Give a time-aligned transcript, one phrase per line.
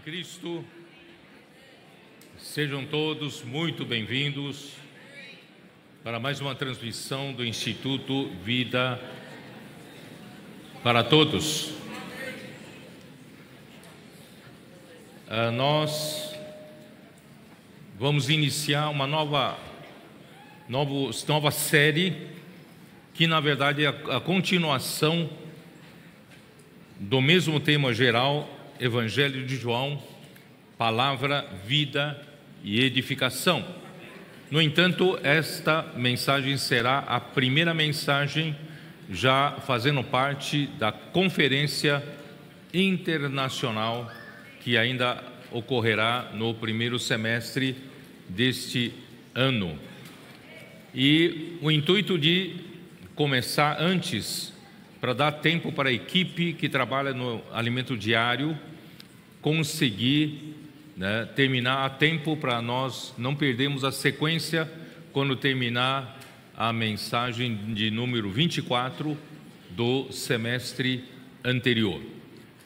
[0.00, 0.64] em Cristo,
[2.38, 4.72] sejam todos muito bem-vindos
[6.02, 8.98] para mais uma transmissão do Instituto Vida
[10.82, 11.72] para Todos.
[15.28, 16.34] Uh, nós
[17.98, 19.58] vamos iniciar uma nova,
[20.66, 22.26] nova série,
[23.12, 25.28] que na verdade é a continuação
[26.98, 30.02] do mesmo tema geral Evangelho de João,
[30.78, 32.18] palavra, vida
[32.64, 33.62] e edificação.
[34.50, 38.56] No entanto, esta mensagem será a primeira mensagem
[39.10, 42.02] já fazendo parte da conferência
[42.72, 44.10] internacional
[44.60, 47.76] que ainda ocorrerá no primeiro semestre
[48.28, 48.94] deste
[49.34, 49.78] ano.
[50.94, 52.56] E o intuito de
[53.14, 54.54] começar antes,
[55.00, 58.58] para dar tempo para a equipe que trabalha no alimento diário
[59.40, 60.54] conseguir
[60.96, 64.70] né, terminar a tempo para nós não perdermos a sequência
[65.12, 66.18] quando terminar
[66.56, 69.16] a mensagem de número 24
[69.70, 71.04] do semestre
[71.42, 72.02] anterior.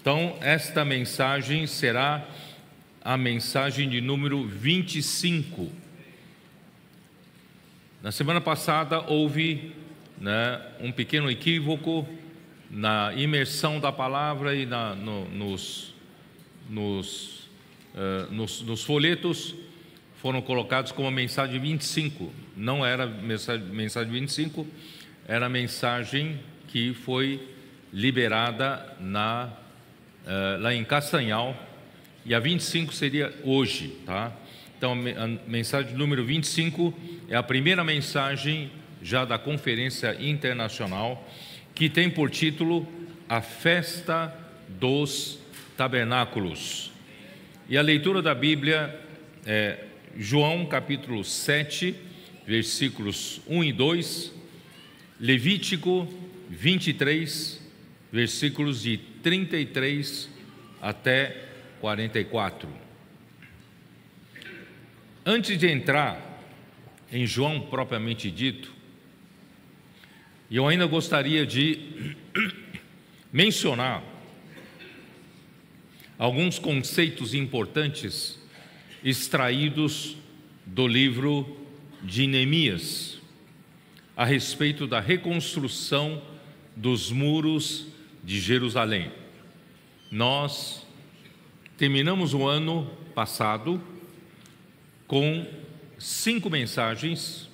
[0.00, 2.26] Então, esta mensagem será
[3.00, 5.70] a mensagem de número 25.
[8.02, 9.72] Na semana passada houve
[10.20, 12.06] né, um pequeno equívoco
[12.70, 15.93] na imersão da palavra e na, no, nos
[16.68, 17.48] nos,
[17.94, 19.54] uh, nos, nos, folhetos
[20.16, 22.32] foram colocados como mensagem 25.
[22.56, 24.66] Não era mensagem, mensagem 25,
[25.26, 27.40] era a mensagem que foi
[27.92, 29.52] liberada na,
[30.24, 31.56] uh, lá em Castanhal,
[32.24, 34.32] e a 25 seria hoje, tá?
[34.76, 36.92] Então, a mensagem número 25
[37.28, 38.70] é a primeira mensagem
[39.02, 41.28] já da Conferência Internacional,
[41.74, 42.86] que tem por título
[43.28, 44.34] A Festa
[44.68, 45.38] dos
[45.76, 46.92] tabernáculos.
[47.68, 49.00] E a leitura da Bíblia
[49.46, 49.84] é
[50.16, 51.94] João capítulo 7,
[52.46, 54.32] versículos 1 e 2,
[55.20, 56.08] Levítico
[56.50, 57.60] 23,
[58.12, 60.28] versículos de 33
[60.80, 61.44] até
[61.80, 62.68] 44.
[65.24, 66.20] Antes de entrar
[67.10, 68.72] em João propriamente dito,
[70.50, 72.16] eu ainda gostaria de
[73.32, 74.13] mencionar
[76.18, 78.38] alguns conceitos importantes
[79.02, 80.16] extraídos
[80.64, 81.58] do livro
[82.02, 83.18] de Neemias
[84.16, 86.22] a respeito da reconstrução
[86.76, 87.86] dos muros
[88.22, 89.10] de Jerusalém.
[90.10, 90.86] Nós
[91.76, 93.82] terminamos o ano passado
[95.06, 95.46] com
[95.98, 97.50] cinco mensagens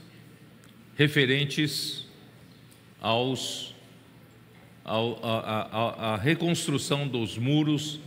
[0.96, 2.06] referentes
[3.00, 3.74] aos
[4.84, 8.00] à reconstrução dos muros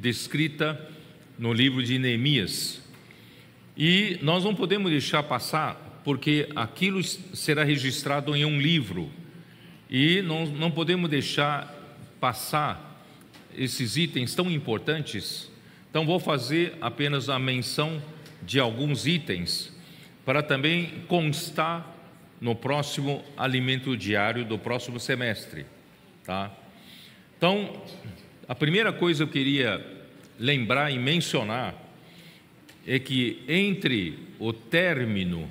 [0.00, 0.90] descrita
[1.38, 2.82] no livro de Neemias.
[3.76, 9.10] E nós não podemos deixar passar, porque aquilo será registrado em um livro,
[9.88, 11.72] e não, não podemos deixar
[12.18, 13.06] passar
[13.56, 15.50] esses itens tão importantes.
[15.90, 18.02] Então, vou fazer apenas a menção
[18.42, 19.72] de alguns itens,
[20.24, 21.94] para também constar
[22.40, 25.66] no próximo alimento diário do próximo semestre.
[26.24, 26.50] Tá?
[27.36, 27.82] Então,
[28.48, 29.86] a primeira coisa que eu queria
[30.38, 31.74] lembrar e mencionar
[32.86, 35.48] é que entre o término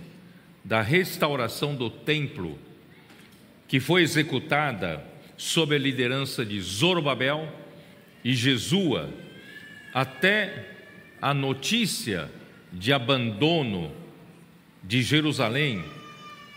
[0.64, 2.60] da restauração do templo,
[3.68, 5.04] que foi executada
[5.38, 7.48] sob a liderança de Zorobabel
[8.24, 9.10] e Jesua,
[9.94, 10.68] até
[11.22, 12.30] a notícia
[12.72, 13.94] de abandono
[14.84, 15.84] de Jerusalém,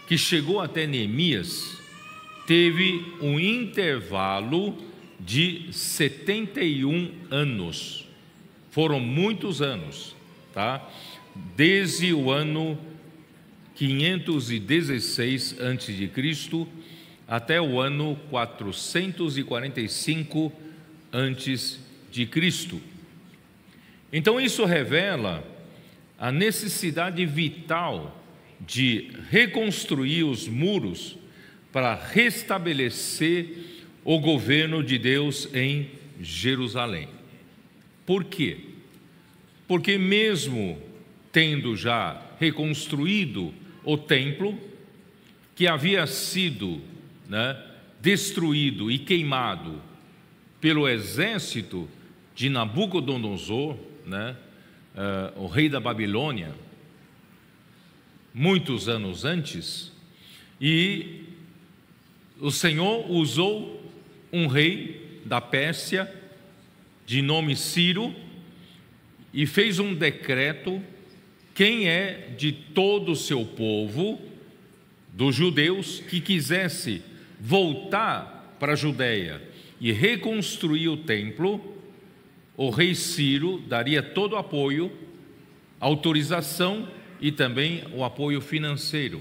[0.09, 1.79] que chegou até Neemias,
[2.47, 4.77] teve um intervalo
[5.25, 8.05] de 71 anos.
[8.71, 10.15] Foram muitos anos,
[10.53, 10.87] tá?
[11.57, 12.79] Desde o ano
[13.75, 16.11] 516 a.C.
[17.27, 20.53] até o ano 445
[21.13, 21.81] antes
[22.11, 22.81] de Cristo.
[24.13, 25.45] Então isso revela
[26.19, 28.21] a necessidade vital
[28.61, 31.17] de reconstruir os muros
[31.73, 33.74] para restabelecer
[34.05, 35.89] o governo de Deus em
[36.21, 37.09] Jerusalém.
[38.05, 38.59] Por quê?
[39.67, 40.79] Porque, mesmo
[41.33, 43.53] tendo já reconstruído
[43.83, 44.59] o templo,
[45.57, 46.81] que havia sido
[47.29, 47.61] né,
[48.01, 49.81] destruído e queimado
[50.61, 51.89] pelo exército
[52.35, 53.77] de Nabucodonosor,
[54.07, 54.37] né,
[54.95, 56.55] uh, o rei da Babilônia,
[58.33, 59.93] muitos anos antes,
[60.61, 61.25] e
[62.41, 63.84] o Senhor usou
[64.35, 66.13] um rei da Pérsia
[67.07, 68.13] de nome Ciro,
[69.33, 70.83] e fez um decreto
[71.55, 74.21] quem é de todo o seu povo,
[75.13, 77.01] dos judeus, que quisesse
[77.39, 79.41] voltar para a Judéia
[79.81, 81.79] e reconstruir o templo,
[82.57, 84.91] o rei Ciro daria todo o apoio,
[85.79, 86.89] autorização
[87.21, 89.21] e também o apoio financeiro.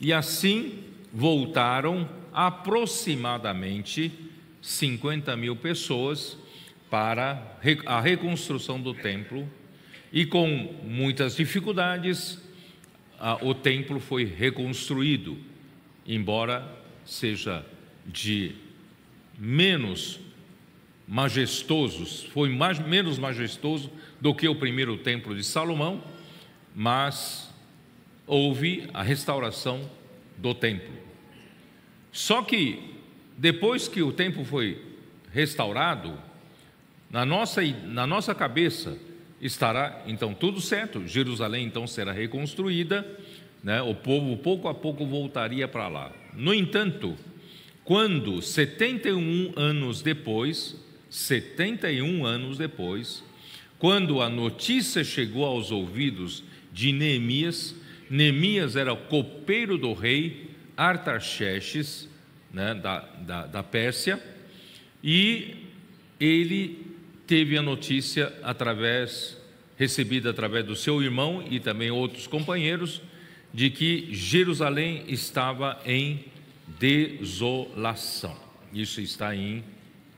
[0.00, 4.12] E assim voltaram aproximadamente
[4.68, 6.36] 50 mil pessoas
[6.90, 9.48] para a reconstrução do templo
[10.12, 10.46] e com
[10.84, 12.38] muitas dificuldades
[13.40, 15.38] o templo foi reconstruído,
[16.06, 16.70] embora
[17.02, 17.64] seja
[18.04, 18.56] de
[19.38, 20.20] menos
[21.06, 26.04] majestosos, foi mais, menos majestoso do que o primeiro templo de Salomão,
[26.76, 27.50] mas
[28.26, 29.90] houve a restauração
[30.36, 30.92] do templo.
[32.12, 32.97] Só que
[33.38, 34.82] depois que o templo foi
[35.32, 36.18] restaurado,
[37.08, 38.98] na nossa, na nossa cabeça
[39.40, 43.06] estará então tudo certo, Jerusalém então será reconstruída,
[43.62, 43.80] né?
[43.80, 46.12] o povo pouco a pouco voltaria para lá.
[46.34, 47.16] No entanto,
[47.84, 50.76] quando 71 anos depois,
[51.08, 53.22] 71 anos depois,
[53.78, 56.42] quando a notícia chegou aos ouvidos
[56.72, 57.72] de Neemias,
[58.10, 62.07] Neemias era o copeiro do rei Artaxerxes,
[62.52, 64.22] né, da, da, da Pérsia,
[65.02, 65.66] e
[66.18, 66.86] ele
[67.26, 69.38] teve a notícia através
[69.76, 73.00] recebida através do seu irmão e também outros companheiros
[73.54, 76.24] de que Jerusalém estava em
[76.78, 78.36] desolação.
[78.72, 79.64] Isso está em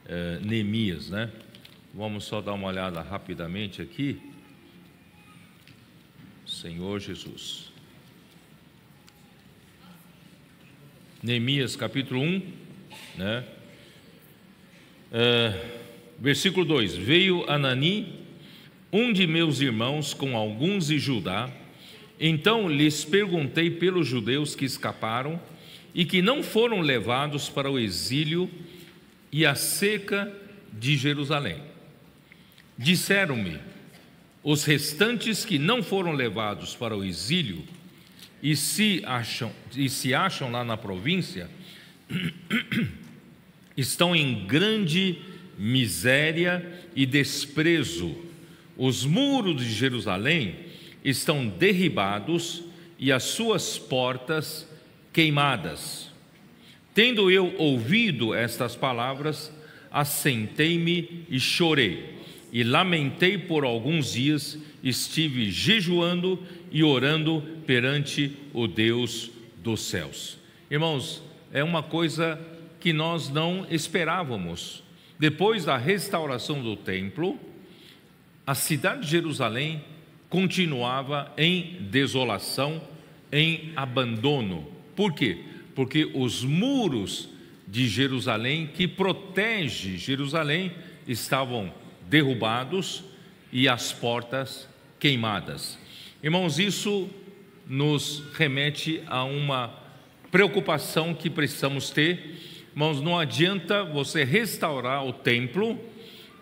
[0.06, 1.31] eh, Neemias, né?
[1.94, 4.21] Vamos só dar uma olhada rapidamente aqui.
[6.47, 7.70] Senhor Jesus.
[11.23, 12.43] Neemias capítulo 1,
[13.19, 13.45] né?
[15.13, 15.53] Eh,
[16.19, 18.21] versículo 2: Veio Anani,
[18.91, 21.51] um de meus irmãos, com alguns de Judá.
[22.19, 25.39] Então lhes perguntei pelos judeus que escaparam
[25.95, 28.51] e que não foram levados para o exílio
[29.31, 30.33] e a seca
[30.73, 31.61] de Jerusalém.
[32.79, 33.59] Disseram-me:
[34.43, 37.63] os restantes que não foram levados para o exílio
[38.43, 41.51] e se acham, e se acham lá na província,
[43.77, 45.19] estão em grande
[45.59, 46.67] miséria
[46.97, 48.17] e desprezo.
[48.77, 50.57] Os muros de Jerusalém
[51.05, 52.63] estão derribados
[52.99, 54.67] e as suas portas
[55.13, 56.11] queimadas.
[56.95, 59.53] Tendo eu ouvido estas palavras,
[59.91, 62.19] assentei-me e chorei,
[62.53, 66.39] e lamentei por alguns dias, estive jejuando
[66.71, 70.39] e orando perante o Deus dos céus.
[70.71, 71.23] Irmãos,
[71.53, 72.41] é uma coisa
[72.79, 74.83] que nós não esperávamos.
[75.19, 77.39] Depois da restauração do templo,
[78.47, 79.85] a cidade de Jerusalém
[80.29, 82.81] continuava em desolação,
[83.31, 84.67] em abandono.
[84.97, 85.45] Por quê?
[85.75, 87.29] Porque os muros
[87.67, 90.73] de Jerusalém, que protege Jerusalém,
[91.07, 91.73] estavam
[92.09, 93.05] derrubados
[93.53, 95.80] e as portas queimadas.
[96.23, 97.09] Irmãos, isso
[97.67, 99.75] nos remete a uma
[100.31, 102.67] preocupação que precisamos ter.
[102.73, 105.81] Irmãos, não adianta você restaurar o templo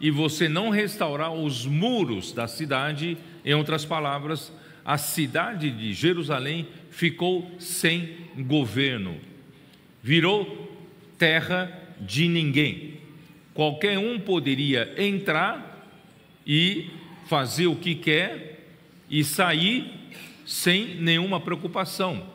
[0.00, 4.52] e você não restaurar os muros da cidade, em outras palavras,
[4.84, 9.16] a cidade de Jerusalém ficou sem governo,
[10.02, 10.76] virou
[11.16, 11.70] terra
[12.00, 12.94] de ninguém.
[13.54, 15.88] Qualquer um poderia entrar
[16.44, 16.90] e
[17.28, 18.57] fazer o que quer
[19.10, 19.90] e sair
[20.46, 22.26] sem nenhuma preocupação.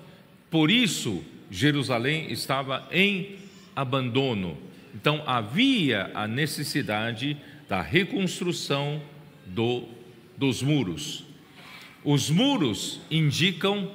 [0.49, 3.35] Por isso, Jerusalém estava em
[3.75, 4.57] abandono.
[4.93, 7.37] Então havia a necessidade
[7.67, 9.01] da reconstrução
[9.45, 9.87] do,
[10.37, 11.23] dos muros.
[12.03, 13.91] Os muros indicam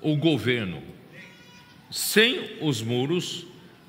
[0.00, 0.82] o governo.
[1.90, 3.46] Sem os muros,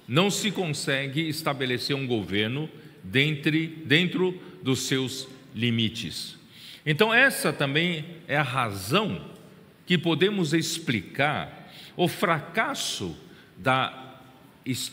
[0.07, 2.69] não se consegue estabelecer um governo
[3.03, 6.37] dentre, dentro dos seus limites.
[6.85, 9.29] Então, essa também é a razão
[9.85, 13.15] que podemos explicar o fracasso
[13.57, 14.03] da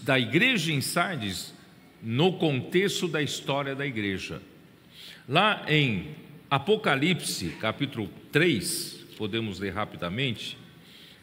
[0.02, 1.54] da igreja em Sardes
[2.02, 4.42] no contexto da história da igreja.
[5.28, 6.09] Lá em
[6.50, 10.59] Apocalipse, capítulo 3, podemos ler rapidamente,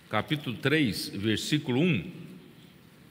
[0.09, 2.12] capítulo 3, versículo 1,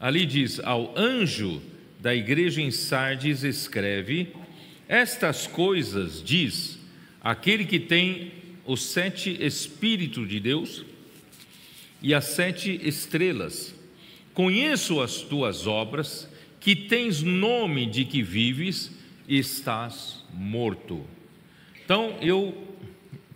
[0.01, 1.61] ali diz: Ao anjo
[2.01, 4.33] da igreja em Sardes escreve:
[4.89, 6.76] Estas coisas diz
[7.27, 8.31] aquele que tem
[8.65, 10.85] os sete Espíritos de Deus
[12.01, 13.75] e as sete estrelas.
[14.33, 16.31] Conheço as tuas obras,
[16.61, 18.93] que tens nome de que vives
[19.29, 21.05] estás morto.
[21.85, 22.77] Então eu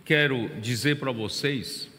[0.05, 1.91] quero dizer para vocês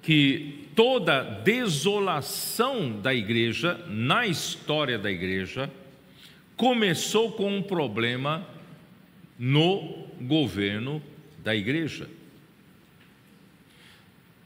[0.00, 5.68] que toda desolação da igreja, na história da igreja,
[6.56, 8.53] começou com um problema
[9.38, 11.02] no governo
[11.42, 12.08] da igreja.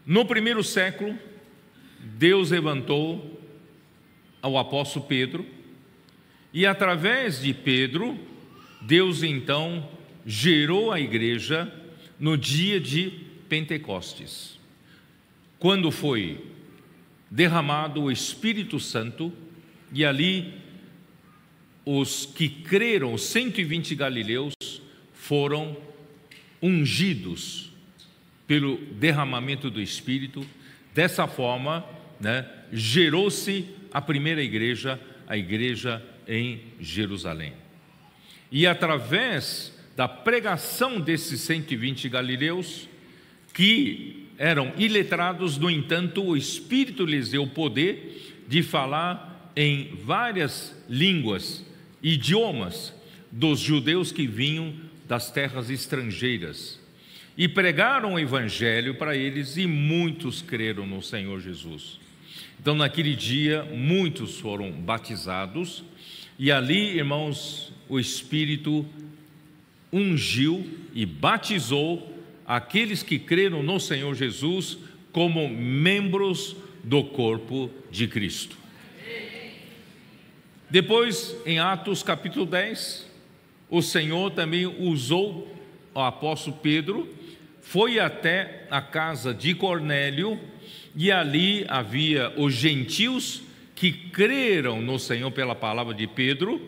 [0.07, 1.19] No primeiro século,
[2.01, 3.41] Deus levantou
[4.41, 5.47] ao apóstolo Pedro,
[6.53, 8.19] e através de Pedro,
[8.81, 9.89] Deus então
[10.25, 11.73] gerou a igreja
[12.19, 13.11] no dia de
[13.49, 14.59] Pentecostes
[15.59, 16.41] quando foi
[17.31, 19.33] derramado o Espírito Santo,
[19.93, 20.55] e ali
[21.85, 24.53] os que creram, os 120 galileus,
[25.29, 25.77] foram
[26.63, 27.71] ungidos
[28.47, 30.43] pelo derramamento do Espírito.
[30.95, 31.85] Dessa forma,
[32.19, 37.53] né, gerou-se a primeira igreja, a igreja em Jerusalém.
[38.51, 42.89] E através da pregação desses 120 galileus,
[43.53, 50.75] que eram iletrados, no entanto, o Espírito lhes deu o poder de falar em várias
[50.89, 51.67] línguas,
[52.03, 52.95] idiomas
[53.31, 56.79] dos judeus que vinham das terras estrangeiras.
[57.37, 61.99] E pregaram o Evangelho para eles, e muitos creram no Senhor Jesus.
[62.61, 65.83] Então, naquele dia, muitos foram batizados,
[66.39, 68.85] e ali, irmãos, o Espírito
[69.93, 72.15] ungiu e batizou
[72.47, 74.79] aqueles que creram no Senhor Jesus
[75.13, 78.57] como membros do corpo de Cristo.
[80.71, 83.08] Depois, em Atos capítulo 10,
[83.71, 85.55] o Senhor também usou
[85.95, 87.09] o apóstolo Pedro,
[87.61, 90.39] foi até a casa de Cornélio,
[90.97, 93.43] e ali havia os gentios
[93.75, 96.61] que creram no Senhor pela palavra de Pedro,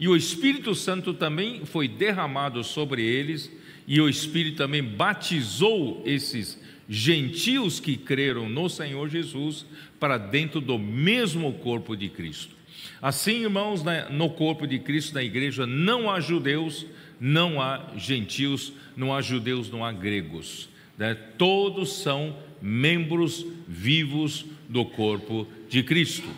[0.00, 3.50] e o Espírito Santo também foi derramado sobre eles,
[3.86, 9.64] e o Espírito também batizou esses gentios que creram no Senhor Jesus
[9.98, 12.57] para dentro do mesmo corpo de Cristo.
[13.00, 16.86] Assim, irmãos, né, no corpo de Cristo, na igreja, não há judeus,
[17.20, 20.68] não há gentios, não há judeus, não há gregos.
[20.96, 21.14] Né?
[21.36, 26.28] Todos são membros vivos do corpo de Cristo.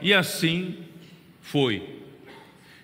[0.00, 0.78] E assim
[1.40, 1.98] foi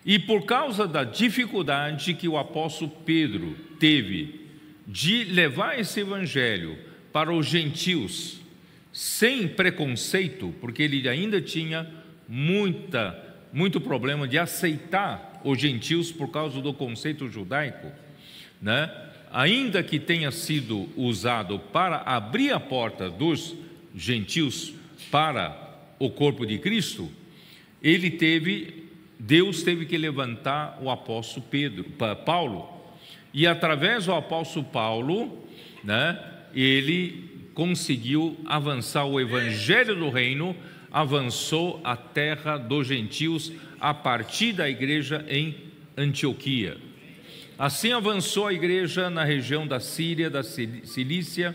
[0.05, 4.49] e por causa da dificuldade que o apóstolo Pedro teve
[4.87, 6.77] de levar esse evangelho
[7.11, 8.41] para os gentios,
[8.95, 11.85] sem preconceito, porque ele ainda tinha
[12.29, 13.21] muita,
[13.53, 17.91] muito problema de aceitar os gentios por causa do conceito judaico,
[18.63, 18.89] né?
[19.33, 23.57] ainda que tenha sido usado para abrir a porta dos
[23.97, 24.73] gentios
[25.11, 27.11] para o corpo de Cristo,
[27.83, 28.85] ele teve
[29.19, 31.85] Deus teve que levantar o apóstolo Pedro,
[32.25, 32.69] Paulo,
[33.33, 35.47] e através do apóstolo Paulo,
[35.83, 36.19] né,
[36.55, 40.55] ele conseguiu avançar o evangelho do reino,
[40.91, 45.57] avançou a terra dos gentios a partir da igreja em
[45.97, 46.77] Antioquia.
[47.59, 51.55] Assim avançou a igreja na região da Síria, da Cilícia,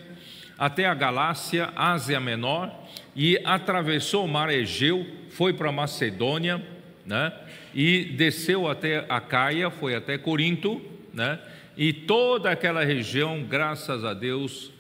[0.58, 2.74] até a Galácia, Ásia Menor,
[3.16, 6.62] e atravessou o mar Egeu, foi para Macedônia,
[7.06, 7.34] né?
[7.74, 10.82] e desceu até a Caia, foi até Corinto,
[11.14, 11.40] né?
[11.78, 14.72] e toda aquela região, graças a Deus,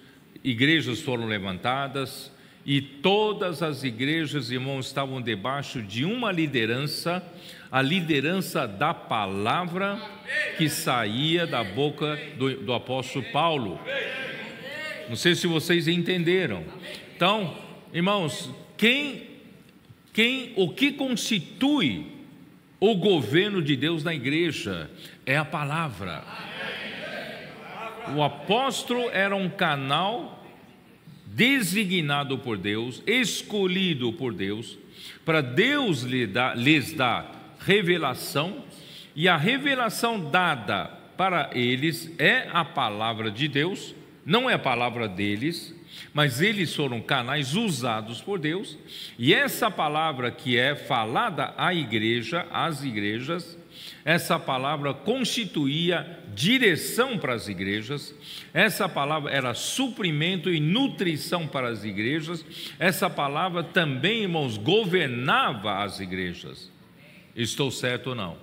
[0.43, 2.31] igrejas foram levantadas,
[2.65, 7.23] e todas as igrejas, irmãos, estavam debaixo de uma liderança,
[7.71, 9.99] a liderança da palavra
[10.57, 13.79] que saía da boca do, do apóstolo Paulo.
[15.07, 16.63] Não sei se vocês entenderam.
[17.15, 17.57] Então,
[17.91, 19.23] irmãos, quem,
[20.13, 22.05] quem, o que constitui
[22.79, 24.89] o governo de Deus na igreja
[25.25, 26.23] é a palavra.
[28.15, 30.43] O apóstolo era um canal
[31.25, 34.77] designado por Deus, escolhido por Deus,
[35.23, 38.63] para Deus lhes dar revelação,
[39.15, 40.85] e a revelação dada
[41.17, 43.93] para eles é a palavra de Deus,
[44.25, 45.75] não é a palavra deles,
[46.13, 48.77] mas eles foram canais usados por Deus,
[49.17, 53.58] e essa palavra que é falada à igreja, às igrejas,
[54.05, 58.13] essa palavra constituía direção para as igrejas,
[58.53, 62.45] essa palavra era suprimento e nutrição para as igrejas,
[62.79, 66.71] essa palavra também, irmãos, governava as igrejas.
[67.35, 68.37] Estou certo ou não?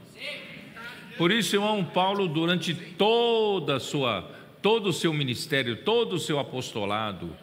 [1.17, 7.37] Por isso, irmão Paulo, durante toda sua todo o seu ministério, todo o seu apostolado,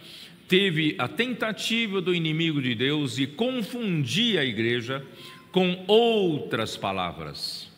[0.46, 5.06] teve a tentativa do inimigo de Deus de confundir a igreja
[5.50, 7.73] com outras palavras.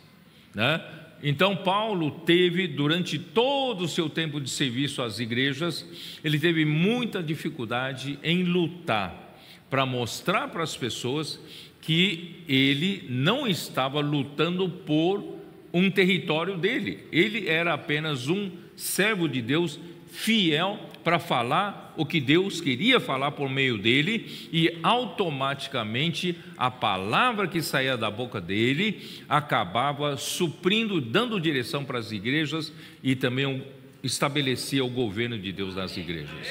[0.55, 0.81] Né?
[1.21, 5.85] Então, Paulo teve, durante todo o seu tempo de serviço às igrejas,
[6.23, 9.37] ele teve muita dificuldade em lutar
[9.69, 11.39] para mostrar para as pessoas
[11.81, 15.35] que ele não estava lutando por
[15.73, 22.19] um território dele, ele era apenas um servo de Deus fiel para falar o que
[22.19, 29.21] Deus queria falar por meio dele, e automaticamente a palavra que saía da boca dele
[29.29, 33.63] acabava suprindo, dando direção para as igrejas e também
[34.03, 36.47] estabelecia o governo de Deus nas igrejas.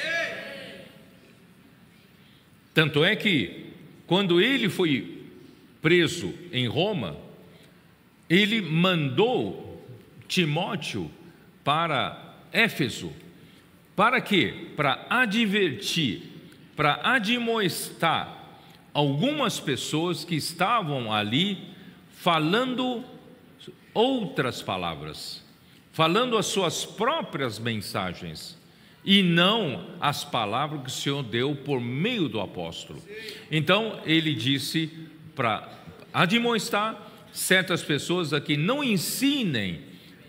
[2.73, 3.71] Tanto é que,
[4.07, 5.21] quando ele foi
[5.81, 7.17] preso em Roma,
[8.29, 9.85] ele mandou
[10.29, 11.11] Timóteo
[11.61, 13.11] para Éfeso
[13.95, 14.71] para quê?
[14.75, 16.23] Para advertir,
[16.75, 18.43] para admoestar
[18.93, 21.57] algumas pessoas que estavam ali
[22.09, 23.03] falando
[23.93, 25.43] outras palavras,
[25.91, 28.57] falando as suas próprias mensagens
[29.03, 33.01] e não as palavras que o Senhor deu por meio do apóstolo.
[33.51, 34.91] Então ele disse
[35.35, 35.69] para
[36.13, 36.99] admoestar
[37.31, 39.81] certas pessoas a que não ensinem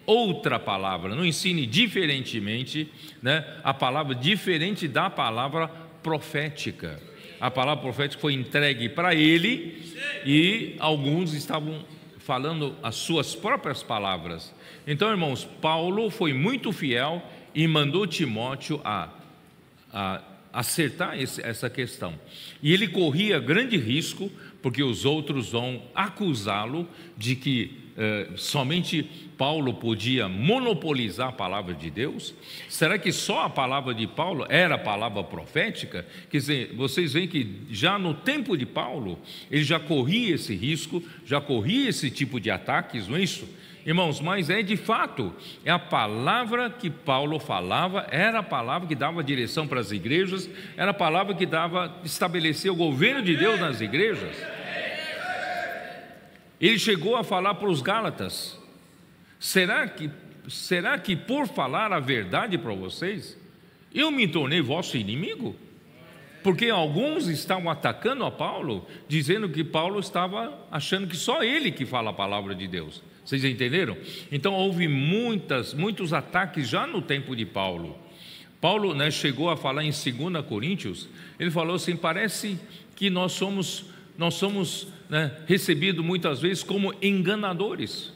[0.06, 2.88] outra palavra, não ensine diferentemente,
[3.20, 3.44] né?
[3.64, 5.68] a palavra diferente da palavra
[6.02, 7.02] profética.
[7.40, 9.92] A palavra profética foi entregue para ele
[10.24, 11.84] e alguns estavam
[12.18, 14.54] falando as suas próprias palavras.
[14.86, 17.22] Então, irmãos, Paulo foi muito fiel
[17.54, 19.10] e mandou Timóteo a,
[19.92, 20.22] a
[20.52, 22.18] acertar esse, essa questão.
[22.62, 24.30] E ele corria grande risco,
[24.62, 31.90] porque os outros vão acusá-lo de que eh, somente Paulo podia monopolizar a palavra de
[31.90, 32.34] Deus?
[32.68, 36.06] Será que só a palavra de Paulo era a palavra profética?
[36.30, 39.18] Quer dizer, vocês veem que já no tempo de Paulo,
[39.50, 43.48] ele já corria esse risco, já corria esse tipo de ataques, não é isso?
[43.86, 45.32] Irmãos, mas é de fato,
[45.64, 50.50] é a palavra que Paulo falava, era a palavra que dava direção para as igrejas,
[50.76, 54.36] era a palavra que dava, estabelecer o governo de Deus nas igrejas.
[56.60, 58.58] Ele chegou a falar para os Gálatas:
[59.38, 60.10] será que,
[60.48, 63.38] será que por falar a verdade para vocês,
[63.94, 65.56] eu me tornei vosso inimigo?
[66.42, 71.84] Porque alguns estavam atacando a Paulo, dizendo que Paulo estava achando que só ele que
[71.84, 73.02] fala a palavra de Deus.
[73.24, 73.96] Vocês entenderam?
[74.30, 77.98] Então houve muitas, muitos ataques já no tempo de Paulo.
[78.60, 82.58] Paulo né, chegou a falar em 2 Coríntios, ele falou assim: parece
[82.94, 88.12] que nós somos nós somos né, recebidos muitas vezes como enganadores.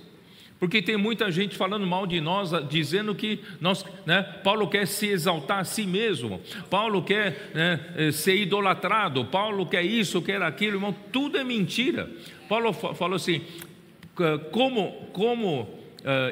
[0.61, 5.07] Porque tem muita gente falando mal de nós, dizendo que nós, né, Paulo quer se
[5.07, 10.77] exaltar a si mesmo, Paulo quer né, eh, ser idolatrado, Paulo quer isso, quer aquilo,
[10.77, 12.11] irmão, tudo é mentira.
[12.47, 13.41] Paulo falou assim:
[14.51, 15.69] como, como uh,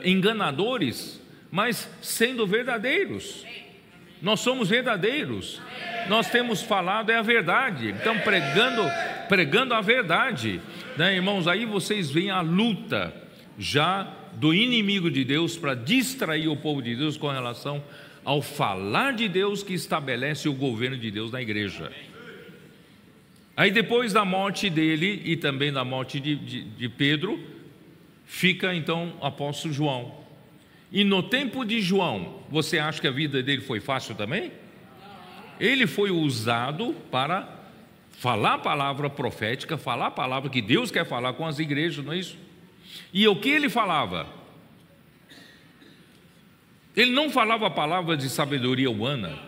[0.05, 3.47] enganadores, mas sendo verdadeiros.
[4.21, 5.63] Nós somos verdadeiros.
[6.09, 7.89] Nós temos falado é a verdade.
[7.91, 8.83] Então pregando,
[9.29, 10.61] pregando a verdade,
[10.97, 11.47] né, irmãos?
[11.47, 13.28] Aí vocês veem a luta
[13.59, 17.83] já do inimigo de Deus para distrair o povo de Deus com relação
[18.25, 21.91] ao falar de Deus que estabelece o governo de Deus na igreja.
[23.57, 27.41] Aí depois da morte dele e também da morte de, de, de Pedro,
[28.25, 30.15] fica então o apóstolo João.
[30.93, 34.53] E no tempo de João, você acha que a vida dele foi fácil também?
[35.59, 37.49] Ele foi usado para
[38.13, 42.13] falar a palavra profética, falar a palavra que Deus quer falar com as igrejas, não
[42.13, 42.39] é isso?
[43.13, 44.27] E o que ele falava?
[46.97, 49.39] Ele não falava a palavra de sabedoria humana,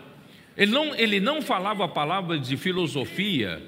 [0.55, 3.61] ele não, ele não falava a palavra de filosofia,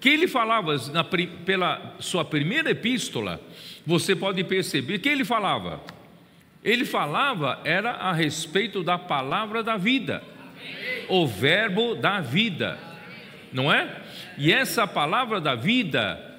[0.00, 3.40] que ele falava na, pela sua primeira epístola,
[3.84, 5.80] você pode perceber que ele falava.
[6.62, 10.22] Ele falava era a respeito da palavra da vida,
[11.08, 12.78] o verbo da vida,
[13.52, 14.00] não é?
[14.38, 16.29] E essa palavra da vida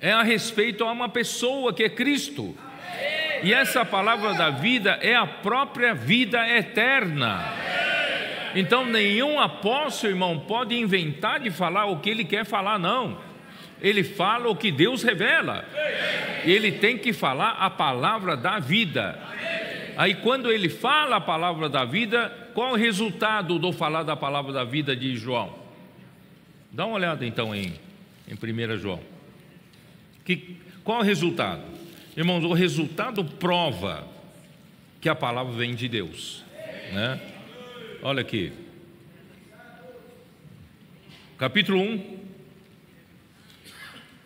[0.00, 2.56] é a respeito a uma pessoa que é Cristo.
[3.42, 7.44] E essa palavra da vida é a própria vida eterna.
[8.54, 13.18] Então nenhum apóstolo, irmão, pode inventar de falar o que ele quer falar, não.
[13.80, 15.64] Ele fala o que Deus revela.
[16.44, 19.18] Ele tem que falar a palavra da vida.
[19.96, 24.52] Aí, quando ele fala a palavra da vida, qual o resultado do falar da palavra
[24.52, 25.54] da vida de João?
[26.70, 27.74] Dá uma olhada então em,
[28.28, 29.17] em 1 João.
[30.28, 31.62] Que, qual o resultado?
[32.14, 34.06] Irmãos, o resultado prova
[35.00, 36.44] que a palavra vem de Deus.
[36.92, 37.18] Né?
[38.02, 38.52] Olha aqui.
[41.38, 42.18] Capítulo 1.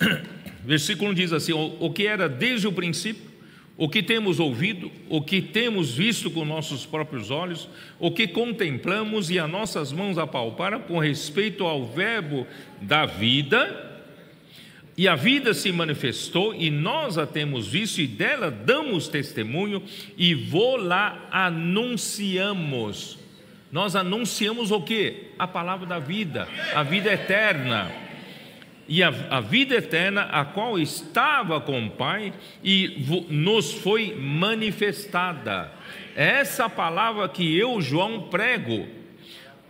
[0.66, 3.30] Versículo 1 diz assim: o, o que era desde o princípio,
[3.76, 7.68] o que temos ouvido, o que temos visto com nossos próprios olhos,
[8.00, 12.44] o que contemplamos e as nossas mãos apalparam com respeito ao Verbo
[12.80, 13.91] da vida.
[14.96, 19.82] E a vida se manifestou e nós a temos visto e dela damos testemunho
[20.18, 23.18] e vou lá anunciamos.
[23.70, 25.30] Nós anunciamos o que?
[25.38, 27.90] A palavra da vida, a vida eterna
[28.86, 35.72] e a, a, vida eterna, a qual estava com o Pai e nos foi manifestada.
[36.14, 38.86] Essa palavra que eu, João, prego.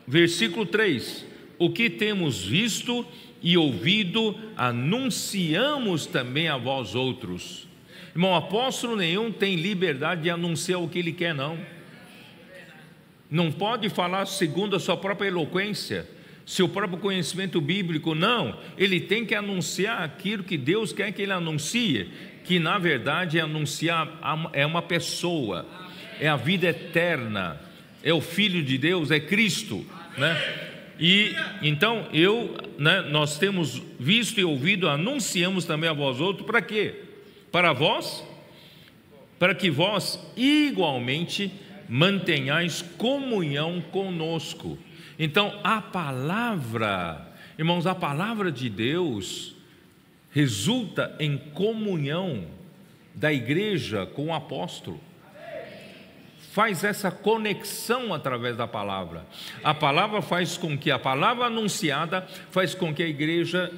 [0.05, 1.25] Versículo 3:
[1.57, 3.07] O que temos visto
[3.43, 7.67] e ouvido, anunciamos também a vós outros.
[8.15, 11.59] Irmão, apóstolo nenhum tem liberdade de anunciar o que ele quer, não.
[13.31, 16.07] Não pode falar segundo a sua própria eloquência
[16.45, 18.59] seu próprio conhecimento bíblico, não.
[18.77, 22.11] Ele tem que anunciar aquilo que Deus quer que ele anuncie,
[22.45, 25.67] que na verdade é anunciar é uma pessoa,
[26.19, 27.61] é a vida eterna,
[28.03, 29.87] é o Filho de Deus, é Cristo,
[30.19, 30.37] né?
[30.99, 36.63] E então eu, né, nós temos visto e ouvido, anunciamos também a vós outros, para
[36.63, 36.95] quê?
[37.51, 38.25] Para vós,
[39.39, 41.51] para que vós igualmente
[41.89, 44.79] mantenhais comunhão conosco.
[45.19, 49.55] Então, a palavra, irmãos, a palavra de Deus
[50.31, 52.47] resulta em comunhão
[53.15, 54.99] da igreja com o apóstolo.
[56.53, 59.25] Faz essa conexão através da palavra.
[59.65, 63.73] A palavra faz com que a palavra anunciada faz com que a igreja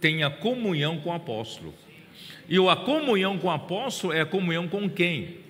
[0.00, 1.74] tenha comunhão com o apóstolo.
[2.48, 5.40] E a comunhão com o apóstolo é a comunhão com quem?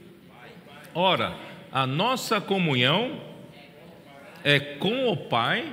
[0.93, 1.37] Ora,
[1.71, 3.21] a nossa comunhão
[4.43, 5.73] é com o Pai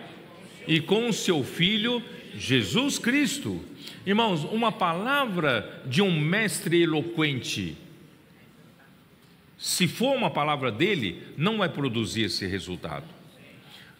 [0.67, 2.03] e com o seu Filho
[2.35, 3.65] Jesus Cristo.
[4.05, 7.77] Irmãos, uma palavra de um mestre eloquente,
[9.63, 13.05] se for uma palavra dele, não vai produzir esse resultado.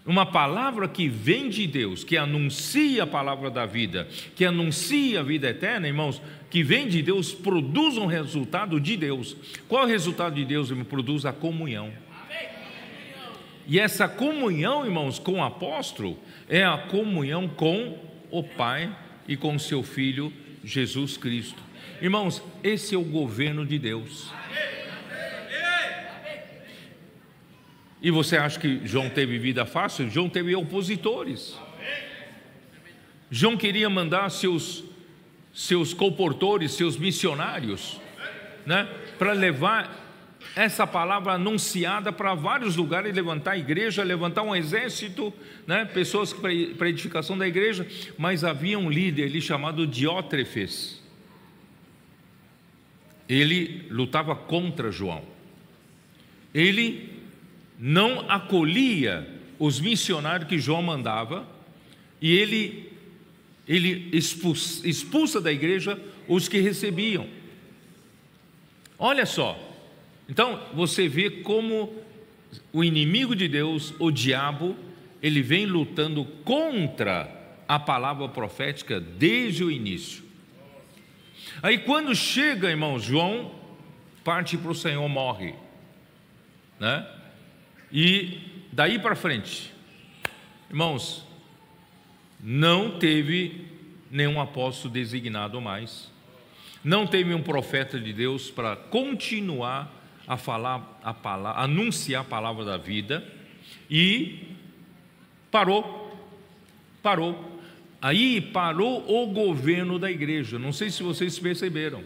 [0.05, 5.23] Uma palavra que vem de Deus, que anuncia a palavra da vida, que anuncia a
[5.23, 9.37] vida eterna, irmãos, que vem de Deus, produz um resultado de Deus.
[9.69, 10.69] Qual é o resultado de Deus?
[10.69, 11.93] Ele produz a comunhão.
[13.65, 17.97] E essa comunhão, irmãos, com o apóstolo é a comunhão com
[18.29, 18.93] o Pai
[19.25, 21.63] e com seu Filho Jesus Cristo.
[22.01, 24.29] Irmãos, esse é o governo de Deus.
[28.03, 30.09] E você acha que João teve vida fácil?
[30.09, 31.57] João teve opositores.
[33.31, 34.83] João queria mandar seus
[35.53, 38.01] seus comportores, seus missionários,
[38.65, 38.89] né,
[39.19, 40.03] para levar
[40.55, 45.33] essa palavra anunciada para vários lugares, levantar a igreja, levantar um exército,
[45.65, 45.85] né?
[45.85, 47.87] pessoas para edificação da igreja,
[48.17, 51.01] mas havia um líder ali chamado Diótrefes.
[53.27, 55.23] Ele lutava contra João.
[56.53, 57.12] Ele
[57.85, 59.27] não acolhia
[59.59, 61.45] os missionários que João mandava
[62.21, 62.93] e ele
[63.67, 67.27] ele expulsa, expulsa da igreja os que recebiam.
[68.97, 69.57] Olha só,
[70.29, 71.93] então, você vê como
[72.71, 74.77] o inimigo de Deus, o diabo,
[75.21, 77.29] ele vem lutando contra
[77.67, 80.23] a palavra profética desde o início.
[81.61, 83.51] Aí, quando chega, irmão, João
[84.23, 85.53] parte para o Senhor, morre,
[86.79, 87.05] né?
[87.93, 88.39] E
[88.71, 89.71] daí para frente,
[90.67, 91.23] irmãos,
[92.39, 93.67] não teve
[94.09, 96.11] nenhum apóstolo designado mais,
[96.83, 99.93] não teve um profeta de Deus para continuar
[100.27, 103.23] a falar a palavra, anunciar a palavra da vida
[103.87, 104.39] e
[105.51, 106.17] parou.
[107.03, 107.61] Parou.
[108.01, 110.57] Aí parou o governo da igreja.
[110.57, 112.03] Não sei se vocês perceberam.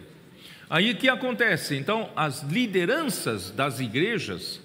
[0.68, 1.76] Aí o que acontece?
[1.76, 4.60] Então, as lideranças das igrejas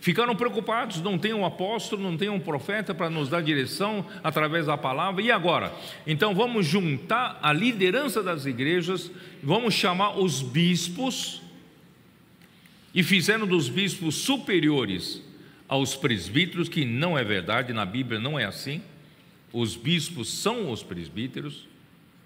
[0.00, 4.66] ficaram preocupados, não tem um apóstolo, não tem um profeta para nos dar direção através
[4.66, 5.22] da palavra.
[5.22, 5.72] E agora?
[6.06, 9.10] Então vamos juntar a liderança das igrejas,
[9.42, 11.42] vamos chamar os bispos
[12.94, 15.22] e fizeram dos bispos superiores
[15.68, 18.80] aos presbíteros, que não é verdade, na Bíblia não é assim.
[19.52, 21.66] Os bispos são os presbíteros,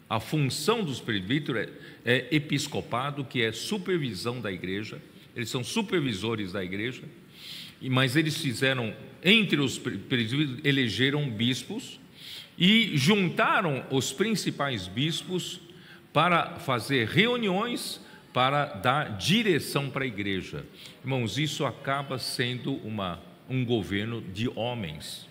[0.09, 1.69] a função dos presbíteros
[2.05, 5.01] é, é episcopado, que é supervisão da igreja,
[5.35, 7.03] eles são supervisores da igreja,
[7.89, 11.99] mas eles fizeram, entre os presbíteros, elegeram bispos
[12.59, 15.61] e juntaram os principais bispos
[16.13, 18.01] para fazer reuniões
[18.33, 20.65] para dar direção para a igreja.
[21.03, 25.29] Irmãos, isso acaba sendo uma, um governo de homens.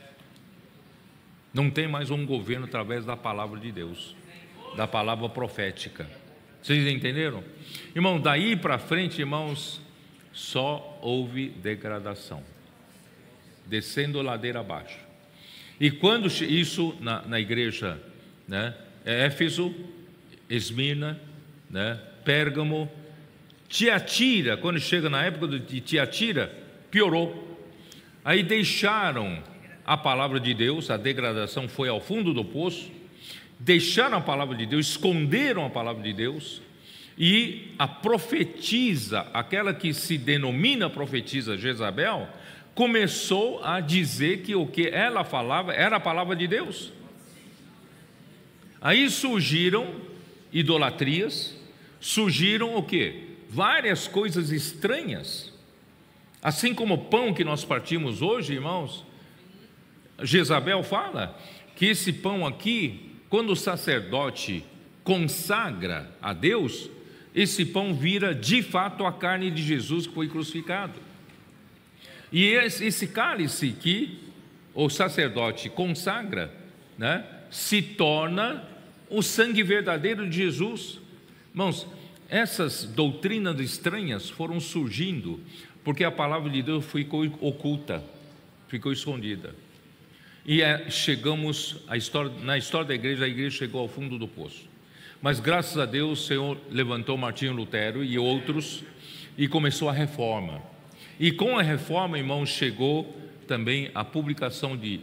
[1.53, 4.15] Não tem mais um governo através da palavra de Deus,
[4.75, 6.09] da palavra profética.
[6.62, 7.43] Vocês entenderam?
[7.95, 9.81] Irmão, daí para frente, irmãos,
[10.39, 12.41] só houve degradação,
[13.65, 14.97] descendo ladeira abaixo.
[15.78, 17.99] E quando isso na, na igreja,
[18.47, 18.73] né,
[19.04, 19.75] Éfeso,
[20.49, 21.19] Esmirna,
[21.69, 22.89] né, Pérgamo,
[23.67, 26.47] Tiatira, quando chega na época de Tiatira,
[26.89, 27.60] piorou.
[28.23, 29.43] Aí deixaram
[29.86, 32.89] a palavra de Deus, a degradação foi ao fundo do poço,
[33.60, 36.62] deixaram a palavra de Deus, esconderam a palavra de Deus,
[37.19, 42.29] e a profetisa, aquela que se denomina profetisa Jezabel,
[42.73, 46.93] começou a dizer que o que ela falava era a palavra de Deus.
[48.79, 49.95] Aí surgiram
[50.53, 51.58] idolatrias,
[51.99, 53.36] surgiram o que?
[53.49, 55.53] Várias coisas estranhas.
[56.41, 59.05] Assim como o pão que nós partimos hoje, irmãos,
[60.23, 61.38] Jezabel fala
[61.75, 64.63] que esse pão aqui, quando o sacerdote
[65.03, 66.89] consagra a Deus,
[67.33, 70.99] esse pão vira de fato a carne de Jesus que foi crucificado.
[72.31, 74.19] E esse cálice que
[74.73, 76.53] o sacerdote consagra,
[76.97, 78.63] né, se torna
[79.09, 80.99] o sangue verdadeiro de Jesus.
[81.51, 81.87] Irmãos,
[82.29, 85.39] essas doutrinas estranhas foram surgindo
[85.83, 88.03] porque a palavra de Deus ficou oculta,
[88.67, 89.55] ficou escondida.
[90.45, 94.68] E é, chegamos história, na história da igreja, a igreja chegou ao fundo do poço.
[95.21, 98.86] Mas graças a Deus o Senhor levantou Martinho Lutero e outros
[99.38, 100.62] e começou a reforma.
[101.19, 104.97] E com a reforma, irmãos, chegou também a publicação de,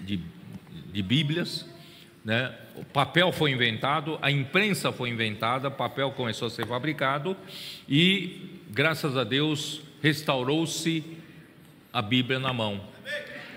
[0.00, 0.20] de,
[0.92, 1.66] de Bíblias,
[2.22, 2.54] né?
[2.76, 7.34] o papel foi inventado, a imprensa foi inventada, o papel começou a ser fabricado
[7.88, 11.02] e, graças a Deus, restaurou-se
[11.90, 12.78] a Bíblia na mão.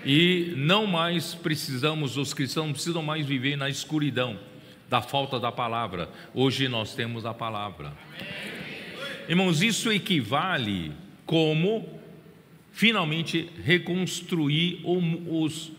[0.02, 4.38] E não mais precisamos, os cristãos não precisam mais viver na escuridão
[4.88, 6.10] da falta da palavra.
[6.34, 7.92] Hoje nós temos a palavra.
[9.28, 10.92] Irmãos, isso equivale
[11.24, 12.00] como
[12.70, 15.72] finalmente reconstruir o, os,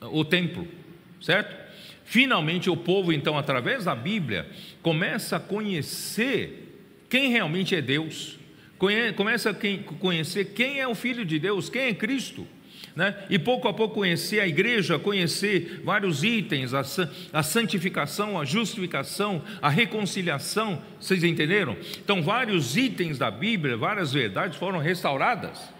[0.00, 0.66] o templo,
[1.20, 1.54] certo?
[2.04, 4.48] Finalmente o povo, então, através da Bíblia,
[4.80, 6.78] começa a conhecer
[7.10, 8.38] quem realmente é Deus,
[9.16, 9.54] começa a
[9.98, 12.46] conhecer quem é o Filho de Deus, quem é Cristo
[12.94, 13.24] né?
[13.28, 16.84] e pouco a pouco conhecer a igreja, conhecer vários itens, a,
[17.32, 21.76] a santificação, a justificação, a reconciliação, vocês entenderam?
[22.02, 25.72] Então, vários itens da Bíblia, várias verdades foram restauradas.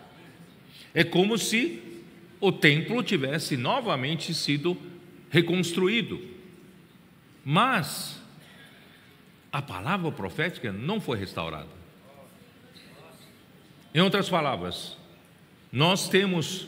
[0.93, 1.81] É como se
[2.41, 4.77] o templo tivesse novamente sido
[5.31, 6.21] reconstruído.
[7.45, 8.21] Mas
[9.53, 11.69] a palavra profética não foi restaurada.
[13.95, 14.97] Em outras palavras,
[15.71, 16.67] nós temos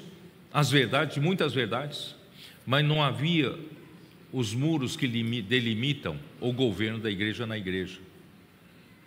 [0.56, 2.14] as verdades, muitas verdades,
[2.64, 3.54] mas não havia
[4.32, 5.06] os muros que
[5.42, 7.98] delimitam o governo da igreja na igreja,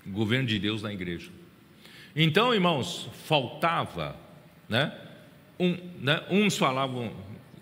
[0.06, 1.32] o governo de Deus na igreja.
[2.16, 4.16] Então, irmãos, faltava,
[4.70, 4.96] né?
[5.60, 6.24] Um, né?
[6.30, 7.12] Uns falavam,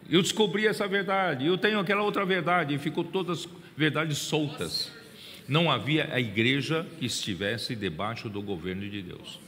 [0.10, 3.47] eu descobri essa verdade, eu tenho aquela outra verdade, e ficou todas
[3.78, 4.91] verdades soltas.
[5.47, 9.46] Não havia a igreja que estivesse debaixo do governo de Deus.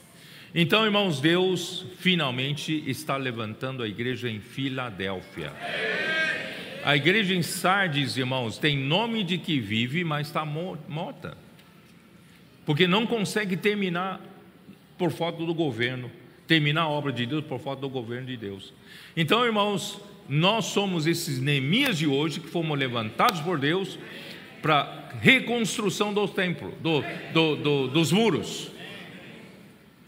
[0.53, 5.53] Então, irmãos, Deus finalmente está levantando a igreja em Filadélfia.
[6.83, 11.37] A igreja em Sardes, irmãos, tem nome de que vive, mas está morta.
[12.65, 14.19] Porque não consegue terminar
[14.97, 16.11] por falta do governo,
[16.47, 18.73] terminar a obra de Deus por falta do governo de Deus.
[19.15, 23.99] Então, irmãos, nós somos esses Neemias de hoje que fomos levantados por Deus
[24.63, 28.78] para reconstrução dos templos, do, do, do, dos muros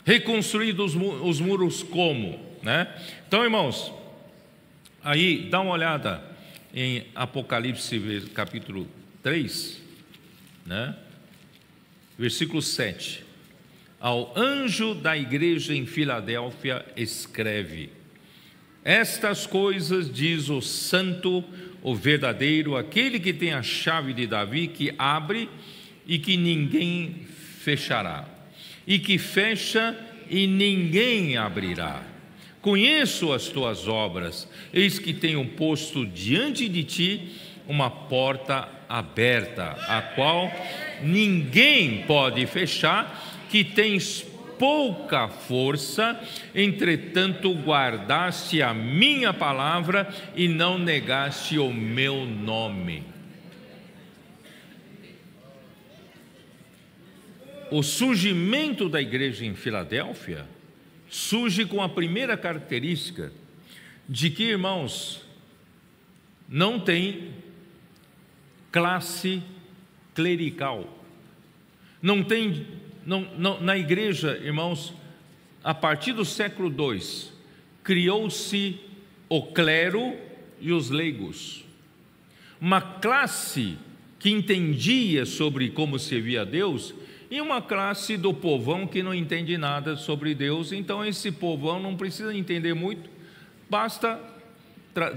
[0.06, 2.88] reconstruídos os muros como, né?
[3.28, 3.92] Então, irmãos,
[5.04, 6.24] aí dá uma olhada
[6.74, 8.88] em Apocalipse capítulo
[9.22, 9.82] 3,
[10.66, 10.96] né?
[12.18, 13.24] Versículo 7.
[14.00, 17.92] Ao anjo da igreja em Filadélfia escreve:
[18.84, 21.44] Estas coisas diz o santo,
[21.84, 25.50] o verdadeiro, aquele que tem a chave de Davi, que abre
[26.08, 27.28] e que ninguém
[27.60, 28.31] fechará
[28.86, 29.98] e que fecha
[30.30, 32.02] e ninguém abrirá.
[32.62, 37.36] Conheço as tuas obras, eis que tenho posto diante de ti
[37.68, 40.52] uma porta aberta, a qual
[41.02, 44.26] ninguém pode fechar, que tens
[44.60, 46.20] pouca força,
[46.54, 53.11] entretanto guardaste a minha palavra e não negaste o meu nome.
[57.72, 60.46] O surgimento da igreja em Filadélfia
[61.10, 63.32] surge com a primeira característica
[64.08, 65.26] de que, irmãos,
[66.50, 67.32] não tem
[68.72, 69.42] classe
[70.14, 70.98] clerical,
[72.02, 72.68] Não tem,
[73.06, 74.94] não, não, na igreja, irmãos,
[75.64, 77.00] a partir do século II,
[77.84, 78.80] criou-se
[79.30, 80.18] o clero
[80.60, 81.64] e os leigos.
[82.60, 83.78] Uma classe
[84.20, 86.94] que entendia sobre como servia a Deus
[87.32, 90.74] e uma classe do povão que não entende nada sobre Deus.
[90.74, 93.10] Então, esse povão não precisa entender muito,
[93.70, 94.20] basta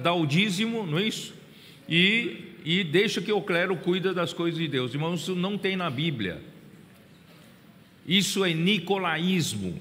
[0.00, 1.34] dar o dízimo, não é isso?
[1.88, 4.94] E, e deixa que o clero cuida das coisas de Deus.
[4.94, 6.40] Irmãos, isso não tem na Bíblia.
[8.06, 9.76] Isso é nicolaísmo.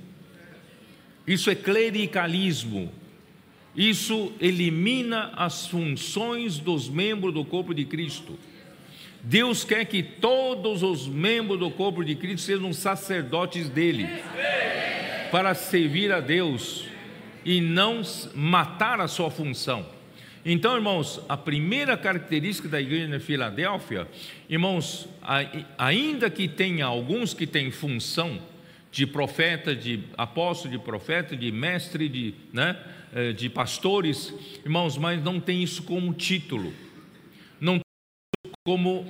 [1.28, 2.92] Isso é clericalismo.
[3.76, 8.40] Isso elimina as funções dos membros do corpo de Cristo.
[9.26, 14.06] Deus quer que todos os membros do corpo de Cristo sejam sacerdotes dele,
[15.32, 16.86] para servir a Deus
[17.46, 18.02] e não
[18.36, 19.86] matar a sua função.
[20.46, 24.10] Então, irmãos, a primeira característica da igreja de Filadélfia,
[24.50, 25.08] irmãos,
[25.78, 28.42] ainda que tenha alguns que têm função
[28.92, 32.78] de profeta, de apóstolo, de profeta, de mestre, de, né,
[33.16, 34.34] eh, de pastores,
[34.66, 36.74] irmãos, mas não tem isso como título,
[38.64, 39.06] como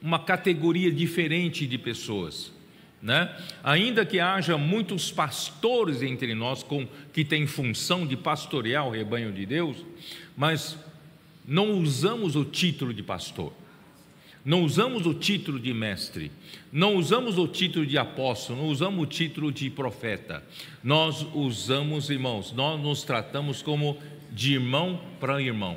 [0.00, 2.50] uma categoria diferente de pessoas.
[3.02, 3.30] Né?
[3.62, 9.30] Ainda que haja muitos pastores entre nós com, que têm função de pastorear o rebanho
[9.30, 9.84] de Deus,
[10.34, 10.78] mas
[11.46, 13.52] não usamos o título de pastor,
[14.42, 16.32] não usamos o título de mestre,
[16.72, 20.42] não usamos o título de apóstolo, não usamos o título de profeta.
[20.82, 23.98] Nós usamos, irmãos, nós nos tratamos como
[24.32, 25.76] de irmão para irmão.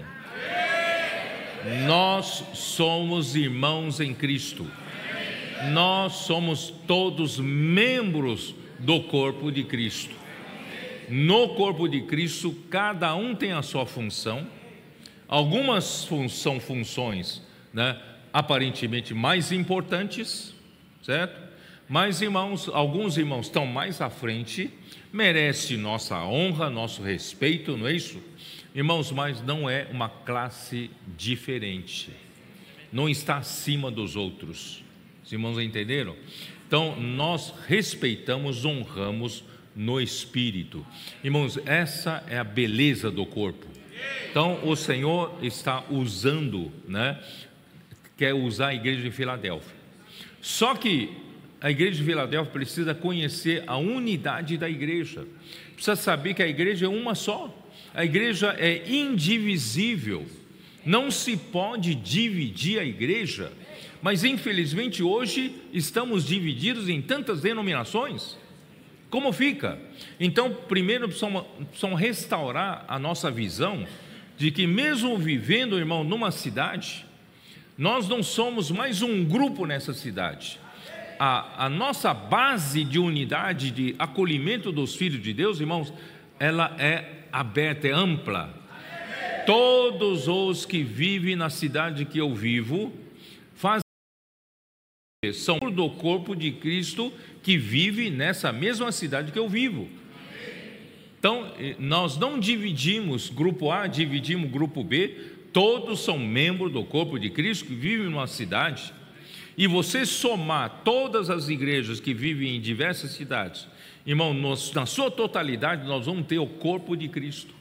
[1.86, 4.68] Nós somos irmãos em Cristo
[5.70, 10.16] nós somos todos membros do corpo de Cristo.
[11.08, 14.48] No corpo de Cristo, cada um tem a sua função.
[15.28, 17.42] Algumas são funções
[17.74, 18.00] né,
[18.34, 20.54] aparentemente mais importantes,
[21.04, 21.40] certo?
[21.88, 24.72] Mas irmãos, alguns irmãos estão mais à frente,
[25.12, 28.22] merece nossa honra, nosso respeito, não é isso?
[28.74, 32.10] Irmãos, mas não é uma classe diferente,
[32.92, 34.82] não está acima dos outros.
[35.24, 36.16] Os irmãos entenderam?
[36.68, 39.44] Então, nós respeitamos, honramos
[39.76, 40.86] no espírito.
[41.22, 43.68] Irmãos, essa é a beleza do corpo.
[44.30, 47.20] Então, o Senhor está usando, né?
[48.18, 49.76] Quer usar a igreja de Filadélfia.
[50.42, 51.12] Só que
[51.60, 55.28] a igreja de Filadélfia precisa conhecer a unidade da igreja.
[55.74, 57.54] Precisa saber que a igreja é uma só.
[57.94, 60.26] A igreja é indivisível.
[60.86, 63.52] Não se pode dividir a igreja
[64.02, 68.36] mas infelizmente hoje estamos divididos em tantas denominações.
[69.10, 69.78] Como fica?
[70.20, 71.46] Então, primeiro precisamos,
[72.00, 73.86] restaurar a nossa visão
[74.38, 77.06] de que, mesmo vivendo, irmão, numa cidade,
[77.78, 80.60] nós não somos mais um grupo nessa cidade.
[81.20, 85.94] A, a, nossa base de unidade, de acolhimento dos filhos de Deus, irmãos,
[86.40, 88.54] ela é aberta, é ampla.
[89.46, 92.94] Todos os que vivem na cidade que eu vivo
[95.34, 97.14] são do corpo de Cristo
[97.44, 99.88] que vive nessa mesma cidade que eu vivo.
[101.20, 105.10] Então, nós não dividimos grupo A, dividimos grupo B,
[105.54, 108.92] todos são membros do corpo de Cristo que vivem numa cidade.
[109.56, 113.68] E você somar todas as igrejas que vivem em diversas cidades,
[114.06, 117.54] irmão, na sua totalidade, nós vamos ter o corpo de Cristo.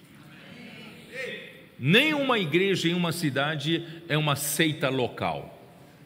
[1.78, 5.60] Nenhuma igreja em uma cidade é uma seita local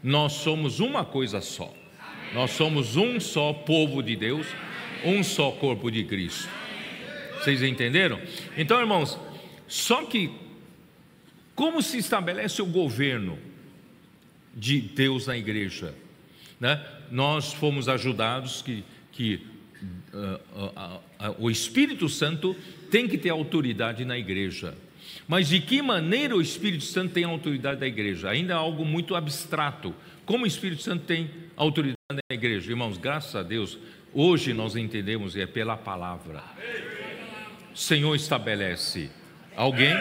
[0.05, 1.75] nós somos uma coisa só.
[2.35, 4.47] Nós somos um só povo de Deus,
[5.03, 6.47] um só corpo de Cristo.
[7.39, 8.21] Vocês entenderam?
[8.55, 9.19] Então, irmãos,
[9.67, 10.31] só que
[11.55, 13.39] como se estabelece o governo
[14.55, 15.95] de Deus na igreja?
[16.61, 16.85] Né?
[17.11, 19.47] Nós fomos ajudados que, que
[21.39, 22.57] o Espírito Santo
[22.91, 24.75] tem que ter autoridade na igreja.
[25.27, 28.31] Mas de que maneira o Espírito Santo tem autoridade da igreja?
[28.31, 29.95] Ainda é algo muito abstrato.
[30.25, 32.71] Como o Espírito Santo tem autoridade na igreja?
[32.71, 33.79] Irmãos, graças a Deus,
[34.13, 36.43] hoje nós entendemos é pela palavra.
[37.75, 39.11] O Senhor estabelece
[39.57, 39.95] alguém,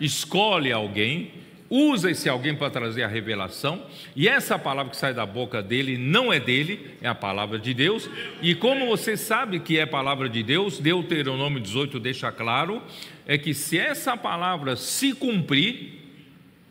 [0.00, 1.32] escolhe alguém,
[1.70, 5.96] usa esse alguém para trazer a revelação, e essa palavra que sai da boca dele
[5.96, 8.10] não é dele, é a palavra de Deus.
[8.42, 12.82] E como você sabe que é palavra de Deus, Deuteronômio 18 deixa claro,
[13.24, 16.00] é que se essa palavra se cumprir,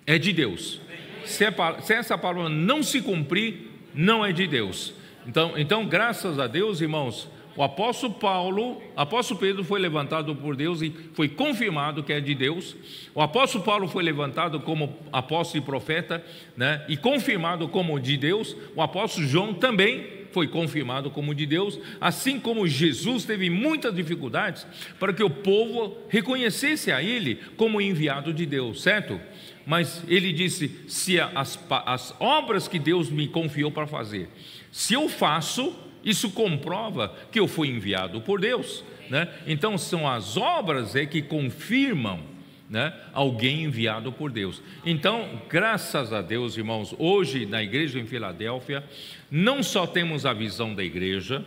[0.06, 0.82] é de Deus.
[1.24, 4.94] Se, é, se essa palavra não se cumprir, não é de Deus.
[5.26, 10.82] Então, então, graças a Deus, irmãos, o apóstolo Paulo, apóstolo Pedro foi levantado por Deus
[10.82, 12.76] e foi confirmado que é de Deus.
[13.14, 16.24] O apóstolo Paulo foi levantado como apóstolo e profeta,
[16.56, 16.86] né?
[16.88, 18.56] E confirmado como de Deus.
[18.76, 24.66] O apóstolo João também foi confirmado como de Deus, assim como Jesus teve muitas dificuldades
[25.00, 29.20] para que o povo reconhecesse a ele como enviado de Deus, certo?
[29.66, 34.30] Mas ele disse: se as, as obras que Deus me confiou para fazer,
[34.72, 35.76] se eu faço,
[36.10, 38.84] isso comprova que eu fui enviado por Deus.
[39.10, 39.28] Né?
[39.48, 42.22] Então são as obras é que confirmam
[42.70, 44.62] né, alguém enviado por Deus.
[44.86, 48.84] Então, graças a Deus, irmãos, hoje na igreja em Filadélfia,
[49.32, 51.44] não só temos a visão da igreja,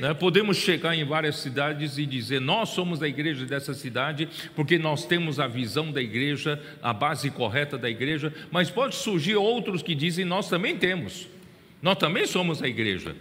[0.00, 4.76] né, podemos chegar em várias cidades e dizer: nós somos a igreja dessa cidade, porque
[4.76, 9.82] nós temos a visão da igreja, a base correta da igreja, mas pode surgir outros
[9.82, 11.28] que dizem: nós também temos,
[11.80, 13.14] nós também somos a igreja.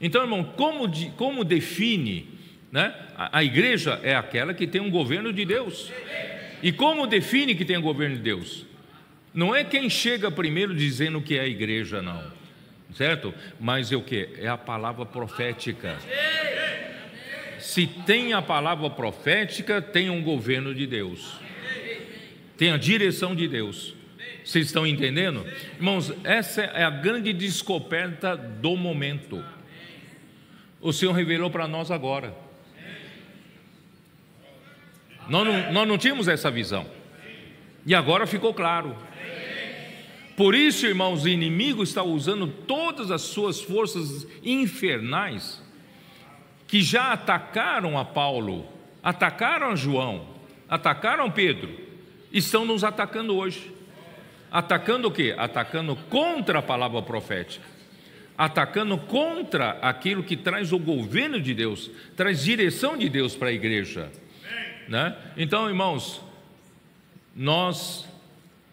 [0.00, 2.26] Então, irmão, como, de, como define?
[2.72, 2.94] Né?
[3.16, 5.92] A, a igreja é aquela que tem um governo de Deus.
[6.62, 8.66] E como define que tem o governo de Deus?
[9.34, 12.22] Não é quem chega primeiro dizendo que é a igreja, não.
[12.94, 13.32] Certo?
[13.60, 14.30] Mas é o que?
[14.38, 15.96] É a palavra profética.
[17.58, 21.34] Se tem a palavra profética, tem um governo de Deus.
[22.56, 23.94] Tem a direção de Deus.
[24.44, 25.46] Vocês estão entendendo?
[25.76, 29.44] Irmãos, essa é a grande descoberta do momento
[30.80, 32.34] o Senhor revelou para nós agora.
[35.28, 36.86] Nós não, nós não tínhamos essa visão.
[37.84, 38.96] E agora ficou claro.
[40.36, 45.62] Por isso, irmãos, o inimigo está usando todas as suas forças infernais
[46.66, 48.66] que já atacaram a Paulo,
[49.02, 50.26] atacaram a João,
[50.68, 51.78] atacaram Pedro,
[52.32, 53.74] estão nos atacando hoje.
[54.50, 55.34] Atacando o quê?
[55.36, 57.64] Atacando contra a palavra profética
[58.40, 63.52] atacando contra aquilo que traz o governo de Deus, traz direção de Deus para a
[63.52, 64.10] igreja.
[64.88, 65.14] Né?
[65.36, 66.22] Então, irmãos,
[67.36, 68.08] nós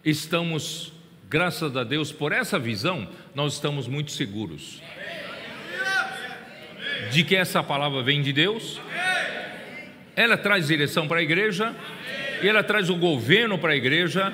[0.02, 0.90] estamos,
[1.28, 4.80] graças a Deus, por essa visão, nós estamos muito seguros
[7.10, 8.80] de que essa palavra vem de Deus,
[10.16, 11.76] ela traz direção para a igreja,
[12.42, 14.32] e ela traz o governo para a igreja,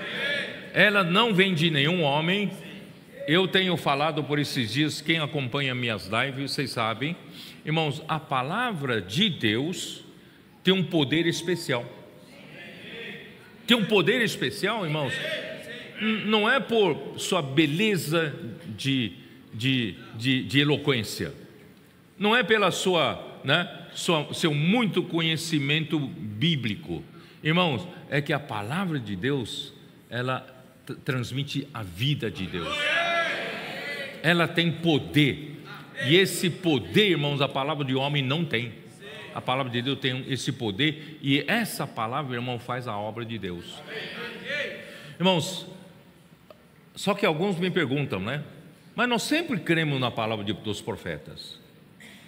[0.72, 2.53] ela não vem de nenhum homem,
[3.26, 7.16] eu tenho falado por esses dias, quem acompanha minhas lives, vocês sabem,
[7.64, 10.04] irmãos, a palavra de Deus
[10.62, 11.84] tem um poder especial.
[13.66, 15.12] Tem um poder especial, irmãos,
[16.26, 18.34] não é por sua beleza
[18.76, 19.12] de,
[19.54, 21.32] de, de, de eloquência,
[22.18, 27.02] não é pela sua, né, sua, seu muito conhecimento bíblico,
[27.42, 29.72] irmãos, é que a palavra de Deus,
[30.10, 30.46] ela
[31.04, 33.03] transmite a vida de Deus
[34.24, 35.62] ela tem poder.
[36.06, 38.72] E esse poder, irmãos, a palavra de homem não tem.
[39.34, 43.38] A palavra de Deus tem esse poder e essa palavra, irmão, faz a obra de
[43.38, 43.82] Deus.
[45.18, 45.66] Irmãos,
[46.96, 48.42] só que alguns me perguntam, né?
[48.96, 51.60] Mas nós sempre cremos na palavra de, dos profetas,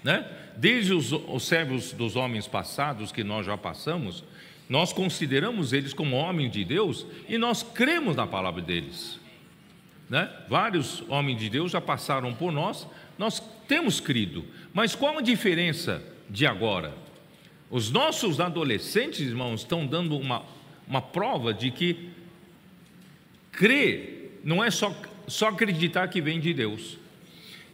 [0.05, 0.27] né?
[0.57, 4.23] Desde os, os servos dos homens passados que nós já passamos,
[4.69, 9.19] nós consideramos eles como homens de Deus e nós cremos na palavra deles.
[10.09, 10.31] Né?
[10.49, 12.87] Vários homens de Deus já passaram por nós,
[13.19, 16.95] nós temos crido, mas qual a diferença de agora?
[17.69, 20.45] Os nossos adolescentes, irmãos, estão dando uma,
[20.87, 22.11] uma prova de que
[23.51, 24.95] crer não é só,
[25.27, 26.99] só acreditar que vem de Deus.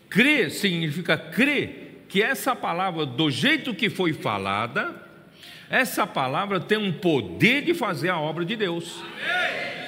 [0.09, 4.95] Crer significa crer que essa palavra, do jeito que foi falada,
[5.69, 9.03] essa palavra tem um poder de fazer a obra de Deus.
[9.03, 9.82] Amém.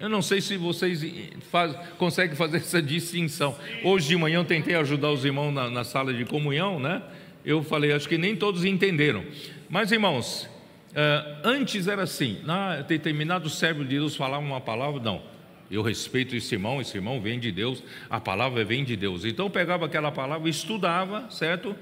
[0.00, 1.04] Eu não sei se vocês
[1.50, 3.56] faz, conseguem fazer essa distinção.
[3.82, 7.02] Hoje de manhã eu tentei ajudar os irmãos na, na, sala de comunhão, né?
[7.44, 9.24] Eu falei, acho que nem todos entenderam.
[9.68, 10.44] Mas, irmãos,
[10.92, 15.20] uh, antes era assim: na determinado servo de Deus falava uma palavra, não.
[15.68, 19.24] Eu respeito esse irmão, esse irmão vem de Deus, a palavra vem de Deus.
[19.24, 21.74] Então eu pegava aquela palavra, estudava, certo?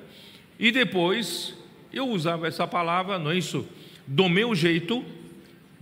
[0.59, 1.55] E depois
[1.93, 3.69] eu usava essa palavra, não é isso?
[4.07, 5.05] Do meu jeito,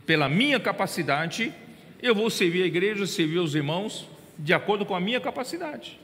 [0.05, 1.53] pela minha capacidade
[2.05, 4.07] eu vou servir a igreja, servir os irmãos,
[4.39, 5.99] de acordo com a minha capacidade.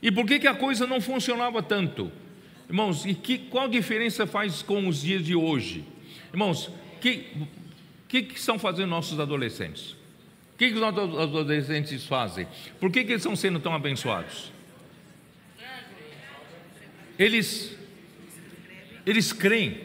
[0.00, 2.10] E por que, que a coisa não funcionava tanto?
[2.66, 5.84] Irmãos, e que, qual diferença faz com os dias de hoje?
[6.32, 7.26] Irmãos, o que,
[8.08, 9.92] que, que estão fazendo nossos adolescentes?
[10.54, 12.48] O que, que os nossos adolescentes fazem?
[12.80, 14.50] Por que, que eles estão sendo tão abençoados?
[17.18, 17.76] Eles,
[19.04, 19.82] eles creem,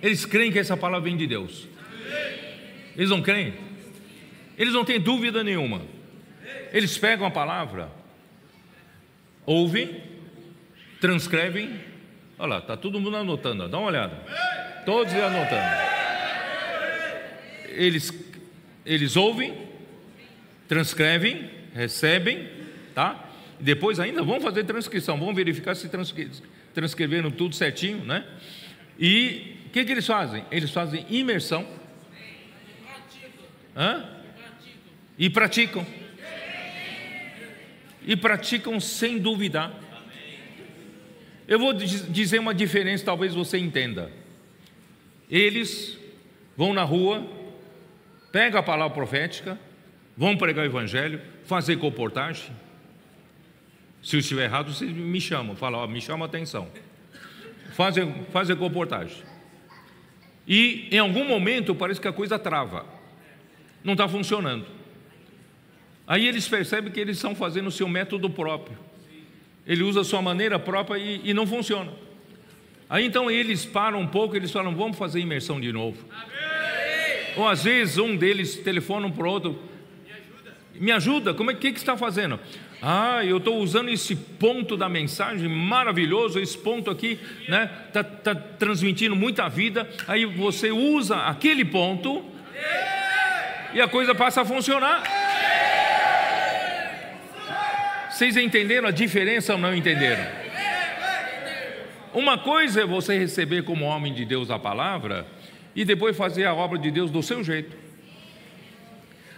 [0.00, 1.73] eles creem que essa palavra vem de Deus.
[2.96, 3.54] Eles não creem.
[4.56, 5.82] Eles não têm dúvida nenhuma.
[6.72, 7.90] Eles pegam a palavra,
[9.46, 10.02] ouvem,
[11.00, 11.80] transcrevem.
[12.38, 14.16] Olha lá, está todo mundo anotando, dá uma olhada.
[14.84, 15.94] Todos anotando.
[17.68, 18.12] Eles,
[18.84, 19.54] eles ouvem,
[20.68, 22.48] transcrevem, recebem,
[22.94, 23.28] tá?
[23.60, 25.88] E depois ainda vão fazer transcrição, vão verificar se
[26.74, 28.24] transcreveram tudo certinho, né?
[28.98, 30.44] E o que, que eles fazem?
[30.50, 31.66] Eles fazem imersão.
[33.76, 34.08] Hã?
[35.18, 35.86] E praticam.
[38.06, 39.72] E praticam sem duvidar.
[41.46, 44.10] Eu vou dizer uma diferença, talvez você entenda.
[45.30, 45.98] Eles
[46.56, 47.26] vão na rua,
[48.32, 49.58] pegam a palavra profética,
[50.16, 52.50] vão pregar o evangelho, fazer comportagem.
[54.02, 56.68] Se eu estiver errado, vocês me chamam, falam, ó, me chama a atenção.
[57.72, 59.16] Fazem, fazem comportagem.
[60.46, 62.86] E em algum momento parece que a coisa trava.
[63.84, 64.64] Não está funcionando.
[66.06, 68.76] Aí eles percebem que eles estão fazendo o seu método próprio.
[69.66, 71.92] Ele usa a sua maneira própria e, e não funciona.
[72.88, 75.98] Aí então eles param um pouco, eles falam, vamos fazer imersão de novo.
[76.10, 76.34] Amém.
[77.36, 79.58] Ou às vezes um deles telefona um para o outro,
[80.04, 82.38] me ajuda, me ajuda como é que, que está fazendo?
[82.80, 87.18] Ah, eu estou usando esse ponto da mensagem maravilhoso, esse ponto aqui,
[87.48, 87.70] né?
[87.88, 89.88] Está tá transmitindo muita vida.
[90.06, 92.22] Aí você usa aquele ponto
[93.74, 95.02] e a coisa passa a funcionar.
[98.08, 100.24] Vocês entenderam a diferença ou não entenderam?
[102.12, 105.26] Uma coisa é você receber como homem de Deus a palavra
[105.74, 107.76] e depois fazer a obra de Deus do seu jeito.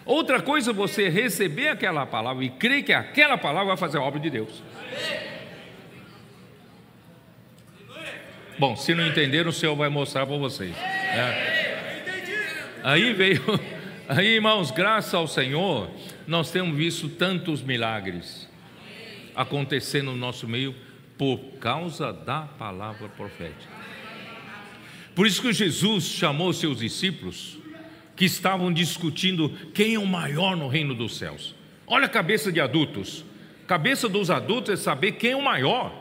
[0.05, 4.03] Outra coisa é você receber aquela palavra e crer que aquela palavra vai fazer a
[4.03, 4.63] obra de Deus.
[8.59, 10.77] Bom, se não entenderam, o Senhor vai mostrar para vocês.
[10.77, 11.67] É.
[12.85, 13.43] Aí veio,
[14.09, 15.91] aí irmãos, graças ao Senhor,
[16.27, 18.49] nós temos visto tantos milagres
[19.35, 20.75] acontecer no nosso meio
[21.19, 23.77] por causa da palavra profética.
[25.15, 27.59] Por isso que Jesus chamou seus discípulos
[28.15, 31.55] que estavam discutindo quem é o maior no reino dos céus.
[31.87, 33.25] Olha a cabeça de adultos.
[33.67, 35.93] Cabeça dos adultos é saber quem é o maior.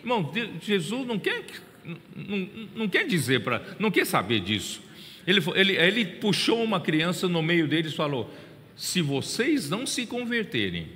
[0.00, 1.44] Irmão, Jesus não quer,
[1.84, 4.82] não, não quer dizer para, não quer saber disso.
[5.26, 8.32] Ele, ele, ele puxou uma criança no meio deles e falou:
[8.76, 10.88] se vocês não se converterem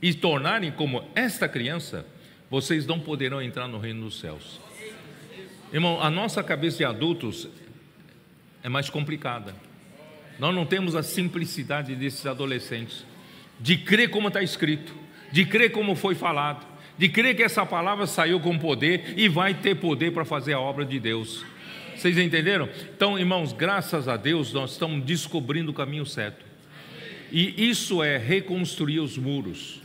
[0.00, 2.06] e tornarem como esta criança,
[2.50, 4.60] vocês não poderão entrar no reino dos céus.
[5.72, 7.48] Irmão, a nossa cabeça de adultos
[8.62, 9.54] é mais complicada.
[10.38, 13.04] Nós não temos a simplicidade desses adolescentes,
[13.58, 14.94] de crer como está escrito,
[15.32, 19.54] de crer como foi falado, de crer que essa palavra saiu com poder e vai
[19.54, 21.44] ter poder para fazer a obra de Deus.
[21.96, 22.68] Vocês entenderam?
[22.94, 26.44] Então, irmãos, graças a Deus, nós estamos descobrindo o caminho certo.
[27.32, 29.80] E isso é reconstruir os muros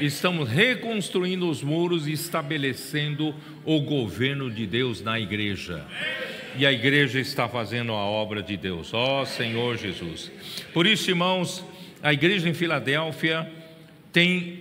[0.00, 3.34] estamos reconstruindo os muros e estabelecendo
[3.64, 5.84] o governo de Deus na igreja.
[6.56, 10.30] E a igreja está fazendo a obra de Deus, ó Senhor Jesus.
[10.72, 11.64] Por isso, irmãos,
[12.02, 13.50] a igreja em Filadélfia
[14.12, 14.60] tem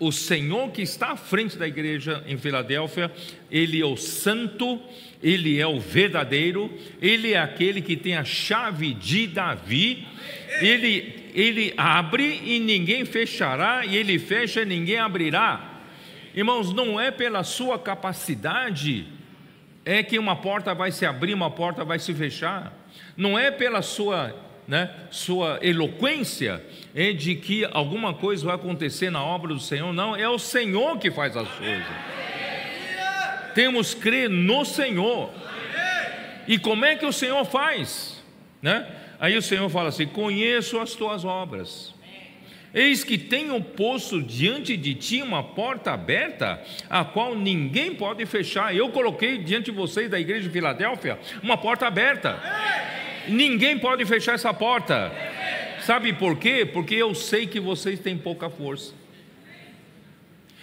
[0.00, 3.12] o Senhor que está à frente da igreja em Filadélfia,
[3.50, 4.80] ele é o santo,
[5.22, 10.06] ele é o verdadeiro, ele é aquele que tem a chave de Davi,
[10.60, 15.82] ele ele abre e ninguém fechará, e ele fecha e ninguém abrirá.
[16.34, 19.06] Irmãos, não é pela sua capacidade
[19.84, 22.72] é que uma porta vai se abrir, uma porta vai se fechar.
[23.16, 24.34] Não é pela sua,
[24.66, 26.62] né, sua eloquência
[26.94, 30.98] é de que alguma coisa vai acontecer na obra do Senhor, não, é o Senhor
[30.98, 31.86] que faz as coisas.
[33.58, 35.32] Temos crer no Senhor.
[36.46, 38.22] E como é que o Senhor faz?
[38.62, 38.86] Né?
[39.18, 41.92] Aí o Senhor fala assim: Conheço as tuas obras.
[42.72, 48.76] Eis que tenho posto diante de ti uma porta aberta, a qual ninguém pode fechar.
[48.76, 52.40] Eu coloquei diante de vocês da igreja de Filadélfia uma porta aberta.
[53.26, 55.10] Ninguém pode fechar essa porta.
[55.80, 56.64] Sabe por quê?
[56.64, 58.94] Porque eu sei que vocês têm pouca força.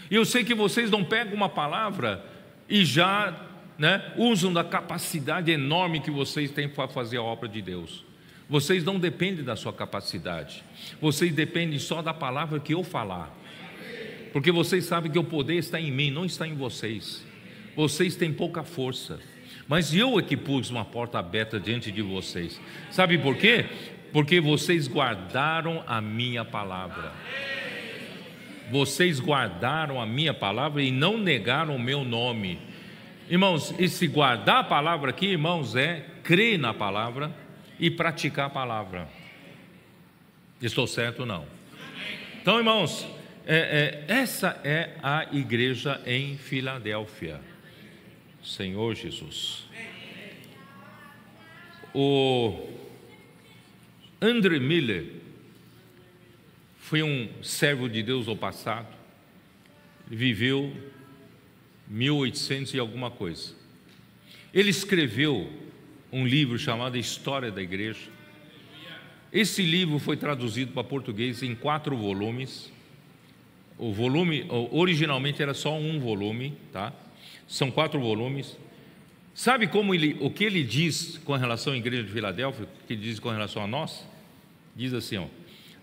[0.10, 2.34] Eu sei que vocês não pegam uma palavra
[2.68, 3.48] e já
[3.78, 8.04] né, usam da capacidade enorme que vocês têm para fazer a obra de Deus.
[8.48, 10.64] Vocês não dependem da sua capacidade,
[11.02, 13.36] vocês dependem só da palavra que eu falar,
[14.32, 17.26] porque vocês sabem que o poder está em mim, não está em vocês.
[17.76, 19.20] Vocês têm pouca força,
[19.68, 22.60] mas eu é que pus uma porta aberta diante de vocês.
[22.92, 23.66] Sabe por quê?
[24.14, 27.12] Porque vocês guardaram a minha palavra.
[28.72, 32.60] Vocês guardaram a minha palavra e não negaram o meu nome.
[33.30, 37.36] Irmãos, esse guardar a palavra aqui, irmãos, é crer na palavra
[37.80, 39.08] e praticar a palavra.
[40.62, 41.46] Estou certo ou não?
[42.42, 43.08] Então, irmãos,
[43.46, 47.40] é, é, essa é a igreja em Filadélfia.
[48.44, 49.66] Senhor Jesus.
[51.94, 52.68] O
[54.22, 55.25] André Miller
[56.86, 58.86] foi um servo de Deus no passado,
[60.06, 60.72] viveu
[61.88, 63.56] 1800 e alguma coisa.
[64.54, 65.52] Ele escreveu
[66.12, 68.08] um livro chamado História da Igreja.
[69.34, 72.72] Esse livro foi traduzido para português em quatro volumes.
[73.80, 76.94] O volume originalmente era só um volume, tá?
[77.48, 78.60] São quatro volumes.
[79.34, 82.66] Sabe como ele, o que ele diz com relação à igreja de Filadélfia?
[82.66, 84.08] O que ele diz com relação a nós?
[84.76, 85.26] Diz assim: ó,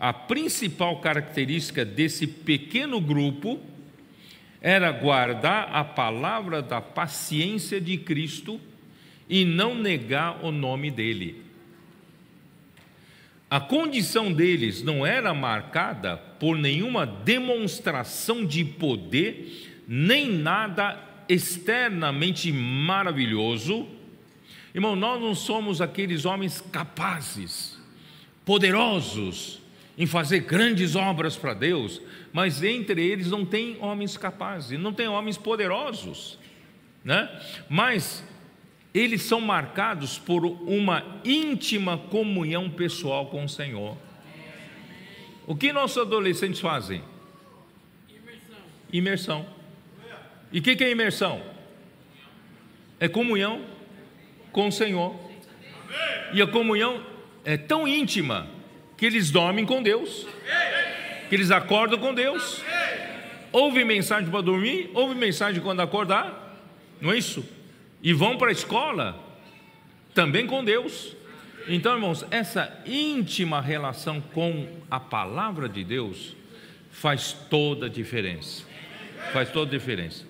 [0.02, 3.60] a principal característica desse pequeno grupo
[4.60, 8.60] era guardar a palavra da paciência de Cristo
[9.28, 11.44] e não negar o nome dele.
[13.48, 20.98] A condição deles não era marcada por nenhuma demonstração de poder, nem nada
[21.28, 23.86] externamente maravilhoso.
[24.74, 27.78] Irmão, nós não somos aqueles homens capazes,
[28.44, 29.61] poderosos
[29.96, 32.00] em fazer grandes obras para Deus,
[32.32, 36.38] mas entre eles não tem homens capazes, não tem homens poderosos,
[37.04, 37.28] né?
[37.68, 38.24] Mas
[38.94, 43.96] eles são marcados por uma íntima comunhão pessoal com o Senhor.
[45.46, 47.02] O que nossos adolescentes fazem?
[48.92, 49.46] Imersão.
[50.52, 51.42] E o que, que é imersão?
[53.00, 53.64] É comunhão
[54.52, 55.18] com o Senhor.
[56.32, 57.04] E a comunhão
[57.44, 58.48] é tão íntima
[59.02, 60.28] que eles dormem com Deus,
[61.28, 62.62] que eles acordam com Deus.
[63.50, 66.56] Ouve mensagem para dormir, ouve mensagem quando acordar,
[67.00, 67.44] não é isso?
[68.00, 69.18] e vão para a escola
[70.14, 71.16] também com Deus.
[71.68, 76.36] Então, irmãos, essa íntima relação com a palavra de Deus
[76.92, 78.64] faz toda a diferença.
[79.32, 80.24] Faz toda a diferença.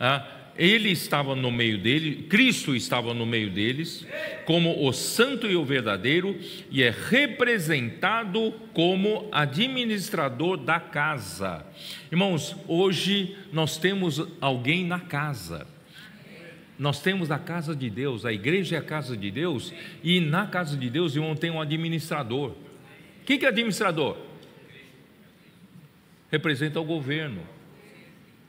[0.00, 0.26] Ah,
[0.56, 4.06] ele estava no meio dele, Cristo estava no meio deles,
[4.44, 6.38] como o santo e o verdadeiro,
[6.70, 11.66] e é representado como administrador da casa.
[12.10, 15.66] Irmãos, hoje nós temos alguém na casa.
[16.78, 20.46] Nós temos a casa de Deus, a igreja é a casa de Deus, e na
[20.46, 22.50] casa de Deus, irmão, tem um administrador.
[22.50, 24.16] O que é administrador?
[26.30, 27.42] Representa o governo.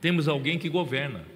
[0.01, 1.34] Temos alguém que governa.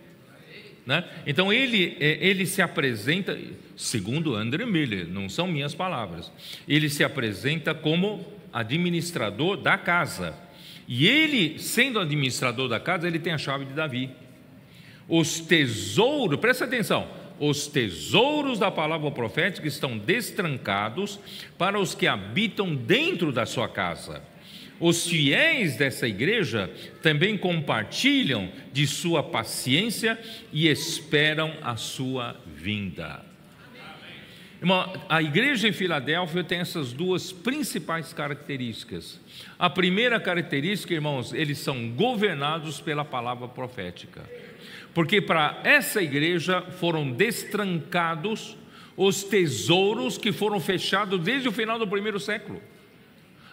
[0.89, 1.03] Né?
[1.27, 3.37] Então ele, é, ele se apresenta,
[3.77, 6.31] segundo André Miller, não são minhas palavras,
[6.67, 10.33] ele se apresenta como administrador da casa.
[10.87, 14.09] E ele, sendo administrador da casa, ele tem a chave de Davi
[15.07, 17.07] os tesouros, presta atenção,
[17.39, 21.19] os tesouros da palavra profética estão destrancados
[21.55, 24.23] para os que habitam dentro da sua casa.
[24.80, 26.71] Os fiéis dessa igreja
[27.01, 30.17] também compartilham de sua paciência
[30.53, 33.25] e esperam a sua vinda.
[34.61, 39.19] Irmão, a igreja em Filadélfia tem essas duas principais características.
[39.57, 44.23] A primeira característica, irmãos, eles são governados pela palavra profética
[44.93, 48.57] porque para essa igreja foram destrancados
[48.97, 52.61] os tesouros que foram fechados desde o final do primeiro século.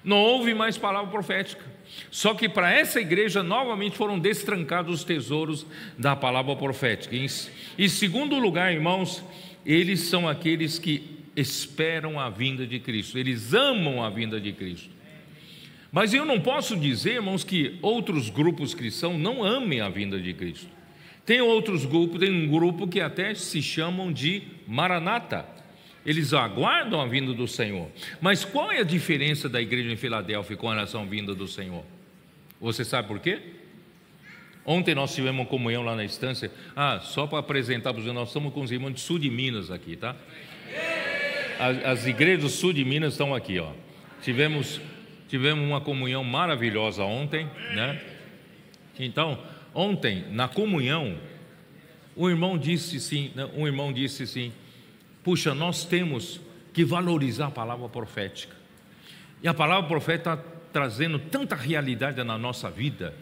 [0.06, 1.64] Não houve mais palavra profética.
[2.12, 5.66] Só que para essa igreja novamente foram destrancados os tesouros
[5.98, 7.16] da palavra profética.
[7.16, 9.20] Em segundo lugar, irmãos,
[9.64, 14.90] eles são aqueles que esperam a vinda de Cristo, eles amam a vinda de Cristo.
[15.90, 20.32] Mas eu não posso dizer, irmãos, que outros grupos cristãos não amem a vinda de
[20.32, 20.68] Cristo.
[21.24, 25.44] Tem outros grupos, tem um grupo que até se chamam de Maranata.
[26.06, 27.90] Eles aguardam a vinda do Senhor.
[28.20, 31.84] Mas qual é a diferença da igreja em Filadélfia com relação à vinda do Senhor?
[32.60, 33.40] Você sabe por quê?
[34.64, 36.50] Ontem nós tivemos uma comunhão lá na estância.
[36.74, 39.70] Ah, só para apresentar para os nós estamos com os irmãos de sul de Minas
[39.70, 40.14] aqui, tá?
[41.58, 43.72] As, as igrejas do sul de Minas estão aqui, ó.
[44.22, 44.80] Tivemos,
[45.28, 48.00] tivemos uma comunhão maravilhosa ontem, né?
[48.98, 49.38] Então,
[49.78, 51.18] Ontem, na comunhão,
[52.16, 54.50] um irmão disse sim, né, um irmão disse assim:
[55.26, 56.40] puxa, nós temos
[56.72, 58.54] que valorizar a palavra profética.
[59.42, 63.12] E a palavra profética está trazendo tanta realidade na nossa vida,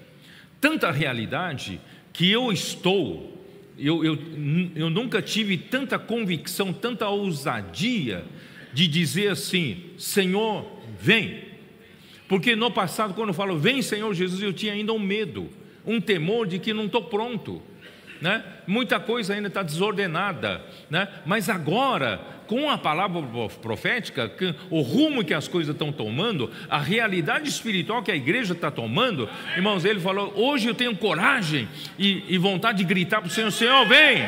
[0.60, 1.80] tanta realidade,
[2.12, 3.42] que eu estou,
[3.78, 4.18] eu, eu,
[4.76, 8.26] eu nunca tive tanta convicção, tanta ousadia
[8.74, 11.42] de dizer assim: Senhor, vem.
[12.28, 15.48] Porque no passado, quando eu falo, vem Senhor Jesus, eu tinha ainda um medo
[15.86, 17.62] um temor de que não estou pronto.
[18.20, 18.44] Né?
[18.66, 21.08] Muita coisa ainda está desordenada, né?
[21.24, 23.22] mas agora com a palavra
[23.62, 24.30] profética,
[24.70, 29.28] o rumo que as coisas estão tomando, a realidade espiritual que a igreja está tomando,
[29.56, 33.50] irmãos, ele falou: hoje eu tenho coragem e, e vontade de gritar para o Senhor:
[33.50, 34.24] Senhor, vem!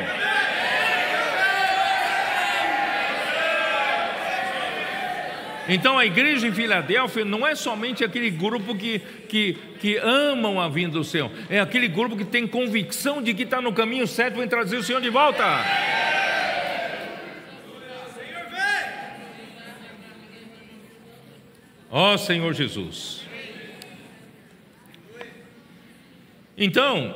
[5.67, 10.69] Então a igreja em Filadélfia não é somente aquele grupo que, que, que amam a
[10.69, 14.35] vinda do Senhor, é aquele grupo que tem convicção de que está no caminho certo
[14.35, 15.43] para trazer o Senhor de volta.
[21.89, 23.25] Ó oh, Senhor Jesus.
[26.57, 27.15] Então,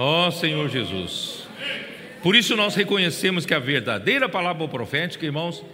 [0.00, 1.42] ó oh, Senhor Jesus.
[2.22, 5.64] Por isso nós reconhecemos que a verdadeira palavra profética, irmãos,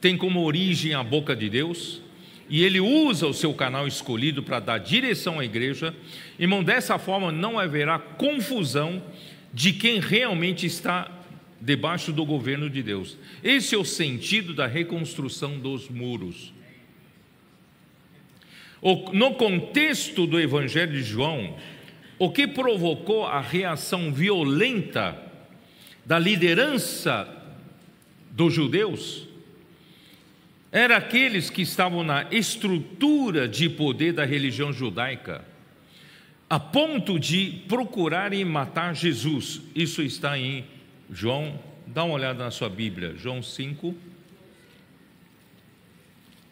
[0.00, 2.00] tem como origem a boca de Deus,
[2.48, 5.92] e ele usa o seu canal escolhido para dar direção à igreja.
[6.38, 9.02] Irmão, dessa forma não haverá confusão
[9.52, 11.10] de quem realmente está
[11.60, 13.18] debaixo do governo de Deus.
[13.42, 16.52] Esse é o sentido da reconstrução dos muros.
[19.12, 21.56] No contexto do Evangelho de João,
[22.22, 25.20] o que provocou a reação violenta
[26.06, 27.28] da liderança
[28.30, 29.26] dos judeus
[30.70, 35.44] era aqueles que estavam na estrutura de poder da religião judaica,
[36.48, 39.60] a ponto de procurarem matar Jesus.
[39.74, 40.64] Isso está em
[41.10, 41.58] João,
[41.88, 43.96] dá uma olhada na sua Bíblia, João 5.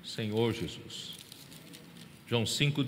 [0.03, 1.13] Senhor Jesus.
[2.27, 2.83] João 5,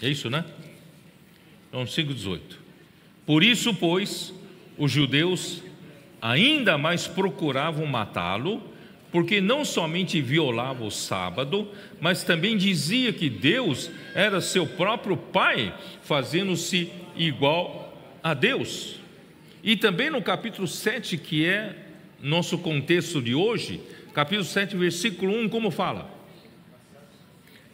[0.00, 0.44] É isso, né?
[1.72, 2.58] João 5, 18.
[3.26, 4.32] Por isso, pois,
[4.76, 5.62] os judeus
[6.20, 8.62] ainda mais procuravam matá-lo,
[9.10, 11.68] porque não somente violava o sábado,
[12.00, 18.96] mas também dizia que Deus era seu próprio Pai, fazendo-se igual a Deus.
[19.62, 21.74] E também no capítulo 7, que é
[22.22, 23.80] nosso contexto de hoje,
[24.14, 26.17] capítulo 7, versículo 1, como fala?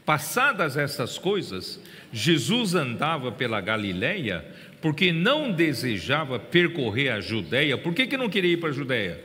[0.04, 1.80] Passadas essas coisas,
[2.12, 4.44] Jesus andava pela Galileia,
[4.80, 7.78] porque não desejava percorrer a Judéia.
[7.78, 9.24] Por que, que não queria ir para a Judéia?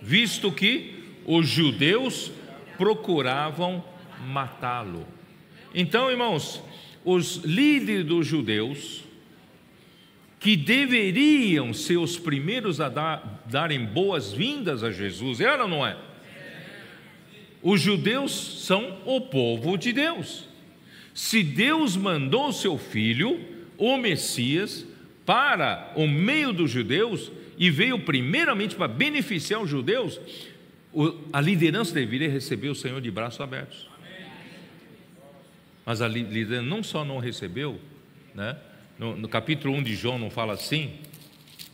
[0.00, 2.30] Visto que os judeus
[2.78, 3.84] procuravam
[4.26, 5.06] matá-lo.
[5.74, 6.62] Então, irmãos,
[7.04, 9.04] os líderes dos judeus,
[10.38, 15.96] que deveriam ser os primeiros a dar, darem boas-vindas a Jesus, era ou não é?
[17.62, 20.48] Os judeus são o povo de Deus.
[21.14, 23.40] Se Deus mandou seu filho,
[23.76, 24.86] o Messias,
[25.26, 30.20] para o meio dos judeus e veio primeiramente para beneficiar os judeus,
[31.32, 33.88] a liderança deveria receber o Senhor de braços abertos.
[35.84, 37.80] Mas a liderança não só não recebeu,
[38.34, 38.56] né?
[39.00, 40.92] no, no capítulo 1 de João não fala assim,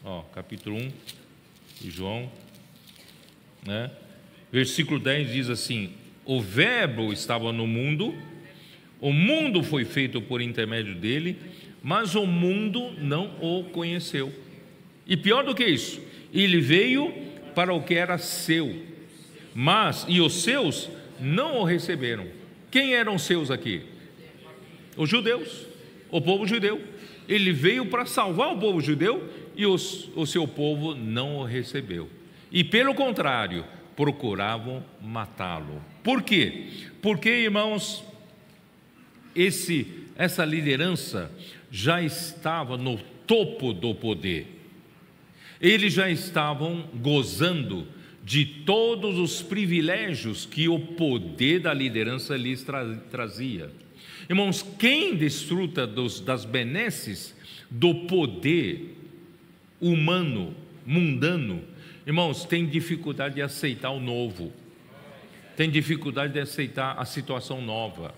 [0.04, 0.92] ó, capítulo 1
[1.80, 2.30] de João,
[3.66, 3.90] né?
[4.56, 5.90] Versículo 10 diz assim:
[6.24, 8.14] O Verbo estava no mundo,
[8.98, 11.36] o mundo foi feito por intermédio dele,
[11.82, 14.32] mas o mundo não o conheceu.
[15.06, 16.00] E pior do que isso,
[16.32, 17.12] ele veio
[17.54, 18.82] para o que era seu,
[19.54, 20.88] mas e os seus
[21.20, 22.26] não o receberam.
[22.70, 23.82] Quem eram seus aqui?
[24.96, 25.66] Os judeus,
[26.10, 26.80] o povo judeu.
[27.28, 32.08] Ele veio para salvar o povo judeu e os, o seu povo não o recebeu.
[32.50, 33.64] E pelo contrário,
[33.96, 35.82] procuravam matá-lo.
[36.04, 36.68] Por quê?
[37.00, 38.04] Porque, irmãos,
[39.34, 39.86] esse,
[40.16, 41.30] essa liderança
[41.70, 44.46] já estava no topo do poder.
[45.60, 47.86] Eles já estavam gozando
[48.22, 53.70] de todos os privilégios que o poder da liderança lhes tra trazia.
[54.28, 57.34] Irmãos, quem desfruta dos, das benesses
[57.70, 58.96] do poder
[59.80, 61.62] humano, mundano,
[62.06, 64.52] irmãos, tem dificuldade de aceitar o novo,
[65.56, 68.14] tem dificuldade de aceitar a situação nova.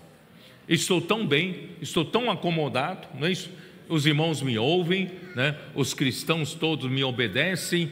[0.67, 3.49] Estou tão bem, estou tão acomodado, não é isso?
[3.89, 5.57] os irmãos me ouvem, né?
[5.73, 7.91] os cristãos todos me obedecem,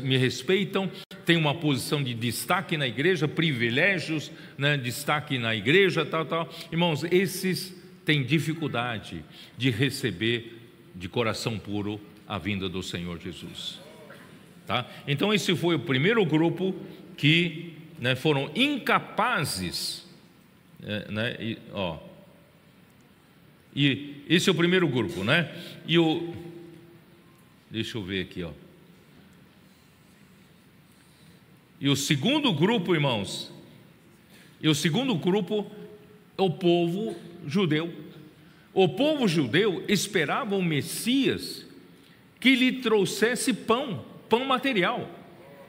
[0.00, 0.90] me respeitam,
[1.26, 4.76] tenho uma posição de destaque na igreja, privilégios, né?
[4.76, 6.48] destaque na igreja, tal, tal.
[6.70, 7.74] Irmãos, esses
[8.04, 9.24] têm dificuldade
[9.58, 10.60] de receber
[10.94, 13.83] de coração puro a vinda do Senhor Jesus.
[14.66, 14.86] Tá?
[15.06, 16.74] Então, esse foi o primeiro grupo
[17.16, 20.06] que né, foram incapazes,
[20.80, 21.98] né, né e, ó,
[23.76, 25.50] e esse é o primeiro grupo, né?
[25.86, 26.32] E o
[27.74, 28.52] Deixa eu ver aqui, ó.
[31.80, 33.52] E o segundo grupo, irmãos,
[34.62, 35.68] e o segundo grupo
[36.36, 37.92] o povo judeu.
[38.72, 41.66] O povo judeu esperava um Messias
[42.38, 45.08] que lhe trouxesse pão, pão material,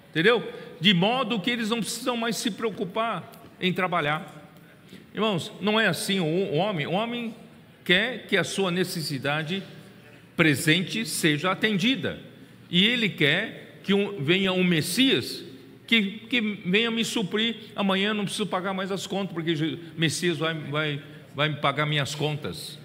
[0.09, 0.43] entendeu?
[0.79, 4.33] De modo que eles não precisam mais se preocupar em trabalhar.
[5.13, 6.85] Irmãos, não é assim o homem.
[6.85, 7.33] O homem
[7.83, 9.63] quer que a sua necessidade
[10.35, 12.19] presente seja atendida.
[12.69, 15.43] E ele quer que um, venha um Messias
[15.87, 17.55] que, que venha me suprir.
[17.75, 21.01] Amanhã não preciso pagar mais as contas, porque o Messias vai, vai,
[21.33, 22.79] vai me pagar minhas contas.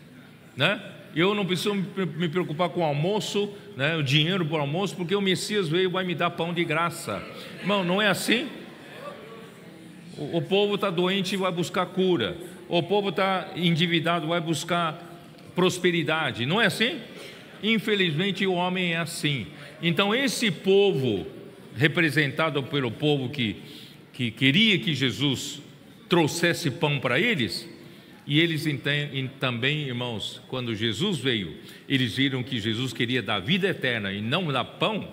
[0.57, 0.81] Né?
[1.15, 5.15] Eu não preciso me preocupar com o almoço, né, o dinheiro para o almoço, porque
[5.15, 7.23] o Messias veio e vai me dar pão de graça.
[7.61, 8.47] Irmão, não é assim?
[10.17, 12.37] O, o povo está doente e vai buscar cura.
[12.69, 15.11] O povo está endividado, vai buscar
[15.55, 16.47] prosperidade.
[16.47, 17.01] Não é assim?
[17.63, 19.49] Infelizmente o homem é assim.
[19.83, 21.27] Então esse povo,
[21.77, 23.57] representado pelo povo que,
[24.13, 25.61] que queria que Jesus
[26.09, 27.69] trouxesse pão para eles,
[28.31, 28.65] e eles
[29.41, 31.57] também, irmãos, quando Jesus veio,
[31.89, 35.13] eles viram que Jesus queria dar vida eterna e não dar pão,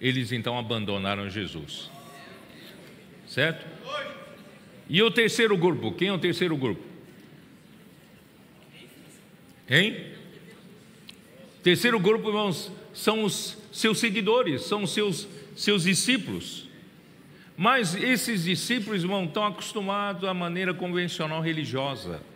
[0.00, 1.88] eles então abandonaram Jesus.
[3.24, 3.64] Certo?
[4.88, 6.82] E o terceiro grupo, quem é o terceiro grupo?
[9.68, 10.06] Hein?
[11.62, 16.68] Terceiro grupo, irmãos, são os seus seguidores, são os seus, seus discípulos.
[17.56, 22.28] Mas esses discípulos, irmão, estão acostumados à maneira convencional religiosa,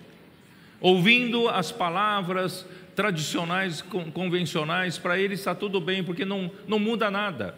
[0.84, 3.82] ouvindo as palavras tradicionais,
[4.12, 7.54] convencionais, para eles está tudo bem, porque não, não muda nada.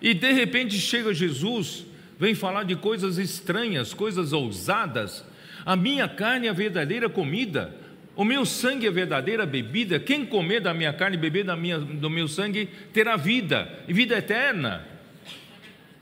[0.00, 1.84] E de repente chega Jesus,
[2.18, 5.22] vem falar de coisas estranhas, coisas ousadas.
[5.66, 7.76] A minha carne é a verdadeira comida,
[8.16, 10.00] o meu sangue é verdadeira bebida.
[10.00, 13.92] Quem comer da minha carne e beber da minha, do meu sangue terá vida e
[13.92, 14.88] vida eterna.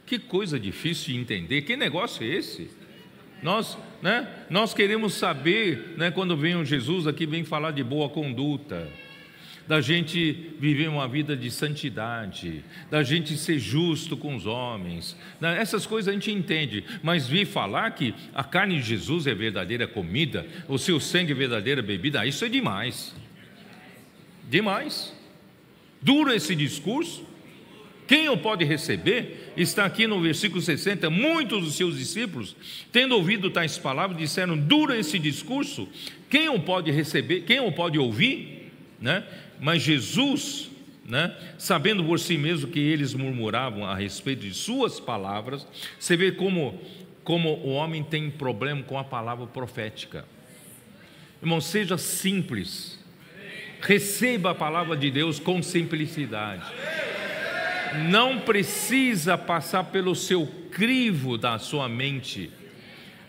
[0.07, 1.62] Que coisa difícil de entender.
[1.62, 2.78] Que negócio é esse?
[3.43, 8.09] Nós, né, nós queremos saber, né, quando vem um Jesus aqui, vem falar de boa
[8.09, 8.89] conduta
[9.68, 15.14] da gente viver uma vida de santidade, da gente ser justo com os homens.
[15.39, 15.61] Né?
[15.61, 19.86] Essas coisas a gente entende, mas vir falar que a carne de Jesus é verdadeira
[19.86, 23.14] comida, o seu sangue é verdadeira bebida, isso é demais.
[24.49, 25.14] Demais.
[26.01, 27.28] Duro esse discurso.
[28.09, 29.52] Quem o pode receber?
[29.54, 31.11] Está aqui no versículo 60.
[31.11, 32.56] Muitos dos seus discípulos,
[32.90, 35.86] tendo ouvido tais palavras, disseram: Duro esse discurso.
[36.30, 37.42] Quem o pode receber?
[37.42, 38.72] Quem o pode ouvir?
[38.98, 39.22] Né?
[39.61, 40.70] Mas Jesus,
[41.04, 45.66] né, sabendo por si mesmo que eles murmuravam a respeito de suas palavras,
[46.00, 46.80] você vê como,
[47.22, 50.24] como o homem tem problema com a palavra profética.
[51.42, 52.98] Irmão, seja simples,
[53.82, 56.64] receba a palavra de Deus com simplicidade.
[58.09, 62.51] Não precisa passar pelo seu crivo da sua mente.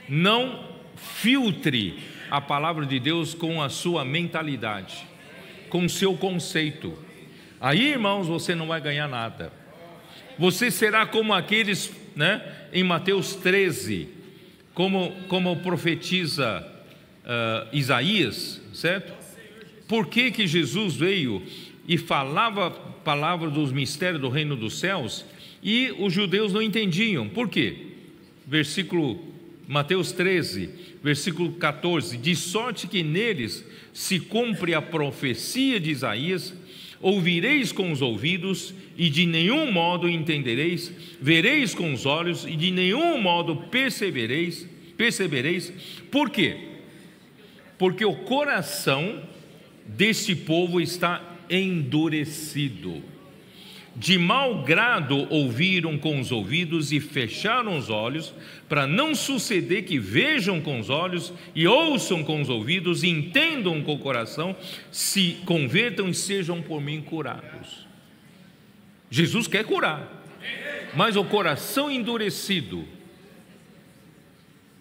[0.07, 1.99] Não filtre
[2.29, 5.09] a palavra de Deus com a sua mentalidade
[5.69, 6.97] com o seu conceito.
[7.61, 9.53] Aí, irmãos, você não vai ganhar nada.
[10.37, 12.41] Você será como aqueles, né,
[12.73, 14.09] em Mateus 13,
[14.73, 16.65] como, como profetiza
[17.23, 19.13] uh, Isaías, certo?
[19.87, 21.43] Por que, que Jesus veio
[21.89, 25.25] e falava palavra dos mistérios do reino dos céus
[25.63, 27.27] e os judeus não entendiam?
[27.27, 27.75] Por quê?
[28.45, 29.19] Versículo
[29.67, 30.69] Mateus 13,
[31.03, 36.53] versículo 14: De sorte que neles se cumpre a profecia de Isaías,
[37.01, 42.69] ouvireis com os ouvidos e de nenhum modo entendereis, vereis com os olhos e de
[42.69, 45.73] nenhum modo percebereis, percebereis.
[46.11, 46.55] Por quê?
[47.79, 49.23] Porque o coração
[49.87, 53.03] deste povo está endurecido.
[53.95, 58.33] De mau grado ouviram com os ouvidos e fecharam os olhos,
[58.69, 63.81] para não suceder que vejam com os olhos e ouçam com os ouvidos e entendam
[63.81, 64.55] com o coração,
[64.91, 67.85] se convertam e sejam por mim curados.
[69.11, 70.23] Jesus quer curar,
[70.95, 72.85] mas o coração endurecido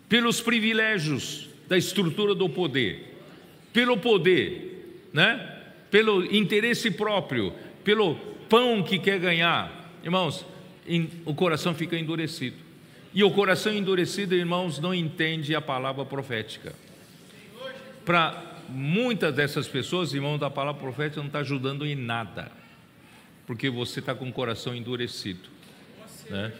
[0.09, 3.16] pelos privilégios da estrutura do poder,
[3.73, 5.57] pelo poder, né?
[5.91, 7.53] Pelo interesse próprio,
[7.84, 8.14] pelo
[8.49, 10.45] pão que quer ganhar, irmãos,
[11.24, 12.57] o coração fica endurecido.
[13.12, 16.74] E o coração endurecido, irmãos, não entende a palavra profética.
[18.05, 22.51] Para muitas dessas pessoas, irmãos, a palavra profética não está ajudando em nada,
[23.47, 25.49] porque você está com o coração endurecido.
[26.28, 26.53] Né?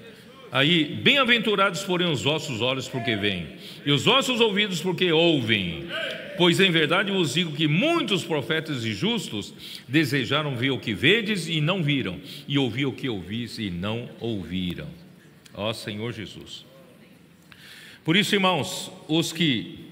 [0.51, 3.46] Aí, bem-aventurados forem os vossos olhos, porque veem,
[3.84, 5.86] e os vossos ouvidos, porque ouvem.
[6.36, 9.53] Pois em verdade vos digo que muitos profetas e justos
[9.88, 14.09] desejaram ver o que vedes e não viram, e ouvir o que ouvis e não
[14.20, 14.88] ouviram
[15.59, 16.64] ó Senhor Jesus.
[18.05, 19.84] Por isso, irmãos, os que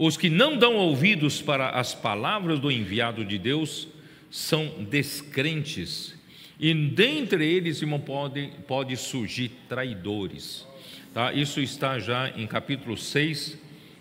[0.00, 3.88] Os que não dão ouvidos para as palavras do enviado de Deus
[4.30, 6.14] são descrentes,
[6.58, 10.66] e dentre eles, irmão, pode, pode surgir traidores.
[11.14, 11.32] Tá?
[11.32, 13.56] Isso está já em capítulo 6,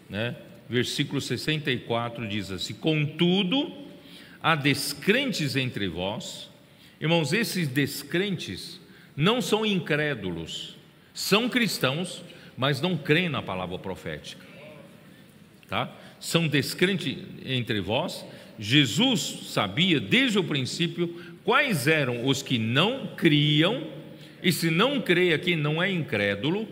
[0.10, 0.36] né?
[0.70, 3.72] versículo 64, diz assim: Contudo,
[4.41, 6.49] há descrentes entre vós,
[6.99, 8.80] irmãos, esses descrentes
[9.16, 10.76] não são incrédulos,
[11.14, 12.24] são cristãos,
[12.58, 14.45] mas não creem na palavra profética.
[15.68, 15.91] Tá?
[16.20, 18.26] São descrentes entre vós.
[18.60, 23.88] Jesus sabia desde o princípio quais eram os que não criam,
[24.43, 26.68] e se não crê aqui não é incrédulo,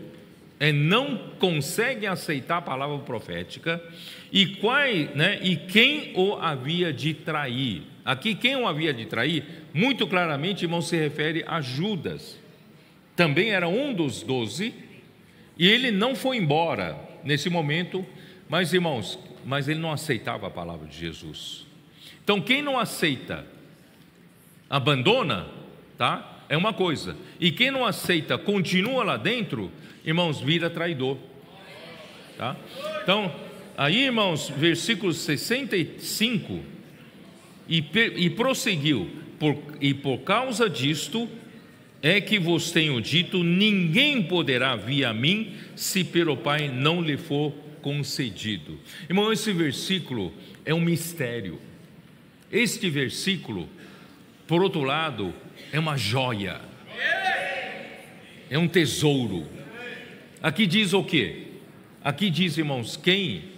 [0.60, 3.82] é, não consegue aceitar a palavra profética,
[4.30, 7.84] e, qual, né, e quem o havia de trair.
[8.04, 12.38] Aqui, quem o havia de trair, muito claramente, irmão, se refere a Judas.
[13.16, 14.74] Também era um dos doze,
[15.58, 18.04] e ele não foi embora nesse momento,
[18.46, 21.66] mas, irmãos, mas ele não aceitava a palavra de Jesus.
[22.22, 23.55] Então, quem não aceita,
[24.68, 25.46] abandona,
[25.96, 26.44] tá?
[26.48, 27.16] É uma coisa.
[27.40, 29.70] E quem não aceita, continua lá dentro,
[30.04, 31.16] irmãos, vira traidor.
[32.36, 32.56] Tá?
[33.02, 33.34] Então,
[33.76, 36.60] aí, irmãos, versículo 65,
[37.68, 37.84] e,
[38.16, 41.28] e prosseguiu, por, e por causa disto
[42.02, 47.16] é que vos tenho dito: ninguém poderá vir a mim se pelo Pai não lhe
[47.16, 47.52] for
[47.82, 48.78] concedido.
[49.08, 50.32] Irmão, esse versículo
[50.64, 51.58] é um mistério.
[52.50, 53.68] Este versículo,
[54.46, 55.34] por outro lado,
[55.72, 56.60] é uma joia,
[58.48, 59.46] é um tesouro.
[60.42, 61.46] Aqui diz o que?
[62.02, 63.56] Aqui diz, irmãos, quem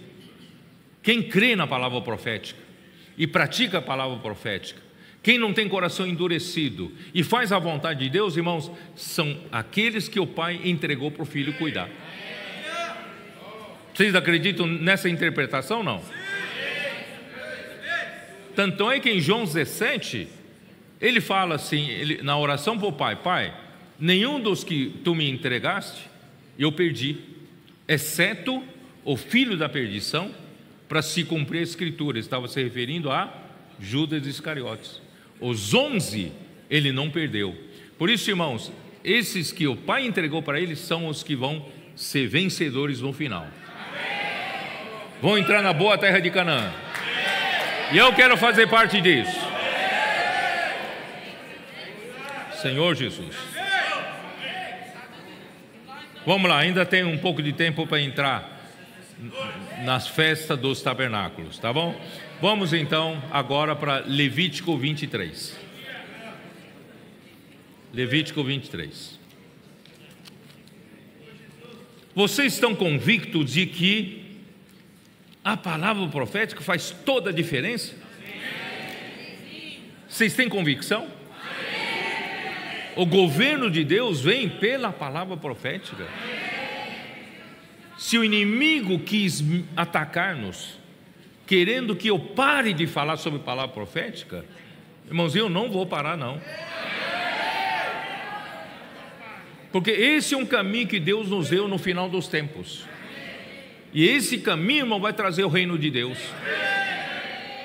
[1.01, 2.59] quem crê na palavra profética
[3.17, 4.81] e pratica a palavra profética,
[5.21, 10.19] quem não tem coração endurecido e faz a vontade de Deus, irmãos, são aqueles que
[10.19, 11.89] o Pai entregou para o filho cuidar.
[13.93, 15.83] Vocês acreditam nessa interpretação?
[15.83, 16.01] Não.
[18.55, 20.27] Tanto é que em João 17,
[21.01, 23.53] ele fala assim, ele, na oração para o Pai: Pai,
[23.99, 26.09] nenhum dos que tu me entregaste
[26.59, 27.17] eu perdi,
[27.87, 28.61] exceto
[29.05, 30.29] o filho da perdição,
[30.89, 32.19] para se cumprir a escritura.
[32.19, 33.33] Estava se referindo a
[33.79, 35.01] Judas Iscariotes.
[35.39, 36.33] Os onze
[36.69, 37.55] ele não perdeu.
[37.97, 38.71] Por isso, irmãos,
[39.03, 43.47] esses que o Pai entregou para ele são os que vão ser vencedores no final.
[45.21, 46.73] Vão entrar na boa terra de Canaã.
[47.93, 49.48] E eu quero fazer parte disso.
[52.61, 53.35] Senhor Jesus.
[56.25, 58.59] Vamos lá, ainda tem um pouco de tempo para entrar
[59.83, 61.99] nas festas dos tabernáculos, tá bom?
[62.41, 65.57] Vamos então agora para Levítico 23.
[67.93, 69.17] Levítico 23.
[72.13, 74.37] Vocês estão convictos de que
[75.43, 77.93] a palavra profética faz toda a diferença?
[80.07, 81.18] Vocês têm convicção?
[82.99, 86.05] O governo de Deus vem pela palavra profética.
[87.97, 89.41] Se o inimigo quis
[89.73, 90.77] atacar-nos,
[91.47, 94.43] querendo que eu pare de falar sobre palavra profética,
[95.07, 96.41] irmãos, eu não vou parar, não.
[99.71, 102.85] Porque esse é um caminho que Deus nos deu no final dos tempos.
[103.93, 106.17] E esse caminho, irmão, vai trazer o reino de Deus.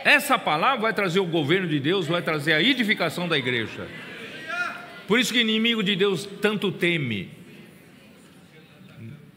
[0.04, 3.88] Essa palavra vai trazer o governo de Deus, vai trazer a edificação da igreja.
[5.06, 7.30] Por isso que o inimigo de Deus tanto teme.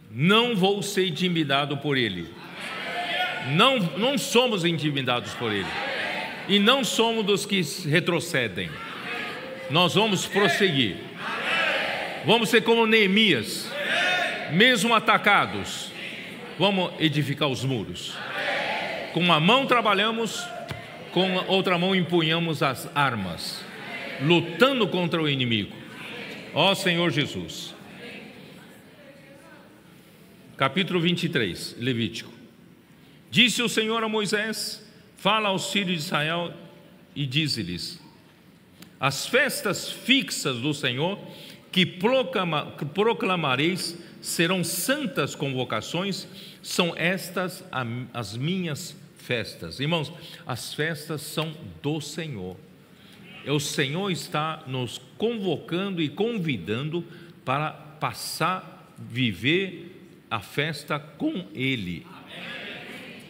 [0.10, 2.28] Não vou ser intimidado por ele.
[3.52, 5.68] Não, não somos intimidados por ele.
[6.48, 8.70] E não somos dos que retrocedem.
[9.70, 10.98] Nós vamos prosseguir.
[12.26, 13.70] Vamos ser como Neemias.
[14.54, 15.92] Mesmo atacados,
[16.58, 18.14] vamos edificar os muros.
[19.14, 20.42] Com uma mão trabalhamos,
[21.12, 23.67] com outra mão empunhamos as armas
[24.22, 25.76] lutando contra o inimigo.
[26.54, 27.76] Ó Senhor Jesus.
[30.56, 32.34] Capítulo 23, Levítico.
[33.30, 34.84] Disse o Senhor a Moisés:
[35.16, 36.54] Fala aos filhos de Israel
[37.16, 38.02] e dize-lhes:
[39.00, 41.20] As festas fixas do Senhor
[41.72, 46.28] que proclamareis serão santas convocações,
[46.64, 47.64] são estas
[48.14, 49.80] as minhas festas.
[49.80, 50.12] Irmãos,
[50.46, 52.58] as festas são do Senhor.
[53.48, 57.02] É o Senhor está nos convocando e convidando
[57.46, 62.06] para passar, viver a festa com Ele.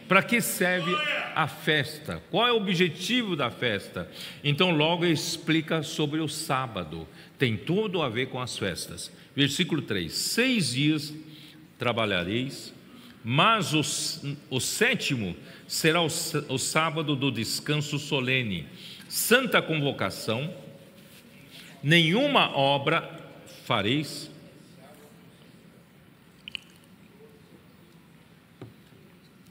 [0.08, 0.92] Para que serve
[1.36, 2.20] a festa?
[2.32, 4.10] Qual é o objetivo da festa?
[4.42, 7.06] Então, logo explica sobre o sábado.
[7.38, 9.12] Tem tudo a ver com as festas.
[9.36, 11.14] Versículo 3: Seis dias
[11.78, 12.74] trabalhareis,
[13.22, 13.82] mas o,
[14.50, 15.36] o sétimo
[15.68, 16.08] será o,
[16.48, 18.66] o sábado do descanso solene,
[19.08, 20.54] santa convocação,
[21.82, 23.18] nenhuma obra
[23.64, 24.30] fareis.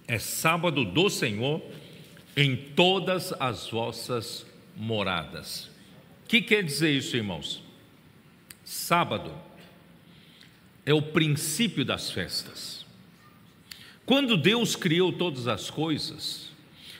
[0.07, 1.61] É sábado do Senhor
[2.35, 4.45] em todas as vossas
[4.75, 5.65] moradas.
[6.23, 7.63] O que quer dizer isso, irmãos?
[8.63, 9.33] Sábado
[10.85, 12.85] é o princípio das festas.
[14.05, 16.46] Quando Deus criou todas as coisas,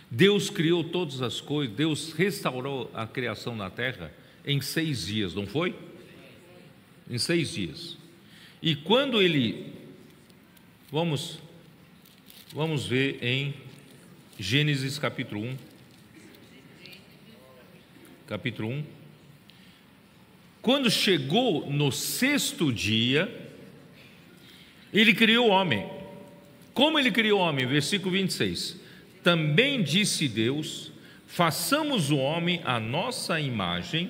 [0.09, 4.11] Deus criou todas as coisas, Deus restaurou a criação na terra
[4.45, 5.75] em seis dias, não foi?
[7.09, 7.97] Em seis dias.
[8.61, 9.73] E quando ele,
[10.89, 11.39] vamos,
[12.53, 13.53] vamos ver em
[14.39, 15.57] Gênesis capítulo 1,
[18.25, 18.83] capítulo 1.
[20.61, 23.29] Quando chegou no sexto dia,
[24.93, 25.89] ele criou o homem.
[26.73, 27.65] Como ele criou o homem?
[27.65, 28.86] Versículo 26.
[29.27, 30.89] Também disse Deus:
[31.27, 34.09] façamos o homem à nossa imagem,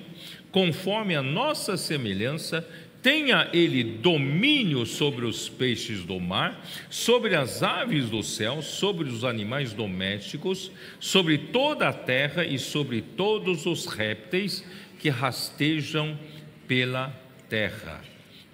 [0.52, 2.64] conforme a nossa semelhança,
[3.02, 9.24] tenha ele domínio sobre os peixes do mar, sobre as aves do céu, sobre os
[9.24, 14.64] animais domésticos, sobre toda a terra e sobre todos os répteis
[15.00, 16.16] que rastejam
[16.68, 17.08] pela
[17.48, 18.04] terra.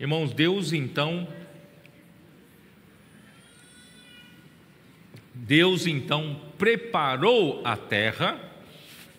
[0.01, 1.29] Irmãos, Deus então
[5.35, 8.41] Deus então preparou a terra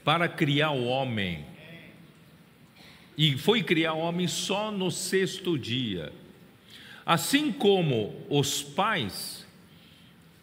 [0.04, 1.46] para criar o homem.
[3.16, 6.12] E foi criar o homem só no sexto dia.
[7.06, 9.46] Assim como os pais,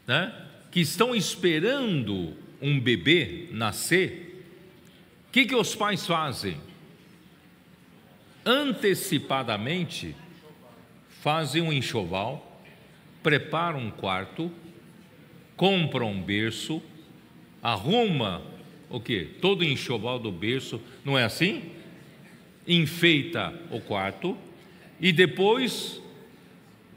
[0.07, 0.32] né,
[0.70, 4.46] que estão esperando um bebê nascer,
[5.26, 6.57] o que, que os pais fazem?
[8.46, 10.14] Antecipadamente
[11.20, 12.62] fazem um enxoval,
[13.24, 14.53] preparam um quarto,
[15.57, 16.80] compra um berço,
[17.62, 18.42] arruma
[18.90, 19.24] o que?
[19.40, 21.62] Todo enxoval do berço, não é assim?
[22.66, 24.36] Enfeita o quarto
[25.00, 26.02] e depois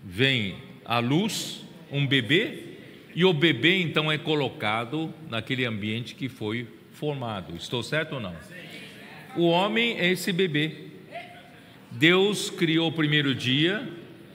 [0.03, 2.63] vem a luz, um bebê,
[3.15, 7.55] e o bebê então é colocado naquele ambiente que foi formado.
[7.55, 8.35] Estou certo ou não?
[9.37, 10.85] O homem é esse bebê.
[11.91, 13.87] Deus criou o primeiro dia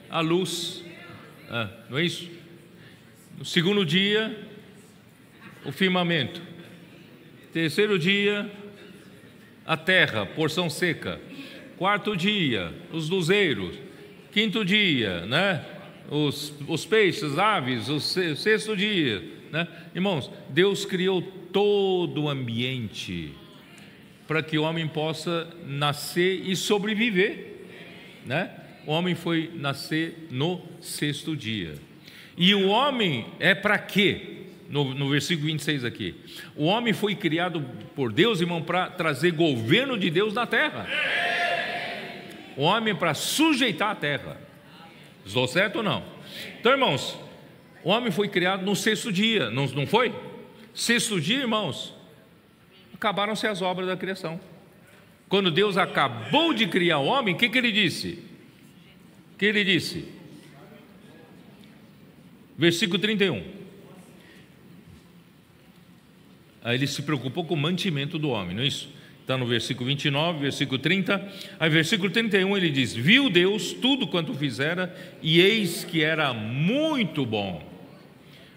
[0.09, 0.83] a luz,
[1.49, 2.29] ah, não é isso?
[3.37, 4.35] No segundo dia,
[5.65, 6.41] o firmamento.
[7.53, 8.49] Terceiro dia,
[9.65, 11.19] a terra, porção seca.
[11.77, 13.77] Quarto dia, os luzeiros.
[14.31, 15.65] Quinto dia, né?
[16.09, 17.89] Os, os peixes, aves.
[17.89, 19.67] O sexto dia, né?
[19.93, 23.33] Irmãos, Deus criou todo o ambiente
[24.27, 27.65] para que o homem possa nascer e sobreviver,
[28.25, 28.49] né?
[28.87, 31.75] O homem foi nascer no sexto dia.
[32.37, 34.40] E o homem é para quê?
[34.71, 36.15] No, no, versículo 26 aqui.
[36.55, 37.61] O homem foi criado
[37.93, 40.87] por Deus, irmão, para trazer governo de Deus na terra.
[42.55, 44.39] O homem para sujeitar a terra.
[45.25, 46.03] Estou certo ou não?
[46.59, 47.17] Então, irmãos,
[47.83, 50.13] o homem foi criado no sexto dia, não, não foi?
[50.73, 51.93] Sexto dia, irmãos,
[52.93, 54.39] acabaram-se as obras da criação.
[55.27, 58.23] Quando Deus acabou de criar o homem, o que, que ele disse?
[59.33, 60.07] O que ele disse?
[62.57, 63.37] Versículo 31.
[63.37, 63.49] Aí
[66.65, 68.89] ele se preocupou com o mantimento do homem, não é isso?
[69.21, 71.27] Está no versículo 29, versículo 30.
[71.59, 77.25] Aí, versículo 31, ele diz: Viu Deus tudo quanto fizera, e eis que era muito
[77.25, 77.63] bom.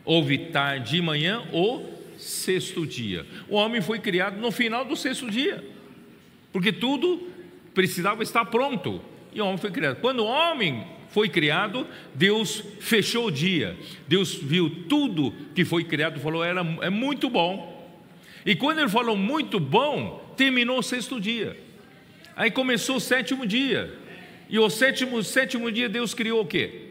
[0.05, 1.82] Houve tarde e manhã o
[2.18, 3.24] sexto dia.
[3.48, 5.64] O homem foi criado no final do sexto dia,
[6.52, 7.28] porque tudo
[7.72, 9.01] precisava estar pronto.
[9.32, 10.01] E o homem foi criado.
[10.01, 13.76] Quando o homem foi criado, Deus fechou o dia.
[14.09, 17.73] Deus viu tudo que foi criado e falou: era, é muito bom.
[18.44, 21.56] E quando ele falou muito bom, terminou o sexto dia.
[22.36, 23.96] Aí começou o sétimo dia.
[24.48, 26.82] E o sétimo, sétimo dia Deus criou o quê?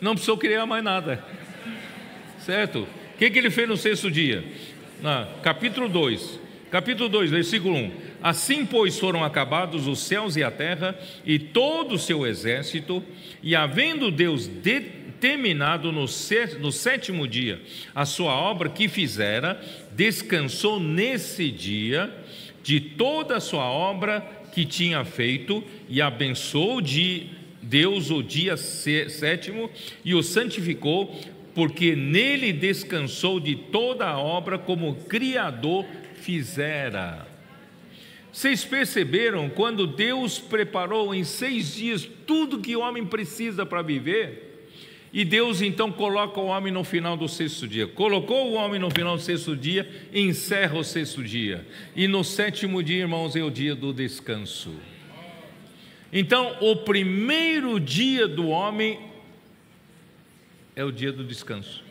[0.00, 1.24] Não precisou criar mais nada.
[2.40, 2.80] Certo?
[2.80, 4.44] O que, que ele fez no sexto dia?
[5.00, 6.40] Na, capítulo 2.
[6.70, 7.92] Capítulo 2, versículo 1.
[8.20, 13.02] Assim, pois, foram acabados os céus e a terra e todo o seu exército,
[13.42, 15.03] e havendo Deus determinado
[15.92, 16.06] no,
[16.60, 17.60] no sétimo dia
[17.94, 19.60] a sua obra que fizera,
[19.92, 22.14] descansou nesse dia
[22.62, 24.20] de toda a sua obra
[24.52, 27.28] que tinha feito e abençoou de
[27.62, 29.70] Deus o dia sétimo
[30.04, 31.18] e o santificou,
[31.54, 35.86] porque nele descansou de toda a obra como o Criador
[36.16, 37.26] fizera.
[38.30, 44.43] Vocês perceberam quando Deus preparou em seis dias tudo que o homem precisa para viver?
[45.14, 47.86] E Deus então coloca o homem no final do sexto dia.
[47.86, 51.64] Colocou o homem no final do sexto dia, encerra o sexto dia.
[51.94, 54.74] E no sétimo dia, irmãos, é o dia do descanso.
[56.12, 58.98] Então, o primeiro dia do homem
[60.74, 61.84] é o dia do descanso.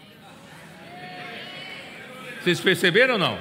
[2.41, 3.39] Vocês perceberam ou não?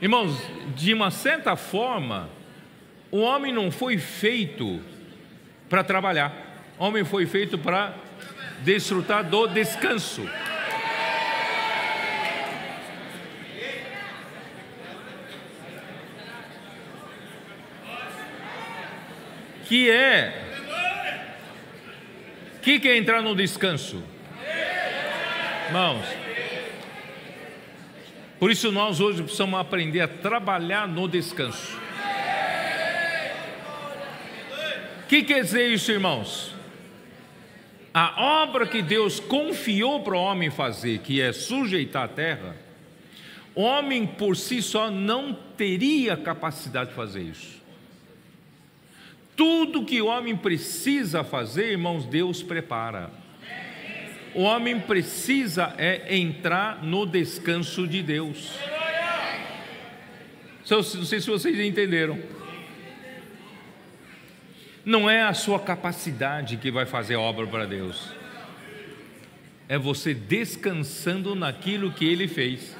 [0.00, 0.40] Irmãos,
[0.76, 2.30] de uma certa forma,
[3.10, 4.80] o homem não foi feito
[5.72, 6.30] para trabalhar,
[6.78, 7.94] homem foi feito para
[8.58, 10.28] desfrutar do descanso.
[19.64, 20.42] Que é
[22.60, 24.04] que, que é entrar no descanso?
[25.68, 26.04] Irmãos,
[28.38, 31.81] por isso nós hoje precisamos aprender a trabalhar no descanso.
[35.20, 36.54] Que quer dizer isso, irmãos?
[37.92, 42.56] A obra que Deus confiou para o homem fazer, que é sujeitar a terra,
[43.54, 47.60] o homem por si só não teria capacidade de fazer isso.
[49.36, 53.22] Tudo que o homem precisa fazer, irmãos, Deus prepara
[54.34, 58.50] o homem precisa é entrar no descanso de Deus.
[60.70, 62.18] Não sei se vocês entenderam.
[64.84, 68.12] Não é a sua capacidade que vai fazer obra para Deus.
[69.68, 72.76] É você descansando naquilo que ele fez.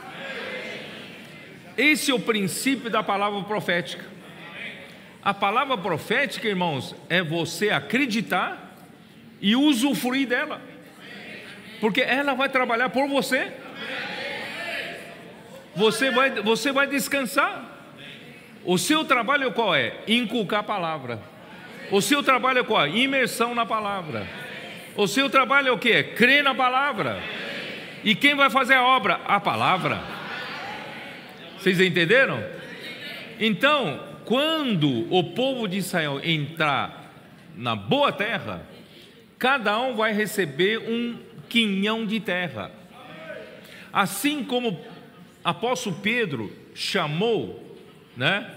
[1.76, 4.04] Esse é o princípio da palavra profética.
[5.22, 8.76] A palavra profética, irmãos, é você acreditar
[9.40, 10.72] e usufruir dela
[11.82, 13.52] porque ela vai trabalhar por você.
[15.74, 17.76] Você vai, você vai descansar.
[18.64, 19.92] O seu trabalho qual é?
[20.06, 21.20] Inculcar a palavra.
[21.93, 22.89] O seu trabalho é qual?
[22.89, 24.27] Imersão na palavra.
[24.97, 26.02] O seu trabalho é o que?
[26.02, 27.23] Crer na palavra.
[28.02, 29.20] E quem vai fazer a obra?
[29.27, 30.02] A palavra.
[31.59, 32.43] Vocês entenderam?
[33.39, 37.12] Então, quando o povo de Israel entrar
[37.55, 38.66] na boa terra,
[39.39, 41.19] cada um vai receber um
[41.51, 42.70] quinhão de terra.
[43.93, 44.81] Assim como
[45.44, 47.78] apóstolo Pedro chamou,
[48.16, 48.51] né,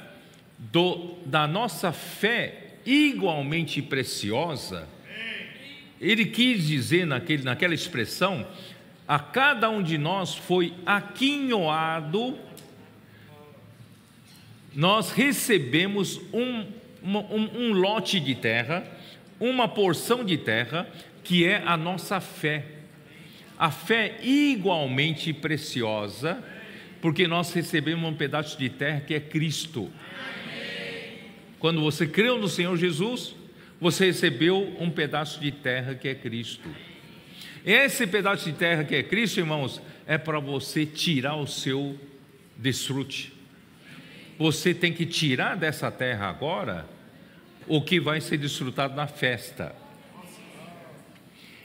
[0.57, 4.87] do, da nossa fé igualmente preciosa,
[5.99, 8.45] ele quis dizer naquele, naquela expressão,
[9.07, 12.37] a cada um de nós foi aquinhoado,
[14.73, 16.65] nós recebemos um,
[17.03, 18.85] um, um lote de terra,
[19.39, 20.87] uma porção de terra,
[21.23, 22.75] que é a nossa fé
[23.57, 26.43] a fé igualmente preciosa,
[27.01, 29.89] porque nós recebemos um pedaço de terra que é Cristo.
[31.65, 33.35] Quando você creu no Senhor Jesus,
[33.81, 36.69] você recebeu um pedaço de terra que é Cristo.
[37.65, 41.99] Esse pedaço de terra que é Cristo, irmãos, é para você tirar o seu
[42.55, 43.33] desfrute.
[44.37, 46.85] Você tem que tirar dessa terra agora
[47.67, 49.75] o que vai ser desfrutado na festa.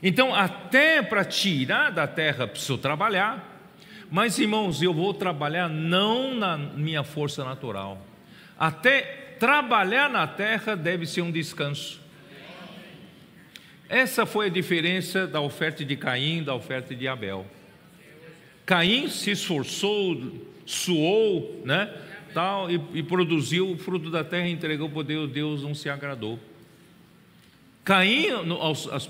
[0.02, 3.68] Então, até para tirar da terra preciso trabalhar,
[4.10, 8.06] mas irmãos, eu vou trabalhar não na minha força natural.
[8.58, 11.98] Até trabalhar na terra deve ser um descanso.
[13.88, 17.46] Essa foi a diferença da oferta de Caim da oferta de Abel.
[18.66, 21.92] Caim se esforçou, suou, né,
[22.32, 26.38] tal, e, e produziu o fruto da terra, entregou para Deus, Deus não se agradou.
[27.82, 28.26] Caim,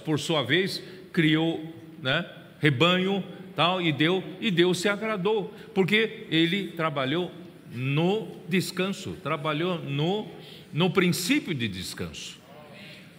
[0.04, 0.82] por sua vez,
[1.12, 2.24] criou né,
[2.60, 3.22] rebanho
[3.54, 7.30] tal, e deu, e Deus se agradou, porque ele trabalhou
[7.72, 10.28] no descanso, trabalhou no,
[10.72, 12.38] no princípio de descanso.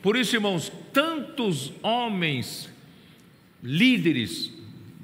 [0.02, 2.70] Por isso, irmãos, tantos homens
[3.64, 4.52] líderes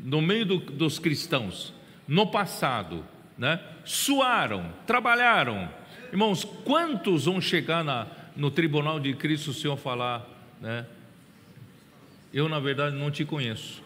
[0.03, 1.73] no meio do, dos cristãos,
[2.07, 3.05] no passado,
[3.37, 5.69] né, suaram, trabalharam.
[6.11, 10.27] Irmãos, quantos vão chegar na, no tribunal de Cristo o Senhor falar,
[10.59, 10.85] né?
[12.33, 13.81] Eu, na verdade, não te conheço.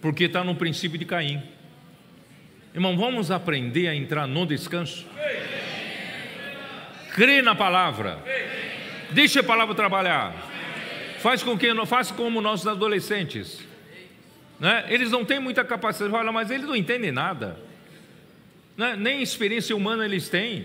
[0.00, 1.42] Porque está no princípio de Caim.
[2.78, 5.04] Irmão, vamos aprender a entrar no descanso?
[7.12, 8.22] Crê na palavra.
[9.10, 10.32] Deixa a palavra trabalhar.
[11.18, 13.66] Faz com que faça como nossos adolescentes.
[14.60, 14.84] Né?
[14.90, 17.58] Eles não têm muita capacidade de falar, mas eles não entendem nada.
[18.76, 18.94] Né?
[18.96, 20.64] Nem experiência humana eles têm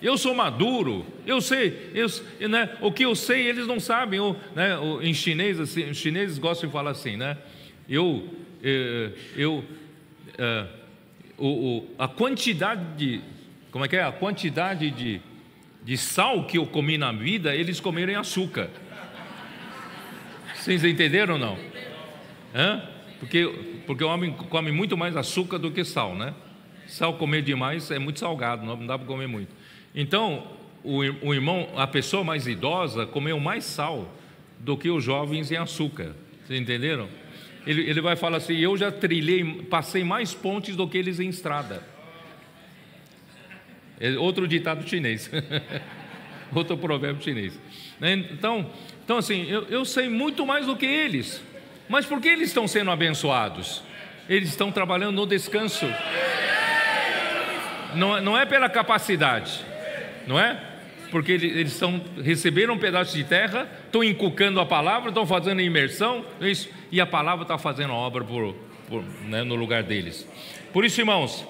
[0.00, 4.18] eu sou maduro, eu sei, eu, né, o que eu sei eles não sabem.
[4.18, 4.70] Eu, né,
[5.00, 7.38] em chinês, assim, os chineses gostam de falar assim, né?
[7.88, 8.28] Eu,
[8.64, 10.81] eh, eu, uh,
[11.42, 13.20] o, o, a quantidade de,
[13.72, 14.04] como é que é?
[14.04, 15.20] A quantidade de,
[15.82, 18.70] de sal que eu comi na vida, eles comeram em açúcar.
[20.54, 21.58] Vocês entenderam ou não?
[22.54, 22.88] Hã?
[23.18, 23.44] Porque,
[23.88, 26.32] porque o homem come muito mais açúcar do que sal, né?
[26.86, 29.50] Sal comer demais é muito salgado, não dá para comer muito.
[29.92, 30.46] Então,
[30.84, 34.14] o, o irmão, a pessoa mais idosa comeu mais sal
[34.60, 36.14] do que os jovens em açúcar.
[36.44, 37.08] Vocês entenderam?
[37.66, 41.28] Ele, ele vai falar assim: Eu já trilhei, passei mais pontes do que eles em
[41.28, 41.82] estrada.
[44.00, 45.30] É outro ditado chinês,
[46.52, 47.58] outro provérbio chinês.
[48.00, 48.14] Né?
[48.32, 48.68] Então,
[49.04, 51.40] então assim, eu, eu sei muito mais do que eles,
[51.88, 53.82] mas por que eles estão sendo abençoados?
[54.28, 55.86] Eles estão trabalhando no descanso,
[57.94, 59.64] não, não é pela capacidade,
[60.26, 60.71] não é?
[61.12, 66.24] Porque eles estão, receberam um pedaço de terra, estão encucando a palavra, estão fazendo imersão,
[66.40, 68.54] isso, e a palavra está fazendo a obra por,
[68.88, 70.26] por, né, no lugar deles.
[70.72, 71.46] Por isso, irmãos,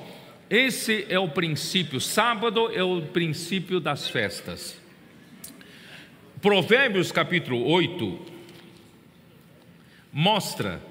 [0.51, 4.77] esse é o princípio, sábado é o princípio das festas.
[6.41, 8.19] Provérbios capítulo 8
[10.13, 10.83] mostra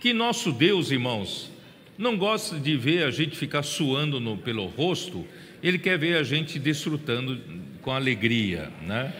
[0.00, 1.50] que nosso Deus, irmãos,
[1.98, 5.26] não gosta de ver a gente ficar suando no, pelo rosto,
[5.60, 9.14] ele quer ver a gente desfrutando com alegria, né?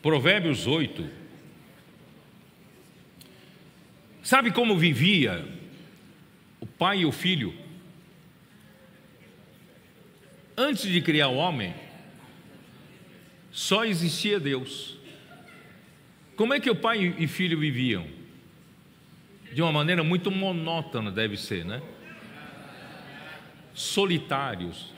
[0.00, 1.06] Provérbios 8.
[4.22, 5.46] Sabe como vivia
[6.60, 7.54] o pai e o filho?
[10.56, 11.74] Antes de criar o homem,
[13.50, 14.96] só existia Deus.
[16.36, 18.06] Como é que o pai e filho viviam?
[19.52, 21.82] De uma maneira muito monótona, deve ser, né?
[23.74, 24.92] Solitários.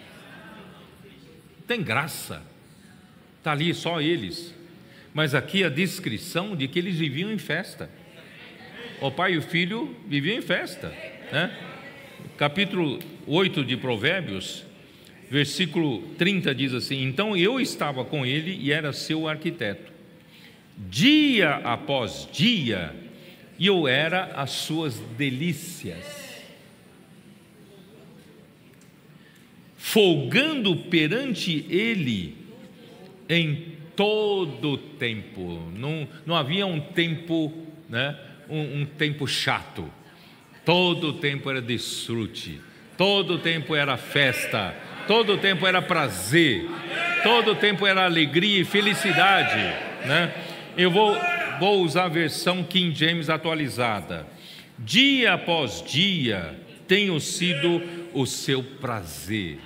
[1.66, 2.42] Tem graça,
[3.38, 4.54] está ali só eles.
[5.14, 7.90] Mas aqui a descrição de que eles viviam em festa.
[9.00, 10.88] O pai e o filho viviam em festa.
[11.30, 11.54] Né?
[12.36, 14.64] Capítulo 8 de Provérbios,
[15.30, 19.92] versículo 30 diz assim: Então eu estava com ele e era seu arquiteto.
[20.76, 22.94] Dia após dia,
[23.58, 26.21] e eu era as suas delícias.
[29.92, 32.34] Folgando perante ele
[33.28, 35.70] em todo tempo.
[35.76, 37.52] Não, não havia um tempo,
[37.90, 38.16] né,
[38.48, 39.84] um, um tempo chato.
[40.64, 42.58] Todo o tempo era desfrute,
[42.96, 44.74] todo o tempo era festa,
[45.06, 46.64] todo o tempo era prazer,
[47.22, 49.58] todo o tempo era alegria e felicidade.
[50.06, 50.32] Né?
[50.74, 51.14] Eu vou,
[51.60, 54.26] vou usar a versão King James atualizada.
[54.78, 56.58] Dia após dia
[56.88, 57.82] tenho sido
[58.14, 59.58] o seu prazer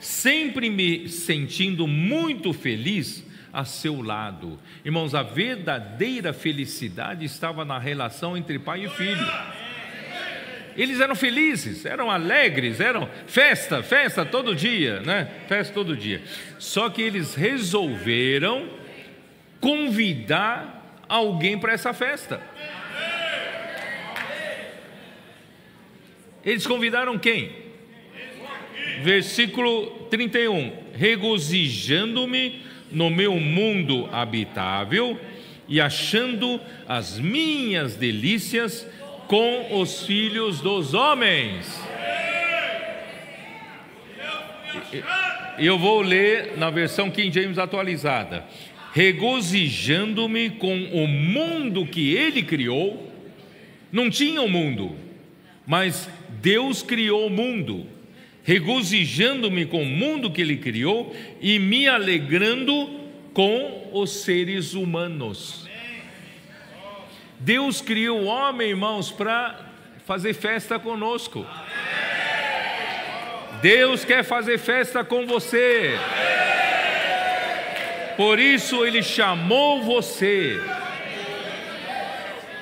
[0.00, 4.58] sempre me sentindo muito feliz a seu lado.
[4.84, 9.26] Irmãos, a verdadeira felicidade estava na relação entre pai e filho.
[10.76, 15.28] Eles eram felizes, eram alegres, eram festa, festa todo dia, né?
[15.46, 16.22] Festa todo dia.
[16.58, 18.68] Só que eles resolveram
[19.60, 22.40] convidar alguém para essa festa.
[26.42, 27.69] Eles convidaram quem?
[29.02, 35.18] Versículo 31: Regozijando-me no meu mundo habitável
[35.68, 38.86] e achando as minhas delícias
[39.28, 41.80] com os filhos dos homens.
[45.58, 48.44] Eu vou ler na versão King James atualizada.
[48.92, 53.08] Regozijando-me com o mundo que ele criou.
[53.92, 54.96] Não tinha o um mundo,
[55.66, 56.08] mas
[56.40, 57.86] Deus criou o mundo
[58.42, 63.00] regozijando-me com o mundo que Ele criou e me alegrando
[63.32, 65.68] com os seres humanos.
[67.38, 69.58] Deus criou o homem, irmãos, para
[70.04, 71.46] fazer festa conosco.
[73.62, 75.98] Deus quer fazer festa com você.
[78.16, 80.60] Por isso Ele chamou você,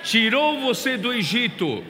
[0.05, 1.85] tirou você do Egito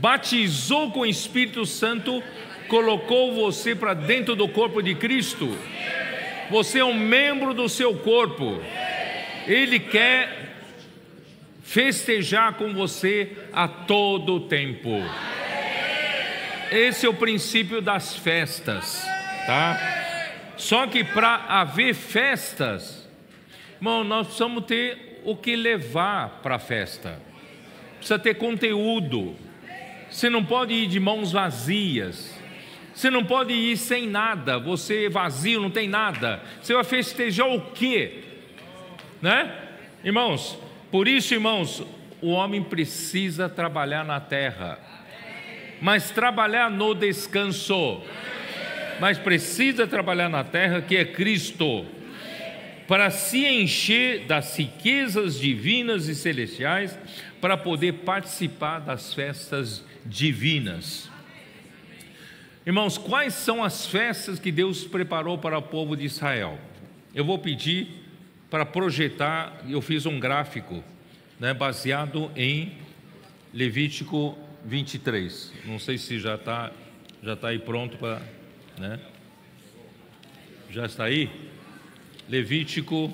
[0.00, 2.22] batizou com o Espírito Santo,
[2.68, 5.56] colocou você para dentro do corpo de Cristo.
[6.50, 8.60] Você é um membro do seu corpo.
[9.46, 10.56] Ele quer
[11.62, 14.90] festejar com você a todo tempo.
[16.70, 19.02] Esse é o princípio das festas,
[19.46, 20.54] tá?
[20.56, 23.08] Só que para haver festas,
[23.76, 27.20] irmão, nós precisamos ter o que levar para a festa.
[27.98, 29.47] Precisa ter conteúdo.
[30.10, 32.38] Você não pode ir de mãos vazias.
[32.94, 34.58] Você não pode ir sem nada.
[34.58, 36.42] Você é vazio, não tem nada.
[36.60, 38.24] Você vai festejar o quê?
[39.22, 39.54] Né?
[40.02, 40.58] Irmãos,
[40.90, 41.82] por isso, irmãos,
[42.20, 44.78] o homem precisa trabalhar na terra,
[45.80, 48.02] mas trabalhar no descanso.
[49.00, 51.86] Mas precisa trabalhar na terra, que é Cristo,
[52.88, 56.98] para se encher das riquezas divinas e celestiais,
[57.40, 61.10] para poder participar das festas divinas.
[62.66, 66.58] Irmãos, quais são as festas que Deus preparou para o povo de Israel?
[67.14, 67.88] Eu vou pedir
[68.50, 70.82] para projetar, eu fiz um gráfico
[71.38, 72.78] né, baseado em
[73.52, 75.52] Levítico 23.
[75.64, 76.72] Não sei se já está
[77.22, 78.22] já tá aí pronto para.
[78.78, 79.00] Né?
[80.70, 81.30] Já está aí?
[82.28, 83.12] Levítico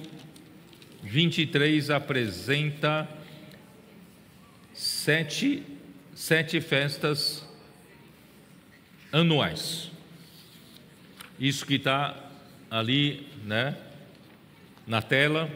[1.03, 3.09] 23 apresenta
[4.73, 5.63] sete,
[6.15, 7.47] sete festas
[9.13, 9.91] anuais.
[11.39, 12.17] Isso que está
[12.71, 13.77] ali, né,
[14.87, 15.51] na tela,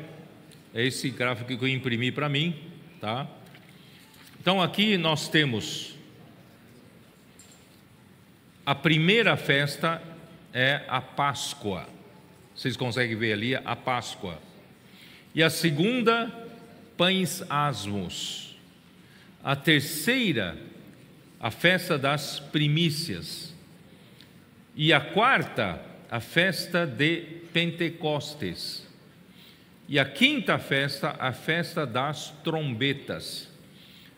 [0.75, 2.57] é esse gráfico que eu imprimi para mim,
[3.01, 3.27] tá?
[4.41, 5.95] Então aqui nós temos
[8.69, 10.03] a primeira festa
[10.53, 11.89] é a Páscoa.
[12.55, 14.39] Vocês conseguem ver ali a Páscoa.
[15.35, 16.31] E a segunda,
[16.97, 18.48] pães asmos.
[19.43, 20.57] A terceira,
[21.41, 23.55] a festa das primícias.
[24.75, 28.87] E a quarta, a festa de Pentecostes.
[29.89, 33.49] E a quinta festa, a festa das trombetas.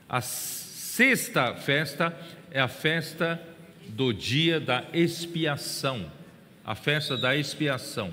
[0.09, 2.17] A sexta festa
[2.51, 3.41] é a festa
[3.89, 6.11] do dia da expiação,
[6.65, 8.13] a festa da expiação.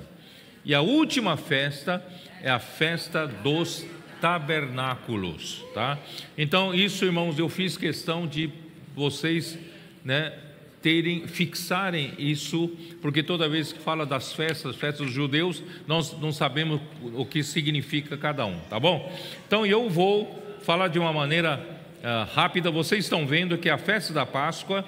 [0.64, 2.06] E a última festa
[2.42, 3.86] é a festa dos
[4.22, 5.98] tabernáculos, tá?
[6.38, 8.49] Então, isso, irmãos, eu fiz questão de
[8.95, 9.57] vocês,
[10.03, 10.34] né,
[10.81, 12.69] terem, fixarem isso,
[13.02, 16.80] porque toda vez que fala das festas, festas dos judeus, nós não sabemos
[17.14, 19.11] o que significa cada um, tá bom?
[19.45, 21.60] Então eu vou falar de uma maneira
[21.98, 22.72] uh, rápida.
[22.72, 24.85] Vocês estão vendo que a festa da Páscoa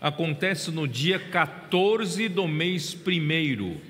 [0.00, 3.80] acontece no dia 14 do mês primeiro.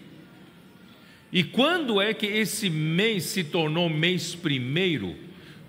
[1.32, 5.14] E quando é que esse mês se tornou mês primeiro?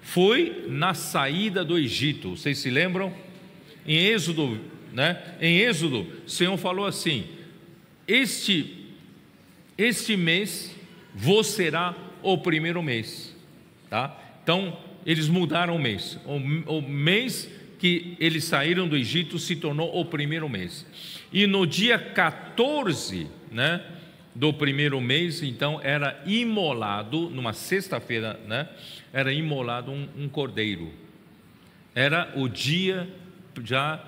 [0.02, 2.32] Foi na saída do Egito.
[2.32, 3.14] Vocês se lembram?
[3.86, 4.60] Em Êxodo
[4.92, 5.22] né?
[5.40, 7.26] Em Êxodo, o Senhor falou assim:
[8.08, 8.78] Este
[9.78, 10.76] este mês
[11.14, 13.36] vos será o primeiro mês,
[13.90, 14.16] tá?
[14.44, 16.20] Então, eles mudaram o mês.
[16.26, 20.86] O, o mês que eles saíram do Egito se tornou o primeiro mês.
[21.34, 23.84] E no dia 14, né,
[24.34, 28.70] do primeiro mês, então era imolado, numa sexta-feira, né,
[29.12, 30.92] era imolado um, um cordeiro.
[31.94, 33.08] Era o dia
[33.64, 34.04] já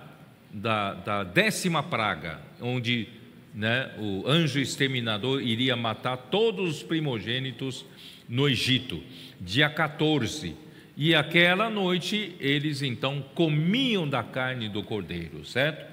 [0.52, 3.08] da, da décima praga, onde
[3.54, 7.86] né, o anjo exterminador iria matar todos os primogênitos
[8.28, 9.04] no Egito,
[9.40, 10.56] dia 14.
[10.96, 15.93] E aquela noite eles então comiam da carne do cordeiro, certo?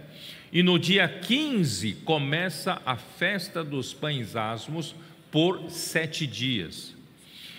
[0.53, 4.95] E no dia 15 começa a festa dos pães asmos
[5.31, 6.97] por sete dias.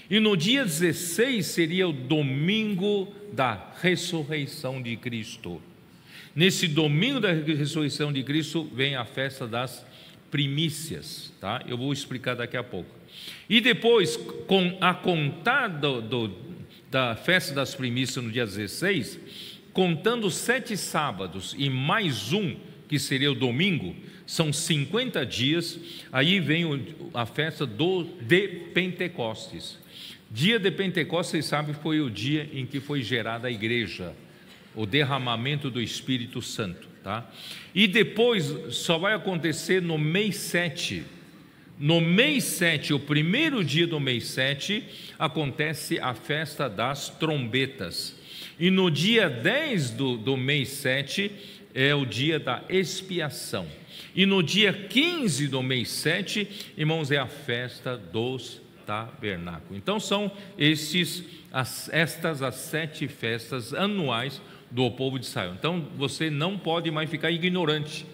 [0.10, 5.62] E no dia 16 seria o domingo da ressurreição de Cristo.
[6.36, 9.86] Nesse domingo da ressurreição de Cristo vem a festa das
[10.30, 11.62] primícias, tá?
[11.68, 12.90] Eu vou explicar daqui a pouco.
[13.50, 16.36] E depois, com a contar do,
[16.90, 19.20] da festa das primícias no dia 16,
[19.72, 22.56] contando sete sábados e mais um,
[22.92, 23.96] que seria o domingo,
[24.26, 25.80] são 50 dias,
[26.12, 26.66] aí vem
[27.14, 29.80] a festa do, de Pentecostes.
[30.30, 34.14] Dia de Pentecostes, vocês sabem, foi o dia em que foi gerada a igreja
[34.76, 37.30] o derramamento do Espírito Santo, tá?
[37.74, 41.04] E depois só vai acontecer no mês 7.
[41.80, 44.84] No mês 7, o primeiro dia do mês 7,
[45.18, 48.20] acontece a festa das trombetas.
[48.60, 51.32] E no dia 10 do, do mês 7
[51.74, 53.68] é o dia da expiação.
[54.16, 59.78] E no dia 15 do mês 7, irmãos, é a festa dos tabernáculos.
[59.78, 65.54] Então são estes, as, estas as sete festas anuais do povo de Israel.
[65.58, 68.06] Então você não pode mais ficar ignorante.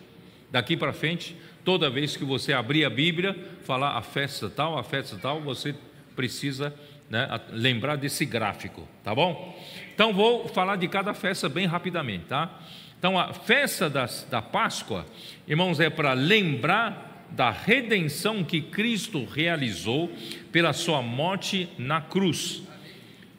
[0.52, 4.84] Daqui para frente, toda vez que você abrir a Bíblia, falar a festa tal, a
[4.84, 5.76] festa tal, você
[6.16, 6.74] precisa
[7.10, 9.58] né, lembrar desse gráfico, tá bom?
[9.94, 12.60] Então vou falar de cada festa bem rapidamente, tá?
[12.98, 15.06] Então a festa das, da Páscoa,
[15.48, 20.11] irmãos, é para lembrar da redenção que Cristo realizou
[20.52, 22.64] pela sua morte na cruz.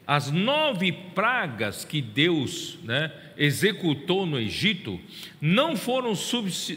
[0.07, 4.99] As nove pragas que Deus né, executou no Egito
[5.39, 6.13] não foram,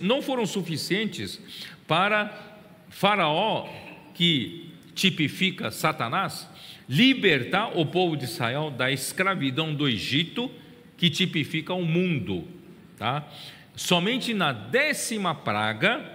[0.02, 1.40] não foram suficientes
[1.86, 2.30] para
[2.90, 3.68] Faraó,
[4.14, 6.48] que tipifica Satanás,
[6.88, 10.50] libertar o povo de Israel da escravidão do Egito,
[10.98, 12.46] que tipifica o mundo.
[13.02, 13.26] Tá?
[13.74, 16.08] Somente na décima praga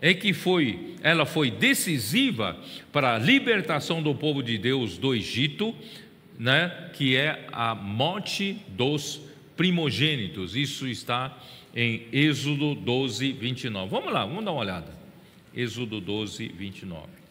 [0.00, 2.58] é que foi, ela foi decisiva
[2.90, 5.72] para a libertação do povo de Deus do Egito,
[6.36, 9.20] né, que é a morte dos
[9.56, 10.56] primogênitos.
[10.56, 11.38] Isso está
[11.72, 13.88] em Êxodo 12, 29.
[13.88, 14.92] Vamos lá, vamos dar uma olhada.
[15.54, 17.21] Êxodo 12, 29.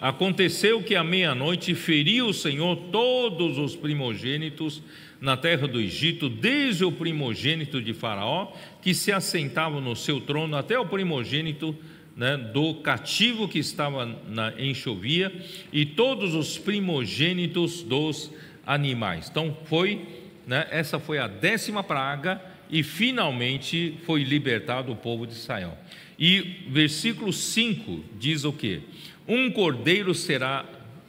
[0.00, 4.82] Aconteceu que à meia-noite feriu o Senhor todos os primogênitos
[5.20, 10.56] na terra do Egito, desde o primogênito de Faraó, que se assentava no seu trono,
[10.56, 11.76] até o primogênito
[12.16, 15.32] né, do cativo que estava na enxovia,
[15.72, 18.30] e todos os primogênitos dos
[18.64, 19.28] animais.
[19.28, 20.06] Então, foi,
[20.46, 25.76] né, essa foi a décima praga, e finalmente foi libertado o povo de Israel.
[26.18, 28.82] E versículo 5 diz o que?
[29.28, 30.64] Um cordeiro será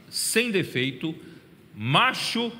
[0.09, 1.15] sem defeito,
[1.73, 2.51] macho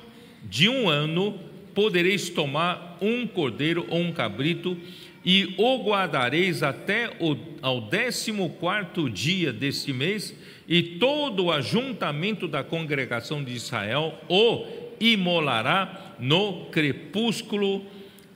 [0.42, 1.38] de um ano,
[1.74, 4.76] podereis tomar um cordeiro ou um cabrito,
[5.22, 10.34] e o guardareis até o ao décimo quarto dia deste mês,
[10.66, 14.64] e todo o ajuntamento da congregação de Israel o
[14.98, 17.84] imolará no crepúsculo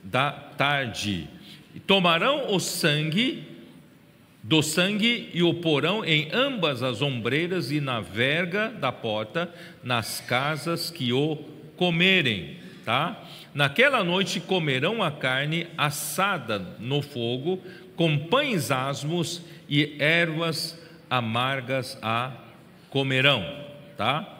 [0.03, 1.27] da tarde.
[1.87, 3.54] Tomarão o sangue
[4.45, 9.51] do sangue e o porão em ambas as ombreiras e na verga da porta,
[9.83, 11.37] nas casas que o
[11.75, 13.23] comerem, tá?
[13.55, 17.59] Naquela noite comerão a carne assada no fogo,
[17.95, 22.31] com pães asmos e ervas amargas a
[22.91, 23.43] comerão,
[23.97, 24.31] tá?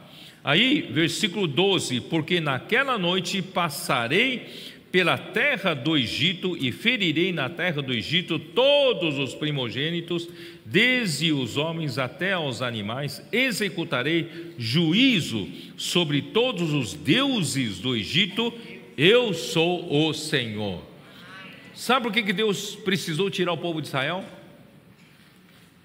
[0.44, 7.82] Aí, versículo 12: Porque naquela noite passarei pela terra do Egito e ferirei na terra
[7.82, 10.30] do Egito todos os primogênitos,
[10.66, 18.54] desde os homens até aos animais, executarei juízo sobre todos os deuses do Egito,
[18.98, 20.82] eu sou o Senhor.
[21.74, 24.24] Sabe por que Deus precisou tirar o povo de Israel?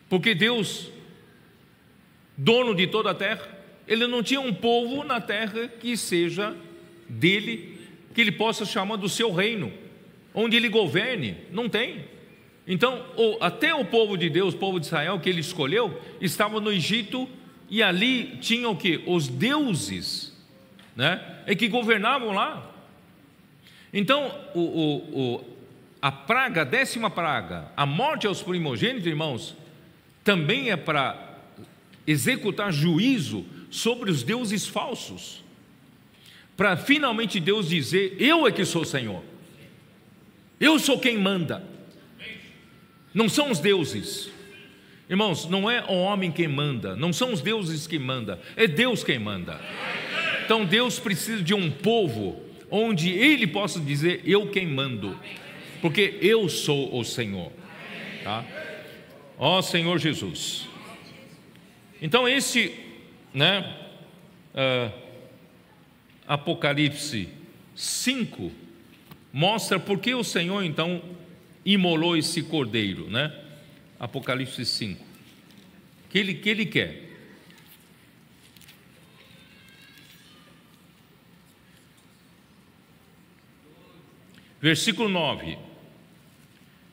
[0.08, 0.88] Porque Deus,
[2.36, 3.58] dono de toda a terra,
[3.88, 6.56] ele não tinha um povo na terra que seja
[7.08, 7.79] dele
[8.14, 9.72] que ele possa chamar do seu reino,
[10.34, 12.04] onde ele governe, não tem.
[12.66, 13.04] Então,
[13.40, 17.28] até o povo de Deus, o povo de Israel que ele escolheu, estava no Egito
[17.68, 19.02] e ali tinham o que?
[19.06, 20.36] Os deuses,
[20.94, 21.42] né?
[21.46, 22.70] É que governavam lá.
[23.92, 25.44] Então, o, o, o,
[26.00, 29.56] a praga, a décima praga, a morte aos primogênitos, irmãos,
[30.22, 31.38] também é para
[32.06, 35.42] executar juízo sobre os deuses falsos
[36.60, 39.24] para finalmente Deus dizer: Eu é que sou Senhor,
[40.60, 41.64] eu sou quem manda,
[43.14, 44.30] não são os deuses.
[45.08, 49.02] Irmãos, não é o homem quem manda, não são os deuses que manda, é Deus
[49.02, 49.58] quem manda.
[50.44, 55.18] Então Deus precisa de um povo onde Ele possa dizer: Eu quem mando,
[55.80, 57.50] porque eu sou o Senhor.
[58.22, 58.44] Tá?
[59.38, 60.68] Ó Senhor Jesus.
[62.02, 62.74] Então esse,
[63.32, 63.76] né?
[64.52, 65.09] Uh,
[66.30, 67.28] Apocalipse
[67.74, 68.52] 5
[69.32, 71.02] mostra por que o Senhor então
[71.66, 73.36] imolou esse cordeiro, né?
[73.98, 75.04] Apocalipse 5.
[76.08, 77.10] Que ele, que ele quer?
[84.60, 85.58] Versículo 9.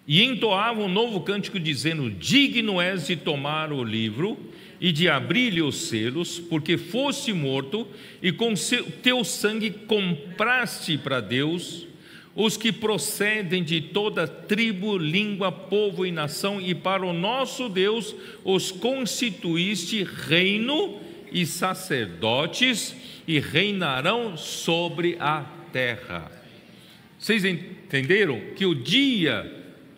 [0.07, 5.61] E entoava um novo cântico, dizendo: Digno és de tomar o livro e de abrir-lhe
[5.61, 7.87] os selos, porque foste morto
[8.21, 8.53] e com
[9.01, 11.87] teu sangue compraste para Deus
[12.35, 18.15] os que procedem de toda tribo, língua, povo e nação, e para o nosso Deus
[18.43, 20.99] os constituíste reino
[21.31, 22.95] e sacerdotes,
[23.27, 25.41] e reinarão sobre a
[25.73, 26.31] terra.
[27.17, 29.56] Vocês entenderam que o dia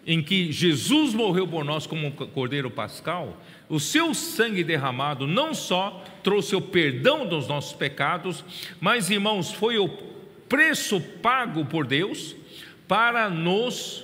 [0.09, 5.53] em que Jesus morreu por nós como um cordeiro pascal, o seu sangue derramado não
[5.53, 8.43] só trouxe o perdão dos nossos pecados,
[8.81, 9.87] mas, irmãos, foi o
[10.49, 12.35] preço pago por Deus
[12.87, 14.03] para nos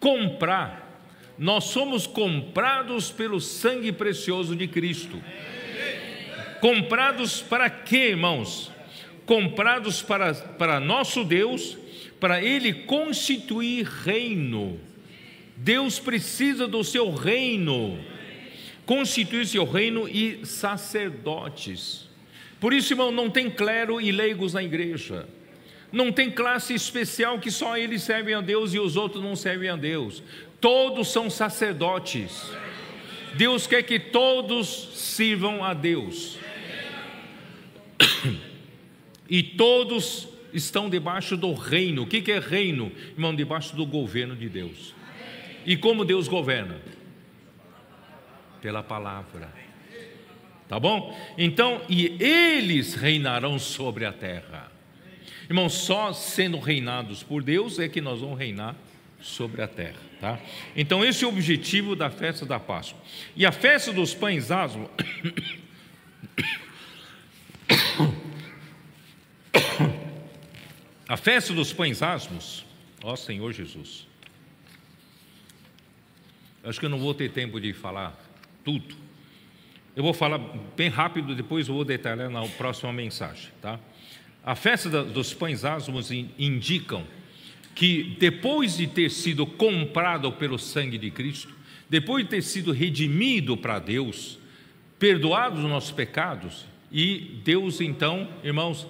[0.00, 1.00] comprar.
[1.38, 5.22] Nós somos comprados pelo sangue precioso de Cristo.
[6.60, 8.72] Comprados para quê, irmãos?
[9.24, 11.78] Comprados para, para nosso Deus,
[12.18, 14.89] para Ele constituir reino.
[15.62, 17.98] Deus precisa do seu reino
[18.90, 22.08] constituir seu reino e sacerdotes.
[22.58, 25.28] Por isso, irmão, não tem clero e leigos na igreja.
[25.92, 29.68] Não tem classe especial que só eles servem a Deus e os outros não servem
[29.68, 30.24] a Deus.
[30.60, 32.50] Todos são sacerdotes.
[33.36, 36.36] Deus quer que todos sirvam a Deus.
[39.28, 42.02] E todos estão debaixo do reino.
[42.02, 42.90] O que é reino?
[43.12, 44.98] Irmão, debaixo do governo de Deus.
[45.64, 46.80] E como Deus governa?
[48.60, 49.52] Pela palavra.
[50.68, 51.18] Tá bom?
[51.36, 54.70] Então, e eles reinarão sobre a terra.
[55.48, 58.76] Irmão, só sendo reinados por Deus é que nós vamos reinar
[59.20, 60.38] sobre a terra, tá?
[60.76, 63.00] Então, esse é o objetivo da festa da Páscoa.
[63.34, 64.88] E a festa dos pães asmos
[71.10, 72.64] A festa dos pães asmos,
[73.02, 74.06] ó Senhor Jesus.
[76.62, 78.18] Acho que eu não vou ter tempo de falar
[78.64, 78.94] tudo.
[79.96, 80.38] Eu vou falar
[80.76, 83.80] bem rápido, depois eu vou detalhar na próxima mensagem, tá?
[84.44, 87.04] A festa dos pães asmos indicam
[87.74, 91.54] que depois de ter sido comprado pelo sangue de Cristo,
[91.88, 94.38] depois de ter sido redimido para Deus,
[94.98, 98.86] perdoados os nossos pecados, e Deus então, irmãos,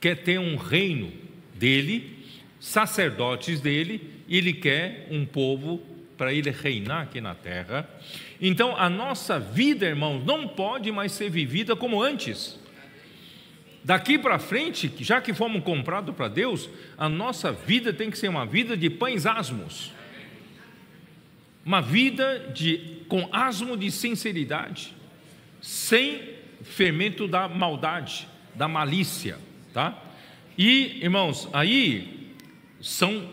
[0.00, 1.12] quer ter um reino
[1.54, 2.18] dele,
[2.60, 5.80] sacerdotes dele, e ele quer um povo
[6.18, 7.88] para ele reinar aqui na terra.
[8.40, 12.58] Então, a nossa vida, irmãos, não pode mais ser vivida como antes.
[13.84, 16.68] Daqui para frente, já que fomos comprados para Deus,
[16.98, 19.92] a nossa vida tem que ser uma vida de pães asmos.
[21.64, 24.92] Uma vida de, com asmo de sinceridade,
[25.62, 26.20] sem
[26.62, 29.38] fermento da maldade, da malícia,
[29.72, 30.02] tá?
[30.56, 32.34] E, irmãos, aí
[32.80, 33.30] são,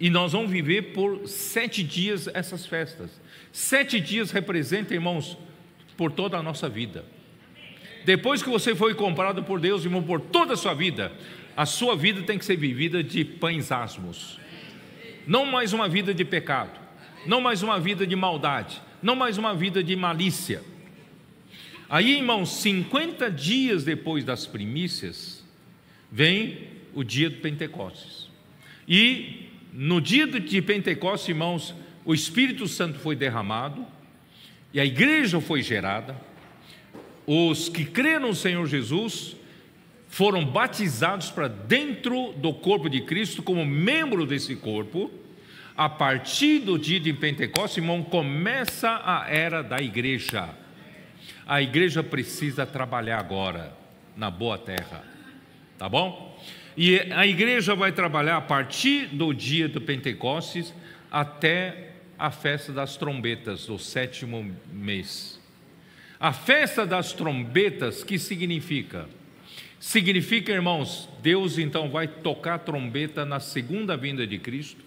[0.00, 3.20] e nós vamos viver por sete dias essas festas.
[3.52, 5.36] Sete dias representam, irmãos,
[5.94, 7.04] por toda a nossa vida.
[8.06, 11.12] Depois que você foi comprado por Deus, irmão, por toda a sua vida,
[11.54, 14.40] a sua vida tem que ser vivida de pães asmos.
[15.26, 16.80] Não mais uma vida de pecado,
[17.26, 20.62] não mais uma vida de maldade, não mais uma vida de malícia.
[21.90, 25.44] Aí, irmãos, 50 dias depois das primícias,
[26.10, 28.30] vem o dia do Pentecostes.
[28.88, 31.74] E no dia de Pentecostes, irmãos,
[32.04, 33.86] o Espírito Santo foi derramado
[34.72, 36.16] e a igreja foi gerada.
[37.26, 39.36] Os que creram no Senhor Jesus
[40.08, 45.10] foram batizados para dentro do corpo de Cristo como membro desse corpo.
[45.76, 50.50] A partir do dia de Pentecostes, irmão, começa a era da igreja.
[51.46, 53.72] A igreja precisa trabalhar agora
[54.16, 55.10] na boa terra
[55.80, 56.29] tá bom?
[56.82, 60.72] E a igreja vai trabalhar a partir do dia do Pentecostes
[61.10, 65.38] até a festa das trombetas, do sétimo mês.
[66.18, 69.06] A festa das trombetas, que significa?
[69.78, 74.82] Significa, irmãos, Deus então vai tocar a trombeta na segunda vinda de Cristo,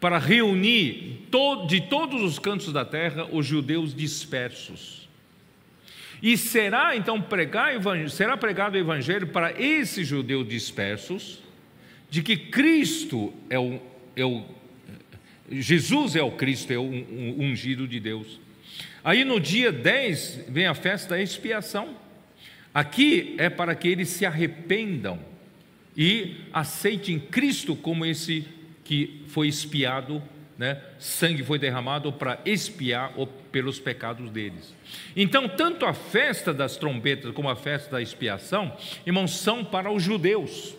[0.00, 1.28] para reunir
[1.68, 5.03] de todos os cantos da terra os judeus dispersos
[6.24, 7.74] e será então pregar,
[8.08, 11.42] será pregado o evangelho para esses judeus dispersos,
[12.08, 13.78] de que Cristo é o,
[14.16, 14.42] é o
[15.50, 18.40] Jesus é o Cristo, é o ungido de Deus.
[19.04, 21.94] Aí no dia 10 vem a festa da expiação.
[22.72, 25.20] Aqui é para que eles se arrependam
[25.94, 28.48] e aceitem Cristo como esse
[28.82, 30.22] que foi expiado
[30.56, 33.12] né, sangue foi derramado para expiar
[33.54, 34.74] pelos pecados deles.
[35.14, 38.76] Então, tanto a festa das trombetas como a festa da expiação,
[39.06, 40.74] irmãos, são para os judeus.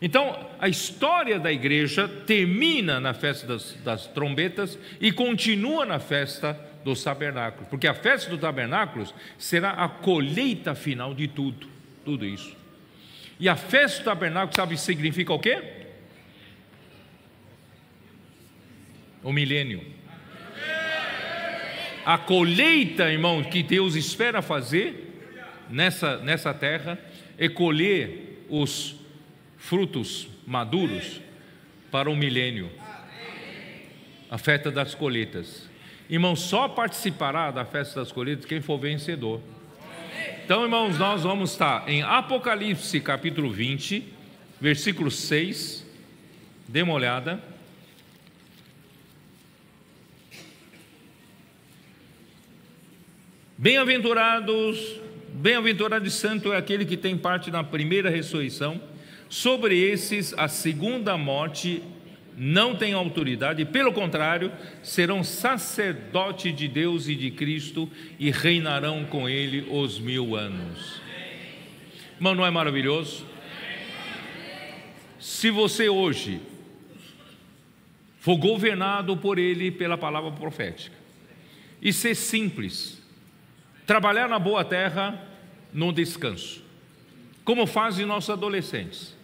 [0.00, 6.58] Então, a história da igreja termina na festa das, das trombetas e continua na festa
[6.82, 11.68] dos tabernáculos, porque a festa dos tabernáculos será a colheita final de tudo,
[12.02, 12.56] tudo isso.
[13.38, 15.84] E a festa do tabernáculo, sabe, significa o quê?
[19.24, 19.82] o milênio.
[22.04, 25.04] A colheita, irmão, que Deus espera fazer
[25.70, 26.98] nessa, nessa terra
[27.38, 28.96] é colher os
[29.56, 31.20] frutos maduros
[31.90, 32.70] para o milênio.
[34.30, 35.68] A festa das colheitas.
[36.10, 39.40] Irmão, só participará da festa das colheitas quem for vencedor.
[40.44, 44.12] Então, irmãos, nós vamos estar em Apocalipse capítulo 20,
[44.60, 45.86] versículo 6.
[46.68, 47.53] Dê uma olhada.
[53.56, 55.00] Bem-aventurados,
[55.32, 58.80] bem-aventurado e santo é aquele que tem parte na primeira ressurreição.
[59.28, 61.82] Sobre esses, a segunda morte
[62.36, 64.50] não tem autoridade, pelo contrário,
[64.82, 71.00] serão sacerdote de Deus e de Cristo e reinarão com ele os mil anos.
[72.16, 73.34] Irmão, não é maravilhoso?
[75.24, 76.38] se você hoje
[78.18, 80.94] for governado por Ele pela palavra profética
[81.80, 83.02] e ser simples,
[83.86, 85.20] trabalhar na boa terra
[85.72, 86.62] no descanso,
[87.44, 89.14] como fazem nossos adolescentes,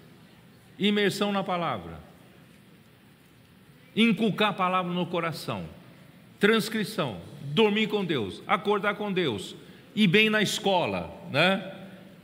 [0.79, 1.99] imersão na palavra,
[3.95, 5.69] inculcar a palavra no coração,
[6.39, 9.57] transcrição, dormir com Deus, acordar com Deus,
[9.95, 11.77] ir bem na escola, né?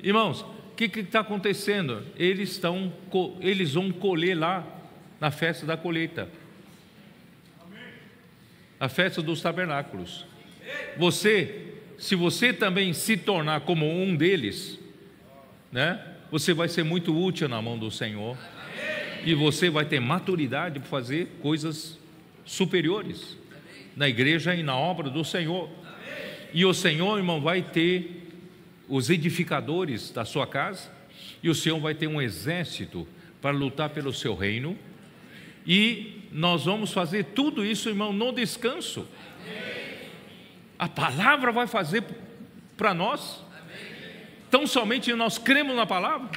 [0.03, 2.05] Irmãos, o que está acontecendo?
[2.17, 2.93] Eles estão,
[3.41, 4.65] eles vão colher lá
[5.21, 6.29] na festa da colheita,
[8.79, 10.27] a festa dos tabernáculos.
[10.99, 11.66] Você,
[11.99, 14.79] se você também se tornar como um deles,
[15.73, 16.01] né?
[16.31, 18.37] Você vai ser muito útil na mão do Senhor
[19.25, 21.99] e você vai ter maturidade para fazer coisas
[22.45, 23.37] superiores
[23.97, 25.71] na igreja e na obra do Senhor.
[26.53, 28.29] E o Senhor, irmão, vai ter
[28.89, 30.91] os edificadores da sua casa,
[31.43, 33.07] e o Senhor vai ter um exército
[33.41, 34.79] para lutar pelo seu reino.
[35.67, 39.07] E nós vamos fazer tudo isso, irmão, no descanso.
[40.79, 42.05] A palavra vai fazer
[42.77, 43.45] para nós.
[44.51, 46.29] Tão somente nós cremos na palavra.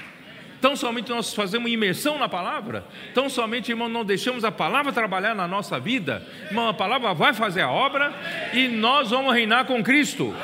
[0.61, 5.33] Tão somente nós fazemos imersão na palavra, tão somente, irmão, não deixamos a palavra trabalhar
[5.33, 8.13] na nossa vida, irmão, a palavra vai fazer a obra
[8.53, 10.35] e nós vamos reinar com Cristo.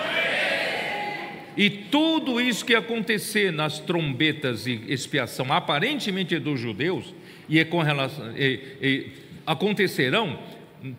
[1.58, 7.14] E tudo isso que acontecer nas trombetas e expiação, aparentemente dos judeus,
[7.50, 9.12] e, é relação, e, e
[9.46, 10.40] acontecerão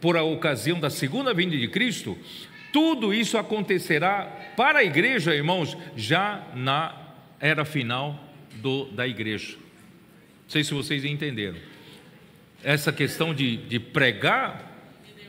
[0.00, 2.18] por a ocasião da segunda vinda de Cristo,
[2.72, 6.94] tudo isso acontecerá para a igreja, irmãos, já na
[7.40, 8.22] era final
[8.56, 9.56] do, da igreja.
[9.56, 11.58] Não sei se vocês entenderam.
[12.62, 14.72] Essa questão de, de pregar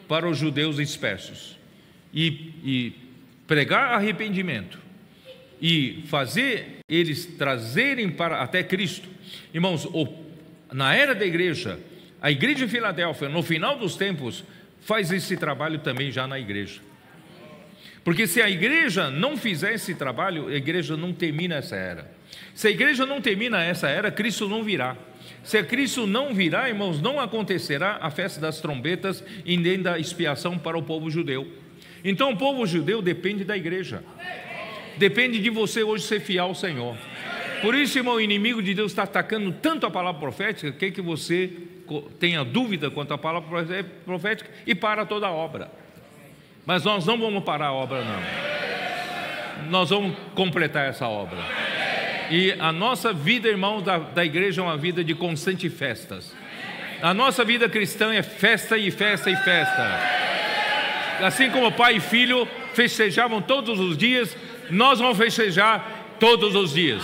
[0.07, 1.57] para os judeus dispersos
[2.13, 2.93] e, e
[3.45, 4.79] pregar arrependimento
[5.61, 9.09] e fazer eles trazerem para até Cristo.
[9.53, 10.07] Irmãos, o,
[10.71, 11.79] na era da igreja,
[12.21, 14.43] a igreja de Filadélfia, no final dos tempos,
[14.81, 16.81] faz esse trabalho também já na igreja.
[18.07, 22.09] Porque se a igreja não fizer esse trabalho, a igreja não termina essa era.
[22.55, 24.95] Se a igreja não termina essa era, Cristo não virá.
[25.43, 30.57] Se Cristo não virá, irmãos, não acontecerá a festa das trombetas e nem da expiação
[30.57, 31.51] para o povo judeu.
[32.01, 34.01] Então o povo judeu depende da igreja.
[34.95, 36.95] Depende de você hoje ser fiel ao Senhor.
[37.61, 41.01] Por isso, irmão, o inimigo de Deus está atacando tanto a palavra profética, que, que
[41.01, 41.51] você
[42.21, 45.69] tenha dúvida quanto à palavra profética e para toda a obra.
[46.67, 49.69] Mas nós não vamos parar a obra, não.
[49.69, 51.37] Nós vamos completar essa obra.
[52.29, 56.35] E a nossa vida, irmão, da, da igreja é uma vida de constante festas.
[57.01, 59.99] A nossa vida cristã é festa e festa e festa.
[61.25, 64.35] Assim como pai e filho festejavam todos os dias,
[64.69, 67.01] nós vamos festejar todos os dias,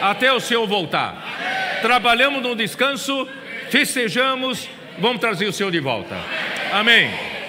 [0.00, 1.78] até o Senhor voltar.
[1.82, 3.28] Trabalhamos no descanso,
[3.68, 6.16] festejamos, vamos trazer o Senhor de volta.
[6.72, 7.39] Amém.